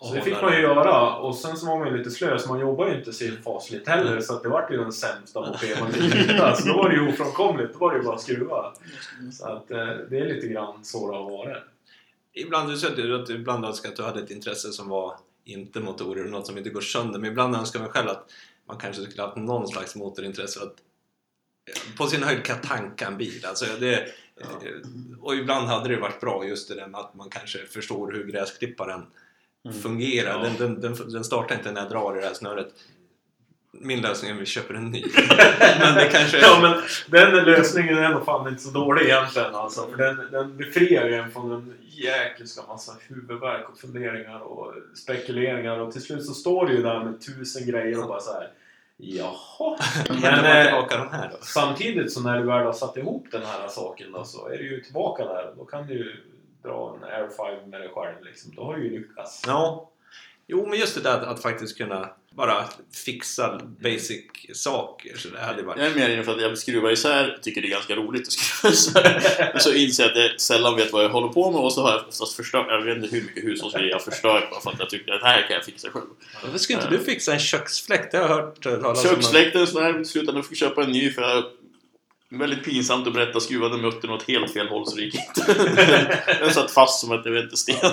Så 0.00 0.14
det 0.14 0.20
fick 0.22 0.42
man 0.42 0.52
ju 0.52 0.60
göra 0.60 1.16
och 1.16 1.36
sen 1.36 1.56
så 1.56 1.66
var 1.66 1.78
man 1.78 1.88
ju 1.88 1.96
lite 1.98 2.10
slö 2.10 2.38
så 2.38 2.48
man 2.48 2.60
jobbar 2.60 2.88
ju 2.88 2.98
inte 2.98 3.12
så 3.12 3.24
fasligt 3.44 3.88
heller 3.88 4.20
så 4.20 4.34
att 4.34 4.42
det 4.42 4.48
vart 4.48 4.70
ju 4.72 4.76
den 4.76 4.92
sämsta 4.92 5.40
moped 5.40 5.80
man 5.80 5.92
kunde 5.92 6.16
hitta. 6.16 6.54
Så 6.54 6.68
då 6.68 6.76
var 6.76 6.88
det 6.88 6.94
ju 6.94 7.08
ofrånkomligt, 7.12 7.72
då 7.72 7.78
var 7.78 7.92
det 7.92 7.98
ju 7.98 8.04
bara 8.04 8.14
att 8.14 8.20
skruva. 8.20 8.72
Så 9.32 9.46
att 9.46 9.70
eh, 9.70 9.86
det 10.10 10.18
är 10.18 10.34
lite 10.34 10.46
grann 10.46 10.84
så 10.84 11.10
det 11.10 11.16
har 11.16 11.30
varit. 11.30 11.62
Ibland, 12.32 12.70
du 12.70 12.76
sa 12.76 12.88
att 12.88 13.26
du 13.26 13.34
ibland 13.34 13.64
önskar 13.64 13.88
att 13.88 13.96
du 13.96 14.02
hade 14.02 14.20
ett 14.22 14.30
intresse 14.30 14.72
som 14.72 14.88
var 14.88 15.14
inte 15.44 15.80
motorer, 15.80 16.24
något 16.24 16.46
som 16.46 16.58
inte 16.58 16.70
går 16.70 16.80
sönder. 16.80 17.18
Men 17.18 17.30
ibland 17.30 17.56
önskar 17.56 17.80
man 17.80 17.88
själv 17.88 18.08
att 18.08 18.30
man 18.68 18.76
kanske 18.78 19.02
skulle 19.02 19.22
ha 19.22 19.26
haft 19.28 19.36
någon 19.38 19.68
slags 19.68 19.96
motorintresse. 19.96 20.60
Att 20.60 20.74
eh, 21.70 21.96
på 21.98 22.06
sin 22.06 22.22
höjd 22.22 22.44
kan 22.44 22.60
tanka 22.60 23.06
en 23.06 23.16
bil. 23.16 23.44
Alltså 23.46 23.64
det, 23.80 24.08
Ja. 24.36 24.46
eh, 24.68 25.20
Och 25.22 25.34
ibland 25.34 25.68
hade 25.68 25.88
det 25.88 26.00
varit 26.00 26.20
bra 26.20 26.44
just 26.46 26.68
det 26.68 26.74
där 26.74 26.86
med 26.86 27.00
att 27.00 27.14
man 27.14 27.30
kanske 27.30 27.58
förstår 27.58 28.12
hur 28.12 28.24
gräsklipparen 28.24 29.06
Mm. 29.64 29.82
fungerar. 29.82 30.30
Ja. 30.30 30.38
Den, 30.38 30.56
den, 30.56 30.80
den, 30.80 31.10
den 31.10 31.24
startar 31.24 31.54
inte 31.54 31.72
när 31.72 31.80
jag 31.80 31.90
drar 31.90 32.16
i 32.16 32.20
det 32.20 32.26
här 32.26 32.34
snöret. 32.34 32.68
Min 33.72 34.00
lösning 34.00 34.30
är 34.30 34.34
att 34.34 34.40
vi 34.40 34.46
köper 34.46 34.74
en 34.74 34.90
ny. 34.90 35.04
men 35.80 35.94
det 35.94 36.08
kanske... 36.12 36.38
Ja 36.38 36.58
men 36.62 36.82
den 37.06 37.44
lösningen 37.44 37.98
är 37.98 38.08
nog 38.08 38.24
fan 38.24 38.48
inte 38.48 38.62
så 38.62 38.70
dålig 38.70 39.04
egentligen 39.04 39.54
alltså. 39.54 39.86
För 39.86 39.96
den, 39.96 40.30
den 40.32 40.56
befriar 40.56 41.06
ju 41.06 41.14
en 41.14 41.30
från 41.30 41.52
en 41.52 41.74
jäkelska 41.80 42.62
massa 42.68 42.92
huvudvärk 43.08 43.68
och 43.68 43.78
funderingar 43.78 44.40
och 44.40 44.74
spekuleringar 44.94 45.78
och 45.78 45.92
till 45.92 46.02
slut 46.02 46.26
så 46.26 46.34
står 46.34 46.66
du 46.66 46.76
ju 46.76 46.82
där 46.82 47.04
med 47.04 47.20
tusen 47.20 47.66
grejer 47.66 48.02
och 48.02 48.08
bara 48.08 48.20
så 48.20 48.32
här. 48.32 48.50
Jaha. 48.96 49.78
Men, 50.22 50.44
eh? 50.44 51.30
Samtidigt 51.40 52.12
så 52.12 52.20
när 52.20 52.38
du 52.38 52.46
väl 52.46 52.66
har 52.66 52.72
satt 52.72 52.96
ihop 52.96 53.26
den 53.30 53.42
här 53.42 53.68
saken 53.68 54.12
då 54.12 54.24
så 54.24 54.48
är 54.48 54.58
du 54.58 54.70
ju 54.70 54.80
tillbaka 54.80 55.24
där. 55.24 55.54
Då 55.56 55.64
kan 55.64 55.86
du 55.86 55.94
ju 55.94 56.16
dra 56.64 56.96
en 56.96 57.04
Air 57.04 57.28
5 57.60 57.70
med 57.70 57.80
dig 57.80 57.90
själv 57.94 58.24
liksom. 58.24 58.54
Då 58.54 58.64
har 58.64 58.74
du 58.76 58.84
ju 58.84 58.98
lyckats. 58.98 59.42
Ja, 59.46 59.90
Jo, 60.46 60.66
men 60.66 60.78
just 60.78 60.94
det 60.94 61.00
där 61.00 61.20
att, 61.20 61.42
faktiskt 61.42 61.76
kunna 61.76 62.08
bara 62.30 62.64
fixa 63.04 63.60
basic 63.80 64.24
saker. 64.52 65.16
Så 65.16 65.28
det 65.28 65.40
hade 65.40 65.62
varit... 65.62 65.78
Jag 65.78 65.86
är 65.86 65.94
mer 65.94 66.08
inne 66.08 66.22
för 66.22 66.34
att 66.34 66.42
jag 66.42 66.58
skruvar 66.58 66.90
isär, 66.90 67.38
tycker 67.42 67.60
det 67.60 67.68
är 67.68 67.70
ganska 67.70 67.96
roligt 67.96 68.26
att 68.26 68.32
skruva 68.32 68.72
isär. 68.72 69.22
Men 69.52 69.60
så 69.60 69.72
inser 69.72 70.02
jag 70.02 70.12
att 70.12 70.18
jag 70.18 70.40
sällan 70.40 70.76
vet 70.76 70.92
vad 70.92 71.04
jag 71.04 71.08
håller 71.08 71.28
på 71.28 71.50
med 71.50 71.60
och 71.60 71.72
så 71.72 71.82
har 71.82 71.90
jag 71.90 72.08
oftast 72.08 72.36
förstört, 72.36 72.66
jag 72.68 72.82
vet 72.82 72.96
inte 72.96 73.16
hur 73.16 73.22
mycket 73.22 73.44
hushållsgrejer 73.44 73.90
jag 73.90 74.02
förstört 74.02 74.50
bara 74.50 74.60
för 74.60 74.70
att 74.70 74.78
jag 74.78 74.90
tycker 74.90 75.12
att 75.12 75.20
det 75.20 75.26
här 75.26 75.42
kan 75.42 75.56
jag 75.56 75.64
fixa 75.64 75.90
själv. 75.90 76.04
Varför 76.42 76.58
skulle 76.58 76.78
inte 76.78 76.90
du 76.90 76.98
fixa 76.98 77.32
en 77.32 77.38
köksfläkt? 77.38 78.12
Det 78.12 78.18
har 78.18 78.28
jag 78.28 78.34
hört 78.34 78.62
talas 78.62 79.04
om. 79.04 79.10
Köksfläkten 79.10 79.66
så 79.66 79.80
här, 79.80 80.04
slutade 80.04 80.38
jag 80.38 80.46
fick 80.46 80.58
köpa 80.58 80.82
en 80.82 80.90
ny 80.90 81.12
för 81.12 81.22
jag 81.22 81.44
Väldigt 82.30 82.64
pinsamt 82.64 83.06
att 83.06 83.12
berätta, 83.14 83.40
skruvade 83.40 83.76
muttern 83.76 84.10
åt 84.10 84.22
helt 84.22 84.52
fel 84.52 84.68
håll 84.68 84.86
så 84.86 84.96
det 84.96 85.02
gick 85.02 85.14
inte. 85.14 85.54
Den 86.40 86.50
satt 86.50 86.70
fast 86.70 87.00
som 87.00 87.12
att 87.12 87.24
det 87.24 87.30
var 87.30 87.42
inte 87.42 87.56
sten. 87.56 87.90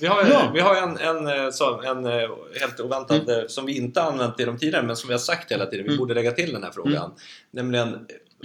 Vi 0.00 0.06
har, 0.06 0.26
Ja. 0.30 0.50
vi 0.54 0.60
har 0.60 0.76
en, 0.76 0.98
en, 0.98 1.26
eh, 1.26 1.50
så, 1.50 1.80
en 1.82 2.06
eh, 2.06 2.28
helt 2.60 2.80
oväntad 2.80 3.28
eh, 3.28 3.46
som 3.48 3.66
vi 3.66 3.76
inte 3.76 4.02
använt 4.02 4.40
i 4.40 4.44
de 4.44 4.58
tidigare 4.58 4.82
men 4.86 4.96
som 4.96 5.08
vi 5.08 5.14
har 5.14 5.18
sagt 5.18 5.52
hela 5.52 5.66
tiden. 5.66 5.84
Vi 5.84 5.88
Mm. 5.90 5.98
borde 5.98 6.14
lägga 6.14 6.32
till 6.32 6.52
den 6.52 6.62
här 6.62 6.70
frågan. 6.70 7.10
Nämligen, 7.50 7.94
eh, 7.94 7.98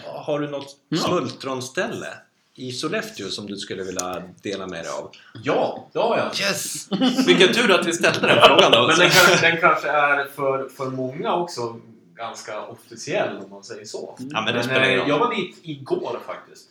har 0.06 0.40
du 0.40 0.48
något 0.50 0.76
Ja. 0.90 0.98
smultronställe 0.98 2.08
i 2.56 2.72
Sollefteå 2.72 3.30
som 3.30 3.48
du 3.48 3.58
skulle 3.58 3.84
vilja 3.84 4.24
dela 4.44 4.68
med 4.68 4.84
dig 4.84 4.92
av? 4.92 5.12
Ja, 5.44 5.90
det 5.94 6.00
har 6.00 6.18
jag. 6.18 6.40
Yes! 6.50 6.88
Vilken 7.28 7.54
tur 7.54 7.72
att 7.72 7.86
vi 7.88 7.94
ställde 7.94 8.28
den 8.28 8.42
frågan 8.42 8.72
då. 8.72 8.88
Men 8.88 8.98
den, 9.00 9.10
kanske, 9.10 9.50
den 9.50 9.58
kanske 9.62 9.90
är 9.90 10.28
för, 10.36 10.70
för 10.78 10.86
många 10.86 11.36
också 11.36 11.80
ganska 12.16 12.66
officiell 12.66 13.38
om 13.38 13.50
man 13.50 13.64
säger 13.64 13.86
så. 13.86 14.18
Ja, 14.20 14.42
men 14.42 14.54
det 14.54 14.64
spelar 14.64 14.90
ingen 14.90 15.00
eh, 15.00 15.08
jag 15.08 15.20
var 15.20 15.36
dit 15.36 15.60
igår 15.62 16.20
faktiskt. 16.26 16.70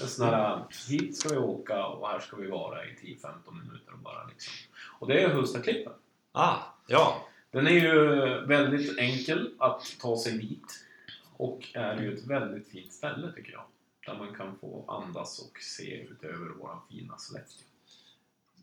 En 0.00 0.08
sån 0.08 0.26
här, 0.26 0.64
hit 0.88 1.16
ska 1.16 1.28
vi 1.28 1.36
åka 1.36 1.86
och 1.86 2.08
här 2.08 2.20
ska 2.20 2.36
vi 2.36 2.46
vara 2.46 2.84
i 2.84 2.88
10-15 2.88 3.28
minuter 3.62 3.92
och 3.92 3.98
bara 3.98 4.24
liksom. 4.24 4.54
Och 4.98 5.08
det 5.08 5.22
är 5.22 5.28
Hustadklippen. 5.28 5.92
Ah, 6.32 6.56
ja. 6.86 7.26
Den 7.50 7.66
är 7.66 7.70
ju 7.70 8.00
väldigt 8.46 8.98
enkel 8.98 9.54
att 9.58 9.96
ta 10.00 10.18
sig 10.18 10.38
dit. 10.38 10.84
Och 11.36 11.68
är 11.74 12.00
ju 12.00 12.14
ett 12.14 12.26
väldigt 12.26 12.68
fint 12.68 12.92
ställe 12.92 13.32
tycker 13.32 13.52
jag. 13.52 13.64
Där 14.06 14.18
man 14.18 14.34
kan 14.34 14.58
få 14.60 14.84
andas 14.88 15.38
och 15.38 15.58
se 15.62 16.00
ut 16.00 16.24
över 16.24 16.48
våran 16.58 16.78
fina 16.90 17.18
Sollefteå. 17.18 17.66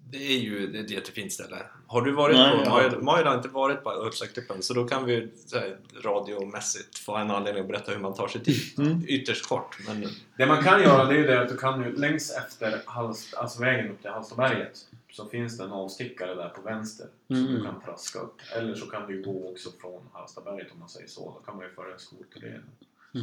Det 0.10 0.18
är 0.34 0.38
ju 0.40 0.80
ett 0.80 0.90
jättefint 0.90 1.34
ställe. 1.34 1.58
Har 1.88 2.02
du 2.02 2.12
varit 2.12 2.36
Nej, 2.36 2.90
på... 2.92 3.04
Maja 3.04 3.26
har- 3.30 3.36
inte 3.36 3.48
varit 3.48 3.84
på 3.84 3.92
Uppsaklippen 3.92 4.62
så 4.64 4.74
då 4.74 4.88
kan 4.88 5.06
vi 5.06 5.28
så 5.46 5.60
här, 5.60 5.78
radiomässigt 6.04 6.98
få 6.98 7.16
en 7.16 7.32
anledning 7.32 7.62
att 7.62 7.68
berätta 7.70 7.92
hur 7.92 8.00
man 8.00 8.14
tar 8.14 8.28
sig 8.28 8.42
dit. 8.42 8.78
Mm. 8.78 9.02
Ytterst 9.08 9.48
kort, 9.48 9.78
men... 9.88 10.08
Det 10.38 10.46
man 10.46 10.64
kan 10.64 10.82
göra 10.84 11.06
det 11.06 11.14
är 11.14 11.18
ju 11.18 11.28
det 11.28 11.42
att 11.42 11.50
du 11.50 11.58
kan 11.58 11.84
ju 11.84 11.96
längs 11.98 12.32
efter 12.38 12.82
Hals, 12.86 13.34
alltså 13.34 13.62
vägen 13.62 13.92
upp 13.92 14.02
till 14.02 14.12
Hallstaberget 14.12 14.78
så 15.12 15.26
finns 15.26 15.58
det 15.58 15.64
en 15.64 15.72
avstickare 15.72 16.36
där 16.36 16.50
på 16.50 16.62
vänster 16.62 17.08
som 17.28 17.36
Mm. 17.36 17.54
du 17.54 17.64
kan 17.64 17.82
traska 17.82 18.20
upp. 18.20 18.36
Eller 18.56 18.76
så 18.76 18.86
kan 18.86 19.08
du 19.08 19.24
gå 19.24 19.50
också 19.52 19.70
från 19.82 20.02
Hallstaberget 20.14 20.72
om 20.74 20.80
man 20.80 20.90
säger 20.90 21.08
så. 21.08 21.22
Då 21.22 21.46
kan 21.46 21.56
man 21.56 21.66
ju 21.66 21.72
föra 21.72 21.94
en 21.94 22.00
skoterled. 22.00 22.62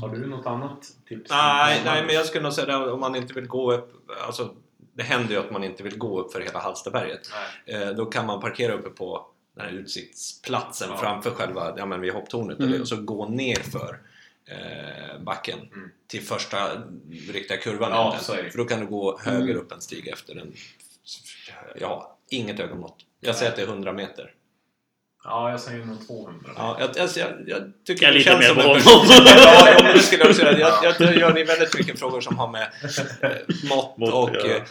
Har 0.00 0.08
du 0.08 0.26
något 0.26 0.46
annat 0.46 0.92
tips? 1.08 1.30
Nej, 1.30 1.82
nej, 1.84 2.06
men 2.06 2.14
jag 2.14 2.26
skulle 2.26 2.42
nog 2.42 2.52
säga 2.52 2.66
det 2.78 2.92
om 2.92 3.00
man 3.00 3.16
inte 3.16 3.34
vill 3.34 3.46
gå 3.46 3.72
upp... 3.72 4.10
Alltså, 4.26 4.54
det 5.00 5.04
händer 5.04 5.30
ju 5.34 5.40
att 5.40 5.50
man 5.50 5.64
inte 5.64 5.82
vill 5.82 5.98
gå 5.98 6.20
upp 6.20 6.32
för 6.32 6.40
hela 6.40 6.58
Hallstaberget. 6.58 7.20
Eh, 7.66 7.88
då 7.88 8.06
kan 8.06 8.26
man 8.26 8.40
parkera 8.40 8.72
uppe 8.72 8.88
på 8.90 9.26
den 9.56 9.64
här 9.64 9.72
utsiktsplatsen 9.72 10.88
Ja. 10.90 10.96
framför 10.96 11.30
själva, 11.30 11.74
ja 11.76 11.86
men 11.86 12.00
vid 12.00 12.12
hopptornet 12.12 12.58
Mm. 12.58 12.70
och, 12.70 12.76
det, 12.76 12.80
och 12.82 12.88
så 12.88 12.96
gå 12.96 13.28
ner 13.28 13.56
för 13.56 14.00
eh, 14.46 15.20
backen 15.22 15.58
Mm. 15.58 15.90
till 16.06 16.22
första 16.22 16.82
riktiga 17.32 17.56
kurvan 17.58 17.90
Ja. 17.90 18.16
För 18.20 18.56
då 18.58 18.64
kan 18.64 18.80
du 18.80 18.86
gå 18.86 19.18
höger 19.18 19.42
Mm. 19.44 19.56
upp 19.56 19.72
en 19.72 19.80
stig 19.80 20.08
efter 20.08 20.36
en... 20.36 20.52
Ja, 21.80 22.18
inget 22.28 22.60
ögonmått. 22.60 22.96
Jag 23.20 23.36
säger 23.36 23.50
att 23.50 23.56
det 23.56 23.62
är 23.62 23.66
100 23.66 23.92
meter. 23.92 24.34
Ja, 25.24 25.50
jag 25.50 25.60
säger 25.60 25.84
nog 25.84 26.06
200. 26.06 26.50
Ja, 26.56 26.76
jag, 26.80 26.90
jag, 26.96 27.08
jag, 27.16 27.28
jag 27.48 27.72
tycker 27.86 28.06
Jag 28.06 28.14
det 28.14 28.20
känns 28.20 28.38
mer 28.40 28.46
som 28.48 28.58
en 28.58 28.74
person- 28.74 29.06
ja, 29.26 29.68
ja, 29.70 29.78
men 29.82 29.92
det 29.96 30.02
skulle 30.02 30.22
jag 30.22 30.30
också. 30.30 30.42
Jag, 30.42 30.58
jag, 30.84 30.94
jag 31.00 31.16
gör 31.16 31.34
ni 31.34 31.44
väldigt 31.44 31.78
mycket 31.78 31.98
frågor 31.98 32.20
som 32.20 32.38
har 32.38 32.48
med 32.48 32.68
eh, 33.22 33.30
mått 33.70 33.96
Mått, 33.98 34.14
och 34.14 34.30
ja. 34.36 34.46
eh, 34.46 34.62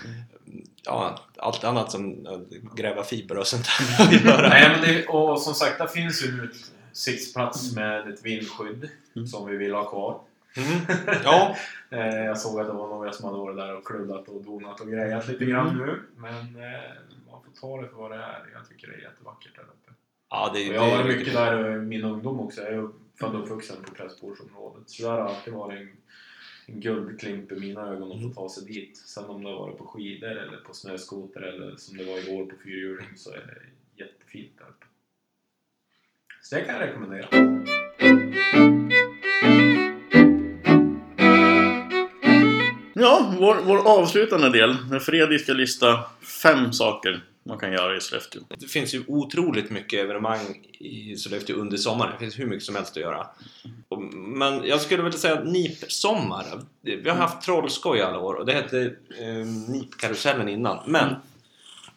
ja, 0.86 1.16
allt 1.38 1.64
annat 1.64 1.92
som 1.92 2.28
gräva 2.76 3.04
fiber 3.04 3.38
och 3.38 3.48
sånt 3.48 3.66
där. 4.00 4.40
Nej, 4.50 4.70
men 4.70 4.82
det, 4.82 5.06
och 5.08 5.42
som 5.42 5.54
sagt, 5.54 5.78
där 5.78 5.88
finns 5.88 6.24
ju 6.26 6.32
nu 6.38 6.44
ett 6.44 6.72
sittplats 6.98 7.76
med 7.76 8.08
ett 8.08 8.26
vindskydd 8.26 8.90
Mm. 9.16 9.28
som 9.28 9.48
vi 9.50 9.58
vill 9.58 9.74
ha 9.74 9.84
kvar. 9.90 10.20
Mm. 10.58 10.80
Ja, 11.24 11.56
Eh, 11.92 12.26
jag 12.26 12.38
såg 12.38 12.60
att 12.62 12.68
det 12.68 12.74
var 12.74 12.88
några 12.88 13.12
som 13.14 13.26
hade 13.26 13.38
varit 13.38 13.58
där 13.58 13.76
och 13.76 13.86
kluddat 13.88 14.28
och 14.28 14.42
donat 14.44 14.80
och 14.82 14.88
grejat 14.88 15.28
lite 15.28 15.46
grann 15.46 15.78
nu. 15.78 16.02
Men 16.18 16.34
eh, 16.36 16.80
man 17.32 17.42
får 17.44 17.62
ta 17.62 17.82
det 17.82 17.88
för 17.88 17.96
vad 17.96 18.12
det 18.12 18.18
är. 18.18 18.44
Jag 18.54 18.70
tycker 18.70 18.88
det 18.88 18.94
är 18.94 19.02
jättevackert 19.02 19.56
där 19.56 19.64
uppe. 19.64 19.74
Ja 20.30 20.52
det, 20.54 20.64
jag 20.64 21.06
det, 21.06 21.16
mycket 21.18 21.34
där 21.34 21.76
i 21.76 21.82
min 21.82 22.04
ungdom 22.04 22.40
också. 22.40 22.62
Jag 22.62 22.74
är 22.74 22.90
född 23.20 23.36
och 23.36 23.44
uppvuxen 23.44 23.84
på 23.84 23.94
Prästgårdsområdet. 23.94 24.90
Så 24.90 25.04
där 25.04 25.10
har 25.10 25.20
alltid 25.20 25.54
varit 25.54 25.80
en, 25.80 25.90
en 26.66 26.82
guldklimp 26.82 27.52
i 27.52 27.56
mina 27.56 27.88
ögon 27.88 28.12
att 28.12 28.22
få 28.22 28.42
ta 28.42 28.50
sig 28.50 28.66
dit. 28.66 28.98
Sen 28.98 29.26
om 29.26 29.44
det 29.44 29.50
har 29.50 29.60
varit 29.60 29.78
på 29.78 29.86
skidor 29.86 30.32
eller 30.32 30.58
på 30.58 30.74
snöskoter 30.74 31.42
eller 31.42 31.76
som 31.76 31.98
det 31.98 32.04
var 32.04 32.18
igår 32.18 32.46
på 32.46 32.56
fyrhjuling 32.64 33.10
så 33.16 33.32
är 33.32 33.38
det 33.38 34.04
jättefint 34.04 34.52
där 34.58 34.66
uppe. 34.66 34.86
Så 36.42 36.56
det 36.56 36.62
kan 36.62 36.76
jag 36.76 36.88
rekommendera. 36.88 37.28
Ja, 42.94 43.34
vår, 43.40 43.56
vår 43.66 43.88
avslutande 43.88 44.50
del. 44.50 44.78
När 44.90 45.00
Fredrik 45.00 45.42
ska 45.42 45.54
lista 45.54 46.04
fem 46.44 46.74
saker 46.74 47.24
man 47.50 47.60
kan 47.60 47.72
göra 47.72 47.98
i 47.98 48.02
Sollefteå. 48.02 48.42
det 48.58 48.68
finns 48.68 48.94
ju 48.94 49.04
otroligt 49.08 49.70
mycket 49.70 50.00
evenemang 50.00 50.68
i 50.80 51.16
Sollefteå 51.16 51.56
under 51.56 51.78
sommaren. 51.78 52.12
Det 52.12 52.20
finns 52.20 52.40
hur 52.40 52.46
mycket 52.46 52.64
som 52.64 52.76
helst 52.76 52.92
att 52.92 53.04
göra. 53.04 53.28
Men 54.14 54.68
jag 54.68 54.82
skulle 54.82 55.04
vilja 55.04 55.20
säga 55.20 55.44
NIP-sommar. 55.44 56.46
Vi 56.82 57.10
har 57.10 57.18
haft 57.18 57.42
trollskoj 57.42 58.02
alla 58.02 58.20
år 58.20 58.34
och 58.34 58.46
det 58.46 58.54
hette 58.54 58.82
eh, 59.20 59.46
NIP-karusellen 59.70 60.50
innan. 60.50 60.80
Men 60.86 61.16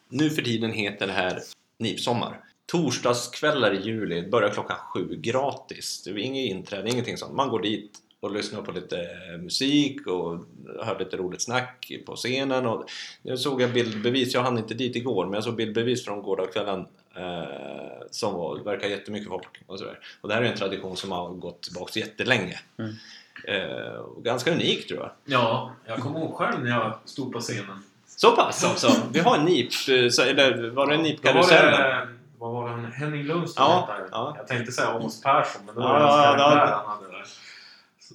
nu 0.09 0.31
för 0.31 0.43
tiden 0.43 0.73
heter 0.73 1.07
det 1.07 1.13
här 1.13 1.41
NIP-sommar. 1.79 2.41
Torsdagskvällar 2.67 3.75
i 3.75 3.83
juli, 3.83 4.29
börjar 4.29 4.51
klockan 4.51 4.77
sju, 4.77 5.17
gratis. 5.17 6.03
Det 6.05 6.11
är 6.11 6.19
inget 6.19 6.51
inträde, 6.51 6.91
ingenting 6.91 7.17
sånt. 7.17 7.35
Man 7.35 7.49
går 7.49 7.63
dit 7.63 7.99
och 8.23 8.33
lyssnar 8.33 8.63
på 8.63 8.73
lite 8.73 8.97
musik 9.39 10.07
och 10.07 10.45
hör 10.83 10.99
lite 10.99 11.17
roligt 11.17 11.43
snack 11.43 11.93
på 12.07 12.17
scenen. 12.17 12.67
Och 12.67 12.85
jag 13.23 13.39
såg 13.39 13.63
jag 13.63 13.73
bildbevis, 13.73 14.35
jag 14.35 14.43
hann 14.43 14.59
inte 14.59 14.75
dit 14.75 14.97
igår, 14.97 15.25
men 15.25 15.35
jag 15.35 15.45
såg 15.45 15.57
bildbevis 15.57 16.05
från 16.05 16.23
gårdagskvällen 16.23 16.87
eh, 17.17 17.43
som 18.11 18.35
var, 18.35 18.59
verkar 18.65 18.89
jättemycket 18.89 19.29
folk. 19.29 19.49
Och, 19.67 19.79
sådär. 19.79 19.99
och 20.21 20.29
det 20.29 20.35
här 20.35 20.43
är 20.43 20.47
en 20.47 20.57
tradition 20.57 20.97
som 20.97 21.13
har 21.13 21.29
gått 21.29 21.63
tillbaka 21.63 22.01
jättelänge. 22.01 22.61
Mm. 22.79 22.95
Eh, 23.45 23.93
och 23.95 24.25
ganska 24.25 24.53
unik 24.53 24.89
tror 24.89 25.01
jag. 25.01 25.11
Ja, 25.25 25.73
jag 25.87 25.99
kommer 25.99 26.21
ihåg 26.21 26.35
själv 26.35 26.65
när 26.65 26.71
jag 26.71 26.99
stod 27.05 27.33
på 27.33 27.41
scenen. 27.41 27.83
Så 28.07 28.37
pass 28.37 28.65
alltså! 28.65 28.93
Vi 29.13 29.21
har 29.21 29.37
en 29.39 29.45
NIP, 29.45 29.71
eh, 29.89 30.29
eller 30.29 30.71
var 30.71 30.87
det 30.87 30.97
NIP-karusellen? 30.97 31.73
det, 31.73 32.09
vad 32.39 32.53
var 32.53 32.65
det 32.69 32.71
han, 32.75 32.93
Henning 32.93 33.23
Lundström 33.23 33.67
Ja, 33.69 33.89
hette. 33.99 34.09
ja. 34.13 34.35
Jag 34.39 34.47
tänkte 34.49 34.73
säga 34.73 34.89
Amos 34.89 35.23
Persson, 35.23 35.63
men 35.67 35.75
det 35.75 35.81
Ja, 35.81 35.89
var 35.89 36.01
ja, 36.01 36.23
karaktär 36.23 36.67
ja. 36.71 36.85
han 36.87 36.97
hade 37.03 37.12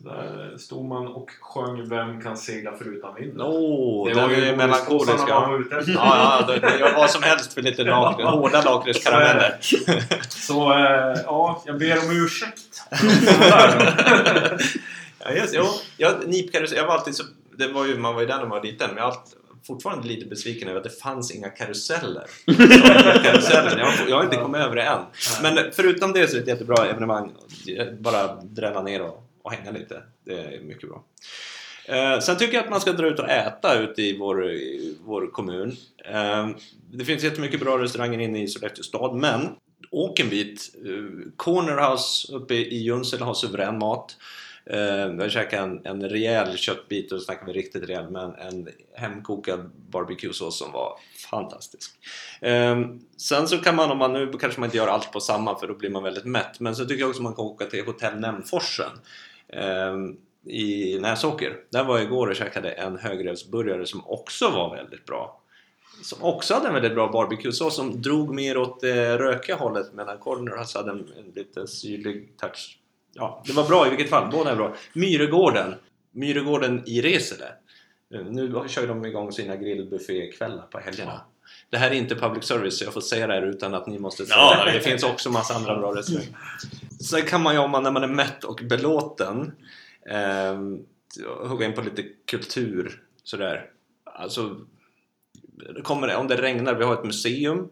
där. 0.03 0.37
Där 0.49 0.57
stod 0.57 0.85
man 0.85 1.07
och 1.07 1.29
sjöng 1.41 1.89
Vem 1.89 2.21
kan 2.21 2.37
segla 2.37 2.71
förutan 2.77 3.15
vinden? 3.15 3.41
Åh, 3.41 4.07
det 4.09 4.13
var 4.21 4.29
ju 4.29 4.35
är 4.45 4.55
melankolisk. 4.55 4.89
godisgossarna 4.89 5.29
Ja, 5.29 5.39
man 5.41 5.51
var 5.51 5.59
ute 5.59 5.75
efter. 5.77 5.93
ja, 5.93 6.45
ja 6.47 6.53
det, 6.53 6.59
det 6.59 6.93
vad 6.95 7.09
som 7.09 7.23
helst 7.23 7.53
för 7.53 7.61
lite 7.61 7.83
lak, 7.83 8.21
hårda 8.23 8.61
lakritskarameller. 8.61 9.57
Så 10.29 10.73
eh, 10.73 11.17
ja, 11.25 11.63
jag 11.65 11.79
ber 11.79 11.97
om 11.97 12.11
ursäkt. 12.25 12.83
Ja, 15.19 15.31
just, 15.31 15.53
jo, 15.55 15.63
jag, 15.97 16.27
NIP-karusell, 16.27 16.77
jag 16.77 16.85
var 16.87 16.93
alltid 16.93 17.15
så, 17.15 17.23
det 17.57 17.67
var 17.67 17.85
ju, 17.85 17.97
man 17.97 18.13
var 18.15 18.21
ju 18.21 18.27
där 18.27 18.35
när 18.35 18.41
man 18.41 18.49
var 18.49 18.63
liten, 18.63 18.87
men 18.89 18.97
jag 18.97 19.05
alltid, 19.05 19.33
fortfarande 19.67 20.07
lite 20.07 20.25
besviken 20.25 20.67
över 20.69 20.77
att 20.77 20.83
det 20.83 20.99
fanns 21.01 21.31
inga 21.31 21.49
karuseller. 21.49 22.23
Karusellen. 23.23 23.79
Jag, 23.79 23.85
har- 23.85 24.07
jag 24.09 24.15
har 24.17 24.23
inte 24.23 24.35
kommit 24.37 24.61
över 24.61 24.75
det 24.75 24.81
än. 24.83 24.99
Men 25.41 25.57
förutom 25.73 26.13
det 26.13 26.27
så 26.27 26.35
är 26.35 26.37
det 26.37 26.41
ett 26.43 26.47
jättebra 26.47 26.85
evenemang. 26.85 27.31
Bara 27.99 28.35
drälla 28.35 28.81
ner 28.81 29.01
och, 29.01 29.23
och 29.47 29.53
hänga 29.53 29.71
lite. 29.71 30.03
Det 30.23 30.33
är 30.33 30.61
mycket 30.61 30.89
bra. 30.89 31.03
Eh, 31.85 32.19
sen 32.19 32.37
tycker 32.37 32.53
jag 32.53 32.63
att 32.63 32.69
man 32.69 32.81
ska 32.81 32.91
dra 32.91 33.07
ut 33.07 33.19
och 33.19 33.29
äta 33.29 33.79
ute 33.79 34.01
i 34.01 34.17
vår, 34.17 34.51
i 34.51 34.97
vår 35.05 35.31
kommun. 35.31 35.75
Eh, 36.05 36.49
det 36.91 37.05
finns 37.05 37.23
jättemycket 37.23 37.59
bra 37.59 37.77
restauranger 37.77 38.19
inne 38.19 38.43
i 38.43 38.47
Sollefteå 38.47 38.83
stad, 38.83 39.15
men 39.15 39.47
åk 39.91 40.19
en 40.19 40.29
bit. 40.29 40.75
Eh, 40.85 41.31
Cornerhouse 41.35 42.33
uppe 42.33 42.53
i 42.53 42.83
Junsele 42.83 43.23
har 43.23 43.33
suverän 43.33 43.79
mat. 43.79 44.17
Eh, 44.69 45.07
vi 45.09 45.17
jag 45.19 45.31
käkade 45.31 45.63
en, 45.63 45.85
en 45.85 46.09
rejäl 46.09 46.57
köttbit, 46.57 47.11
och 47.11 47.21
snackar 47.21 47.45
vi 47.45 47.53
riktigt 47.53 47.89
rejäl, 47.89 48.09
men 48.09 48.35
en 48.35 48.69
hemkokad 48.95 49.71
barbecuesås 49.89 50.57
som 50.57 50.71
var 50.71 50.99
fantastisk. 51.29 51.91
Eh, 52.41 52.79
sen 53.17 53.47
så 53.47 53.57
kan 53.57 53.75
man, 53.75 53.91
om 53.91 53.97
man 53.97 54.13
nu 54.13 54.31
kanske 54.39 54.59
man 54.59 54.67
inte 54.67 54.77
gör 54.77 54.87
allt 54.87 55.11
på 55.11 55.19
samma 55.19 55.59
för 55.59 55.67
då 55.67 55.73
blir 55.73 55.89
man 55.89 56.03
väldigt 56.03 56.25
mätt, 56.25 56.59
men 56.59 56.75
så 56.75 56.85
tycker 56.85 57.01
jag 57.01 57.09
också 57.09 57.21
man 57.21 57.35
kan 57.35 57.45
åka 57.45 57.65
till 57.65 57.85
Hotell 57.85 58.19
Nämforsen 58.19 58.91
i 60.45 60.99
Näsåker. 60.99 61.55
Där 61.69 61.83
var 61.83 61.97
jag 61.97 62.05
igår 62.07 62.27
och 62.27 62.35
käkade 62.35 62.71
en 62.71 62.97
högrevsburgare 62.97 63.85
som 63.85 64.07
också 64.07 64.49
var 64.49 64.75
väldigt 64.75 65.05
bra. 65.05 65.41
som 66.03 66.23
också 66.23 66.53
hade 66.53 66.67
en 66.67 66.73
väldigt 66.73 66.93
bra 66.93 67.11
barbecue-sås 67.11 67.75
som 67.75 68.01
drog 68.01 68.35
mer 68.35 68.57
åt 68.57 68.81
det 68.81 69.17
rökiga 69.17 69.55
hållet 69.55 69.93
medan 69.93 70.17
Corners 70.17 70.75
hade 70.75 70.91
en, 70.91 70.99
en 71.17 71.31
lite 71.35 71.67
syrlig 71.67 72.37
touch. 72.37 72.79
Ja, 73.13 73.43
det 73.47 73.53
var 73.53 73.67
bra 73.67 73.87
i 73.87 73.89
vilket 73.89 74.09
fall. 74.09 74.31
Båda 74.31 74.51
är 74.51 74.55
bra. 74.55 74.75
Myregården. 74.93 75.75
Myregården 76.11 76.83
i 76.85 77.01
Resele. 77.01 77.45
Eh, 78.13 78.21
Nu 78.25 78.63
kör 78.67 78.87
de 78.87 79.05
igång 79.05 79.31
sina 79.31 79.55
grillbuffékvällar 79.55 80.63
på 80.71 80.79
helgerna. 80.79 81.21
Det 81.69 81.77
här 81.77 81.91
är 81.91 81.95
inte 81.95 82.15
public 82.15 82.43
service 82.45 82.77
så 82.79 82.83
jag 82.85 82.93
får 82.93 83.01
säga 83.01 83.27
det 83.27 83.33
här 83.33 83.41
utan 83.41 83.73
att 83.73 83.87
ni 83.87 83.99
måste 83.99 84.25
säga 84.25 84.37
Ja. 84.37 84.65
det. 84.65 84.71
Det 84.71 84.79
finns 84.79 85.03
också 85.03 85.29
massa 85.31 85.53
andra 85.55 85.77
bra 85.77 85.95
restauranger. 85.95 86.29
Sen 86.99 87.21
kan 87.21 87.41
man 87.41 87.53
ju 87.53 87.59
om 87.59 87.71
man, 87.71 87.83
när 87.83 87.91
man 87.91 88.03
är 88.03 88.07
mätt 88.07 88.43
och 88.43 88.61
belåten 88.69 89.51
eh, 90.05 90.59
hugga 91.47 91.65
in 91.65 91.73
på 91.73 91.81
lite 91.81 92.03
kultur 92.25 93.01
sådär. 93.23 93.69
Alltså, 94.03 94.55
det 95.75 95.81
kommer, 95.81 96.15
om 96.15 96.27
det 96.27 96.41
regnar, 96.41 96.75
vi 96.75 96.83
har 96.83 96.93
ett 96.93 97.05
museum. 97.05 97.69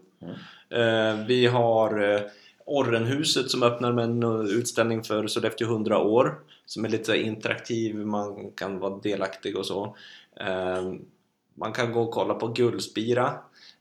Eh, 0.70 1.26
vi 1.28 1.48
har 1.48 2.14
eh, 2.14 2.22
Orrenhuset 2.66 3.52
som 3.52 3.64
öppnar 3.64 3.94
med 3.94 4.04
en 4.04 4.24
eh, 4.24 4.40
utställning 4.40 5.04
för 5.04 5.28
Sollefteå 5.28 5.68
100 5.68 6.00
år. 6.00 6.40
Som 6.66 6.86
är 6.86 6.90
lite 6.90 7.18
interaktiv, 7.18 7.96
man 7.96 8.52
kan 8.52 8.80
vara 8.80 8.98
delaktig 8.98 9.58
och 9.58 9.66
så. 9.66 9.96
Eh, 10.40 10.94
man 11.54 11.74
kan 11.74 11.92
gå 11.92 12.02
och 12.02 12.12
kolla 12.12 12.34
på 12.34 12.48
Gullspira 12.48 13.34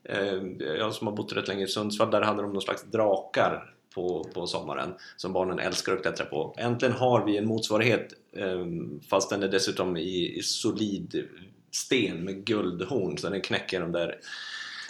ehm, 0.05 0.61
jag 0.61 0.95
som 0.95 1.07
har 1.07 1.14
bott 1.14 1.32
rätt 1.32 1.49
länge 1.49 1.64
i 1.64 1.68
Sundsvall, 1.68 2.11
där 2.11 2.22
hade 2.22 2.42
de 2.42 2.53
någon 2.53 2.62
slags 2.62 2.82
drakar 2.82 3.74
på, 3.95 4.24
på 4.34 4.47
sommaren 4.47 4.95
som 5.16 5.32
barnen 5.32 5.59
älskar 5.59 5.92
att 5.92 6.03
klättra 6.03 6.26
på. 6.26 6.55
Äntligen 6.59 6.95
har 6.95 7.24
vi 7.26 7.36
en 7.36 7.47
motsvarighet 7.47 8.12
eh, 8.36 8.64
fast 9.11 9.30
den 9.30 9.42
är 9.42 9.49
dessutom 9.49 9.97
i, 9.97 10.38
i 10.38 10.42
solid 10.42 11.24
sten 11.70 12.24
med 12.24 12.45
guldhorn 12.45 13.18
så 13.18 13.28
den 13.28 13.40
knäcker 13.40 13.80
de 13.80 13.92
där 13.92 14.18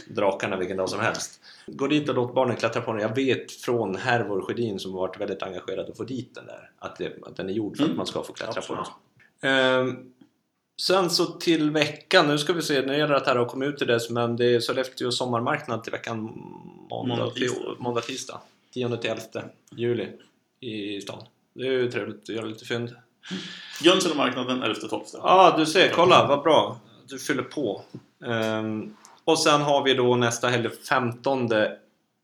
drakarna 0.08 0.56
vilken 0.56 0.76
dag 0.76 0.88
som 0.88 1.00
helst. 1.00 1.40
Gå 1.66 1.86
dit 1.86 2.08
och 2.08 2.14
låt 2.14 2.34
barnen 2.34 2.56
klättra 2.56 2.82
på 2.82 2.92
den. 2.92 3.02
Jag 3.02 3.14
vet 3.14 3.52
från 3.52 3.96
Hervor 3.96 4.40
Sjödin 4.42 4.78
som 4.78 4.92
har 4.92 5.00
varit 5.00 5.20
väldigt 5.20 5.42
engagerad 5.42 5.90
att 5.90 5.96
få 5.96 6.04
dit 6.04 6.34
den 6.34 6.46
där 6.46 6.70
att, 6.78 6.96
det, 6.96 7.12
att 7.26 7.36
den 7.36 7.48
är 7.48 7.52
gjord 7.52 7.76
för 7.76 7.82
att 7.84 7.88
Mm. 7.88 7.96
man 7.96 8.06
ska 8.06 8.22
få 8.22 8.32
klättra 8.32 8.58
Absolut. 8.58 8.80
på 8.84 8.92
den. 9.40 9.50
Ehm, 9.50 9.96
sen 10.82 11.10
så 11.10 11.26
till 11.26 11.70
veckan, 11.70 12.26
nu 12.26 12.38
ska 12.38 12.52
vi 12.52 12.62
se, 12.62 12.82
nu 12.82 12.92
gäller 12.92 13.08
det 13.08 13.16
att 13.16 13.26
här 13.26 13.36
har 13.36 13.44
kommit 13.46 13.68
ut 13.68 13.78
till 13.78 13.86
dess 13.86 14.10
men 14.10 14.36
det 14.36 14.54
är 14.54 14.60
Sollefteå 14.60 15.10
sommarmarknad 15.10 15.82
till 15.82 15.92
veckan 15.92 16.20
måndag, 16.90 17.16
Måndag, 17.16 17.30
tisdag. 17.30 17.76
måndag 17.78 18.00
tisdag 18.00 18.40
10 18.74 18.96
till 18.96 19.10
11 19.10 19.22
juli 19.76 20.08
i 20.60 21.00
stan. 21.00 21.22
Det 21.54 21.66
är 21.66 21.72
ju 21.72 21.90
trevligt 21.90 22.22
att 22.22 22.28
göra 22.28 22.46
lite 22.46 22.64
fynd. 22.64 22.94
Jönselemarknaden 23.82 24.62
11-12. 24.62 25.00
Ja, 25.12 25.20
ah, 25.22 25.58
du 25.58 25.66
ser. 25.66 25.88
Kolla, 25.88 26.26
vad 26.26 26.42
bra. 26.42 26.80
Du 27.08 27.18
fyller 27.18 27.42
på. 27.42 27.82
Ehm, 28.26 28.96
och 29.24 29.38
sen 29.38 29.60
har 29.60 29.84
vi 29.84 29.94
då 29.94 30.16
nästa 30.16 30.48
helg, 30.48 30.70
15 30.88 31.50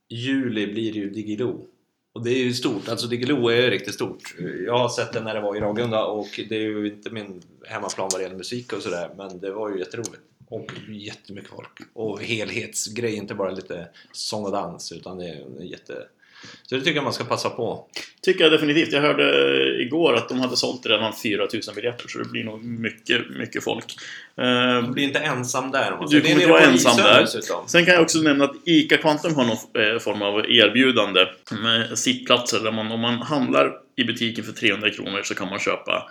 juli, 0.09 0.67
blir 0.67 0.93
det 0.93 0.99
ju 0.99 1.11
Digilo. 1.11 1.67
Och 2.13 2.25
det 2.25 2.31
är 2.31 2.45
ju 2.45 2.55
stort. 2.55 2.89
Alltså 2.89 3.07
Digilo 3.07 3.49
är 3.49 3.71
riktigt 3.71 3.95
stort. 3.95 4.35
Jag 4.67 4.79
har 4.79 4.89
sett 4.89 5.13
det 5.13 5.21
när 5.21 5.35
det 5.35 5.41
var 5.41 5.57
i 5.57 5.61
Ragunda 5.61 6.05
och 6.05 6.41
det 6.49 6.57
är 6.57 6.61
ju 6.61 6.87
inte 6.87 7.11
min 7.11 7.43
hemmaplan 7.67 8.09
vad 8.13 8.21
det 8.21 8.23
gäller 8.23 8.37
musik 8.37 8.73
och 8.73 8.83
sådär. 8.83 9.11
Men 9.17 9.41
det 9.41 9.51
var 9.51 9.71
ju 9.71 9.79
jätteroligt. 9.79 10.23
Och 10.49 10.71
jättemycket 10.89 11.51
folk. 11.51 11.81
Och 11.93 12.23
helhetsgrej, 12.23 13.15
inte 13.15 13.35
bara 13.35 13.51
lite 13.51 13.89
sång 14.13 14.45
och 14.45 14.53
dans 14.53 14.93
utan 14.93 15.19
det 15.19 15.29
är 15.29 15.63
jätte... 15.63 16.07
Så 16.67 16.75
det 16.75 16.81
tycker 16.81 16.95
jag 16.95 17.05
man 17.05 17.13
ska 17.13 17.25
passa 17.25 17.51
på. 17.51 17.87
Tycker 18.23 18.45
jag 18.45 18.53
definitivt. 18.53 18.93
Jag 18.93 19.01
hörde 19.01 19.83
igår 19.83 20.15
att 20.15 20.29
de 20.29 20.41
hade 20.41 20.57
sålt 20.57 20.87
redan 20.87 21.13
4000 21.13 21.75
biljetter 21.75 22.09
så 22.09 22.19
det 22.19 22.25
blir 22.29 22.45
nog 22.45 22.65
mycket, 22.65 23.31
mycket 23.31 23.65
folk. 23.65 23.97
Eh, 24.37 24.83
Du 24.87 24.93
blir 24.93 25.05
inte 25.05 25.19
ensam 25.19 25.71
där. 25.71 25.91
man 25.91 26.09
Du 26.11 26.21
kommer 26.21 26.35
inte 26.35 26.47
vara 26.47 26.61
ensam 26.61 26.97
där. 26.97 27.21
dessutom. 27.21 27.69
Sen 27.69 27.85
kan 27.85 27.95
jag 27.95 28.03
också 28.03 28.19
nämna 28.19 28.45
att 28.45 28.57
ICA 28.65 28.97
Quantum 28.97 29.35
har 29.35 29.45
någon 29.45 29.93
eh, 29.95 29.99
form 29.99 30.23
av 30.23 30.39
erbjudande 30.51 31.27
med 31.63 31.99
sittplatser 31.99 32.61
där 32.61 32.73
man 32.73 32.93
om 32.93 33.01
man 33.01 33.15
handlar 33.23 33.73
i 33.97 34.05
butiken 34.05 34.45
för 34.45 34.53
300 34.53 34.91
kronor 34.91 35.23
så 35.23 35.35
kan 35.35 35.49
man 35.49 35.59
köpa 35.59 36.11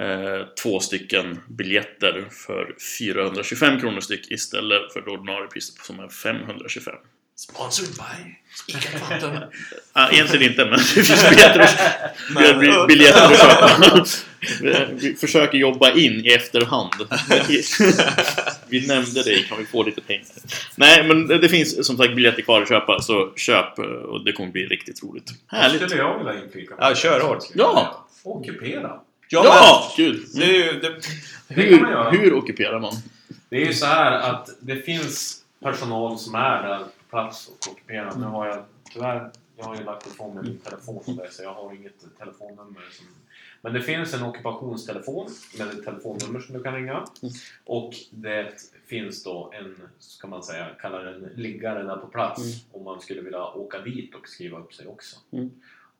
eh, 0.00 0.46
två 0.62 0.80
stycken 0.80 1.38
biljetter 1.48 2.24
för 2.46 2.74
425 2.98 3.80
kronor 3.80 4.00
styck 4.00 4.30
istället 4.30 4.92
för 4.92 5.00
det 5.00 5.10
ordinarie 5.10 5.46
priset 5.48 5.76
som 5.84 6.00
är 6.00 6.08
525. 6.08 6.94
Sponsored 7.36 7.88
by 7.94 8.36
Ica 8.68 8.98
Quantum. 8.98 9.30
Ah, 9.94 10.08
egentligen 10.10 10.50
inte, 10.50 10.64
men 10.64 10.72
det 10.78 10.84
finns 10.84 11.28
biljetter 11.30 11.60
att, 11.60 12.88
biljetter 12.88 13.36
köpa. 13.36 14.04
Vi- 14.94 15.14
försöker 15.14 15.58
jobba 15.58 15.90
in 15.92 16.24
i 16.26 16.28
efterhand. 16.32 16.92
Vi 18.68 18.86
nämnde 18.86 19.22
det, 19.22 19.42
kan 19.48 19.58
vi 19.58 19.64
få 19.66 19.82
lite 19.82 20.00
pengar? 20.00 20.24
Nej, 20.76 21.04
men 21.08 21.26
det 21.26 21.38
det 21.38 21.48
finns 21.48 21.86
som 21.86 21.96
sagt 21.96 22.14
biljetter 22.14 22.42
kvar 22.42 22.62
att 22.62 22.68
köpa, 22.68 23.00
så 23.02 23.32
köp 23.36 23.78
och 23.78 24.24
det 24.24 24.32
kommer 24.32 24.50
bli 24.50 24.66
riktigt 24.66 25.02
roligt. 25.02 25.30
Härligt! 25.46 25.82
skulle 25.82 26.02
jag 26.02 26.18
vilja 26.18 26.44
inflika. 26.44 26.74
Ja, 26.78 26.94
kör 26.94 27.20
hårt. 27.20 27.44
Ja! 27.54 28.06
Ockupera. 28.22 28.90
Ja! 29.28 29.92
Gud! 29.96 30.24
men 30.34 30.40
Det 30.40 30.44
är 30.56 30.72
ju... 30.72 30.80
Det, 30.80 30.94
Det 31.48 31.54
kan 31.54 31.80
man 31.80 31.84
Hur, 31.84 31.90
göra. 31.90 32.10
hur 32.10 32.34
ockuperar 32.34 32.80
man? 32.80 32.94
Det 33.48 33.56
är 33.56 33.66
ju 33.66 33.74
så 33.74 33.86
här 33.86 34.12
att 34.12 34.48
det 34.60 34.76
finns 34.76 35.36
personal 35.62 36.18
som 36.18 36.34
är 36.34 36.62
där 36.62 36.78
på 36.78 36.84
plats 37.12 37.48
och 37.48 37.72
ockuperar. 37.72 38.14
Nu 38.16 38.24
har 38.24 38.46
jag 38.46 38.64
tyvärr, 38.92 39.30
jag 39.56 39.64
har 39.64 39.76
ju 39.76 39.84
lagt 39.84 40.06
ifrån 40.06 40.34
mig 40.34 40.44
min 40.44 40.58
telefon 40.58 40.96
och 41.06 41.16
det, 41.16 41.30
så 41.30 41.42
jag 41.42 41.54
har 41.54 41.74
inget 41.74 42.18
telefonnummer. 42.18 42.82
Som, 42.90 43.06
men 43.60 43.72
det 43.72 43.82
finns 43.82 44.14
en 44.14 44.22
ockupationstelefon 44.22 45.30
med 45.58 45.68
ett 45.68 45.84
telefonnummer 45.84 46.40
som 46.40 46.54
du 46.54 46.62
kan 46.62 46.74
ringa. 46.74 47.04
Och 47.64 47.94
det 48.10 48.52
finns 48.86 49.24
då 49.24 49.52
en, 49.54 49.88
ska 49.98 50.26
man 50.28 50.42
säga, 50.42 50.68
kalla 50.80 50.98
den 50.98 51.30
liggare 51.34 51.82
där 51.82 51.96
på 51.96 52.06
plats 52.06 52.40
Mm. 52.42 52.54
om 52.72 52.84
man 52.84 53.00
skulle 53.00 53.20
vilja 53.20 53.44
åka 53.44 53.78
dit 53.78 54.14
och 54.14 54.28
skriva 54.28 54.58
upp 54.58 54.74
sig 54.74 54.86
också. 54.86 55.16
Mm. 55.30 55.50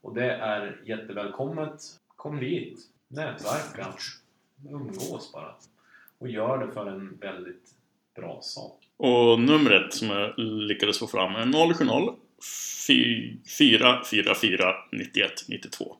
Och 0.01 0.15
det 0.15 0.31
är 0.33 0.83
jättevälkommet. 0.85 1.83
Kom 2.17 2.41
dit, 2.41 2.79
nätverka, 3.09 3.95
umgås 4.71 5.33
bara. 5.33 5.55
Och 6.19 6.29
gör 6.29 6.67
det 6.67 6.73
för 6.73 6.87
en 6.87 7.17
väldigt 7.21 7.75
bra 8.15 8.39
sak. 8.43 8.82
Och 9.05 9.41
numret 9.41 9.95
som 9.95 10.09
jag 10.11 10.33
lyckades 10.39 10.99
få 10.99 11.07
fram 11.07 11.35
är 11.35 11.45
070 12.87 13.37
444 13.59 14.75
91 14.93 15.31
92. 15.49 15.97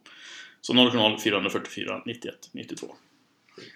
Så 0.61 0.73
070 0.91 1.19
444 1.25 2.03
91 2.07 2.35
92. 2.53 2.87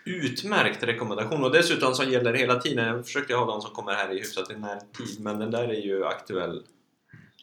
utmärkt 0.05 0.83
rekommendation 0.83 1.45
och 1.45 1.53
dessutom 1.53 1.95
som 1.95 2.11
gäller 2.11 2.35
hela 2.35 2.55
tiden. 2.61 2.87
Jag 2.87 3.05
försökte 3.07 3.35
ha 3.35 3.47
de 3.47 3.61
som 3.61 3.70
kommer 3.70 3.93
här 3.95 4.12
i 4.14 4.18
hyfsat 4.18 4.51
i 4.51 4.55
närtid 4.55 5.20
men 5.20 5.39
den 5.39 5.51
där 5.51 5.68
är 5.68 5.81
ju 5.87 6.05
aktuell 6.05 6.62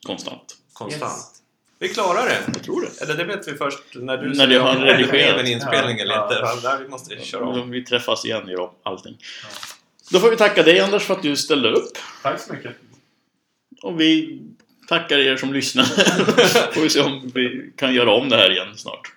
Konstant. 0.07 0.57
konstant. 0.73 1.11
Yes. 1.13 1.39
Vi 1.79 1.89
klarar 1.89 2.25
det! 2.25 2.43
Jag 2.53 2.63
tror 2.63 2.81
det. 2.81 3.01
Eller 3.01 3.15
det 3.15 3.23
vet 3.23 3.47
vi 3.47 3.53
först 3.53 3.79
när 3.95 4.17
du 4.17 4.29
När 4.33 4.47
du 4.47 4.59
har 4.59 4.75
redigerat. 4.75 5.09
blev 5.11 5.37
en 5.39 5.47
inspelning 5.47 5.99
eller 5.99 6.13
Ja, 6.13 6.23
inte. 6.23 6.39
ja. 6.41 6.55
Där 6.71 6.83
vi 6.83 6.89
måste 6.89 7.19
köra 7.19 7.45
om. 7.45 7.71
Vi 7.71 7.83
träffas 7.85 8.25
igen 8.25 8.55
om 8.59 8.69
allting. 8.83 9.17
Då 10.11 10.19
får 10.19 10.29
vi 10.29 10.37
tacka 10.37 10.63
dig 10.63 10.79
Anders 10.79 11.03
för 11.03 11.13
att 11.13 11.21
du 11.21 11.35
ställde 11.35 11.71
upp. 11.71 11.97
Tack 12.23 12.41
så 12.41 12.53
mycket! 12.53 12.71
Och 13.81 13.99
vi 14.01 14.41
tackar 14.87 15.17
er 15.17 15.37
som 15.37 15.53
lyssnar. 15.53 15.83
får 16.73 16.81
vi 16.81 16.89
se 16.89 17.01
om 17.01 17.31
vi 17.35 17.71
kan 17.75 17.93
göra 17.93 18.11
om 18.11 18.29
det 18.29 18.37
här 18.37 18.51
igen 18.51 18.77
snart. 18.77 19.13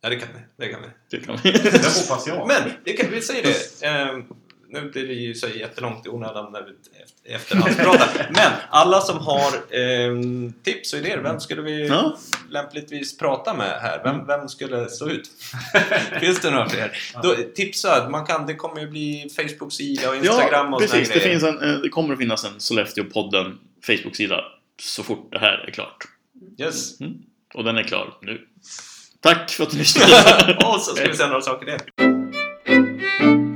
Ja, 0.00 0.08
det 0.08 0.16
kan 0.16 0.28
vi. 0.34 0.64
Det 0.66 0.72
kan 0.72 0.82
vi. 0.82 0.88
Det 1.10 1.24
kan 1.26 1.38
vi. 1.42 1.50
Det 1.50 2.08
hoppas 2.08 2.26
jag. 2.26 2.48
Men, 2.48 2.72
det 2.84 2.92
kan, 2.92 3.10
vi 3.10 3.22
säger 3.22 3.42
det. 3.42 3.86
Ehm, 3.86 4.24
nu 4.72 4.90
blir 4.90 5.06
det 5.06 5.12
ju 5.14 5.34
så 5.34 5.48
jättelångt 5.48 6.06
i 6.06 6.08
onödan 6.08 6.52
när 6.52 6.62
vi 6.62 6.70
efter- 7.02 7.34
efterhandspratar. 7.34 8.30
Men 8.34 8.52
alla 8.70 9.00
som 9.00 9.18
har 9.18 9.76
ehm, 9.76 10.52
tips 10.62 10.92
och 10.92 10.98
idéer, 10.98 11.18
vem 11.18 11.40
skulle 11.40 11.62
vi 11.62 11.86
Ja. 11.88 12.16
lämpligtvis 12.50 13.18
prata 13.18 13.54
med 13.54 13.80
här? 13.80 14.00
Vem, 14.04 14.26
vem 14.26 14.48
skulle 14.48 14.88
stå 14.88 15.08
ut? 15.10 15.30
Finns 16.20 16.40
det 16.40 16.50
några 16.50 16.68
fler? 16.68 16.92
Då, 17.22 17.34
tipsa, 17.54 18.08
man 18.08 18.26
kan, 18.26 18.46
det 18.46 18.54
kommer 18.54 18.80
ju 18.80 18.86
bli 18.88 19.28
Facebook-sida 19.36 20.08
och 20.08 20.16
Instagram 20.16 20.66
Ja, 20.70 20.74
och 20.74 20.80
precis. 20.80 21.10
Det, 21.10 21.20
finns 21.20 21.42
en, 21.42 21.62
eh, 21.62 21.78
det 21.80 21.88
kommer 21.88 22.12
att 22.14 22.20
finnas 22.20 22.44
en 22.44 22.58
Sollefteå-podden 22.58 23.58
Facebook-sida 23.86 24.44
så 24.82 25.02
fort 25.02 25.28
det 25.32 25.38
här 25.38 25.64
är 25.68 25.70
klart. 25.70 25.96
Yes. 26.58 26.92
Och 27.54 27.64
den 27.64 27.76
är 27.78 27.82
klar 27.82 28.14
nu. 28.22 28.40
Tack 29.20 29.50
för 29.50 29.64
att 29.64 29.70
du 29.70 29.78
lyssnade. 29.78 30.56
och 30.66 30.80
så 30.80 30.96
ska 30.96 31.08
vi 31.08 31.16
säga 31.16 31.28
några 31.28 31.40
saker 31.42 31.66
till. 31.78 33.49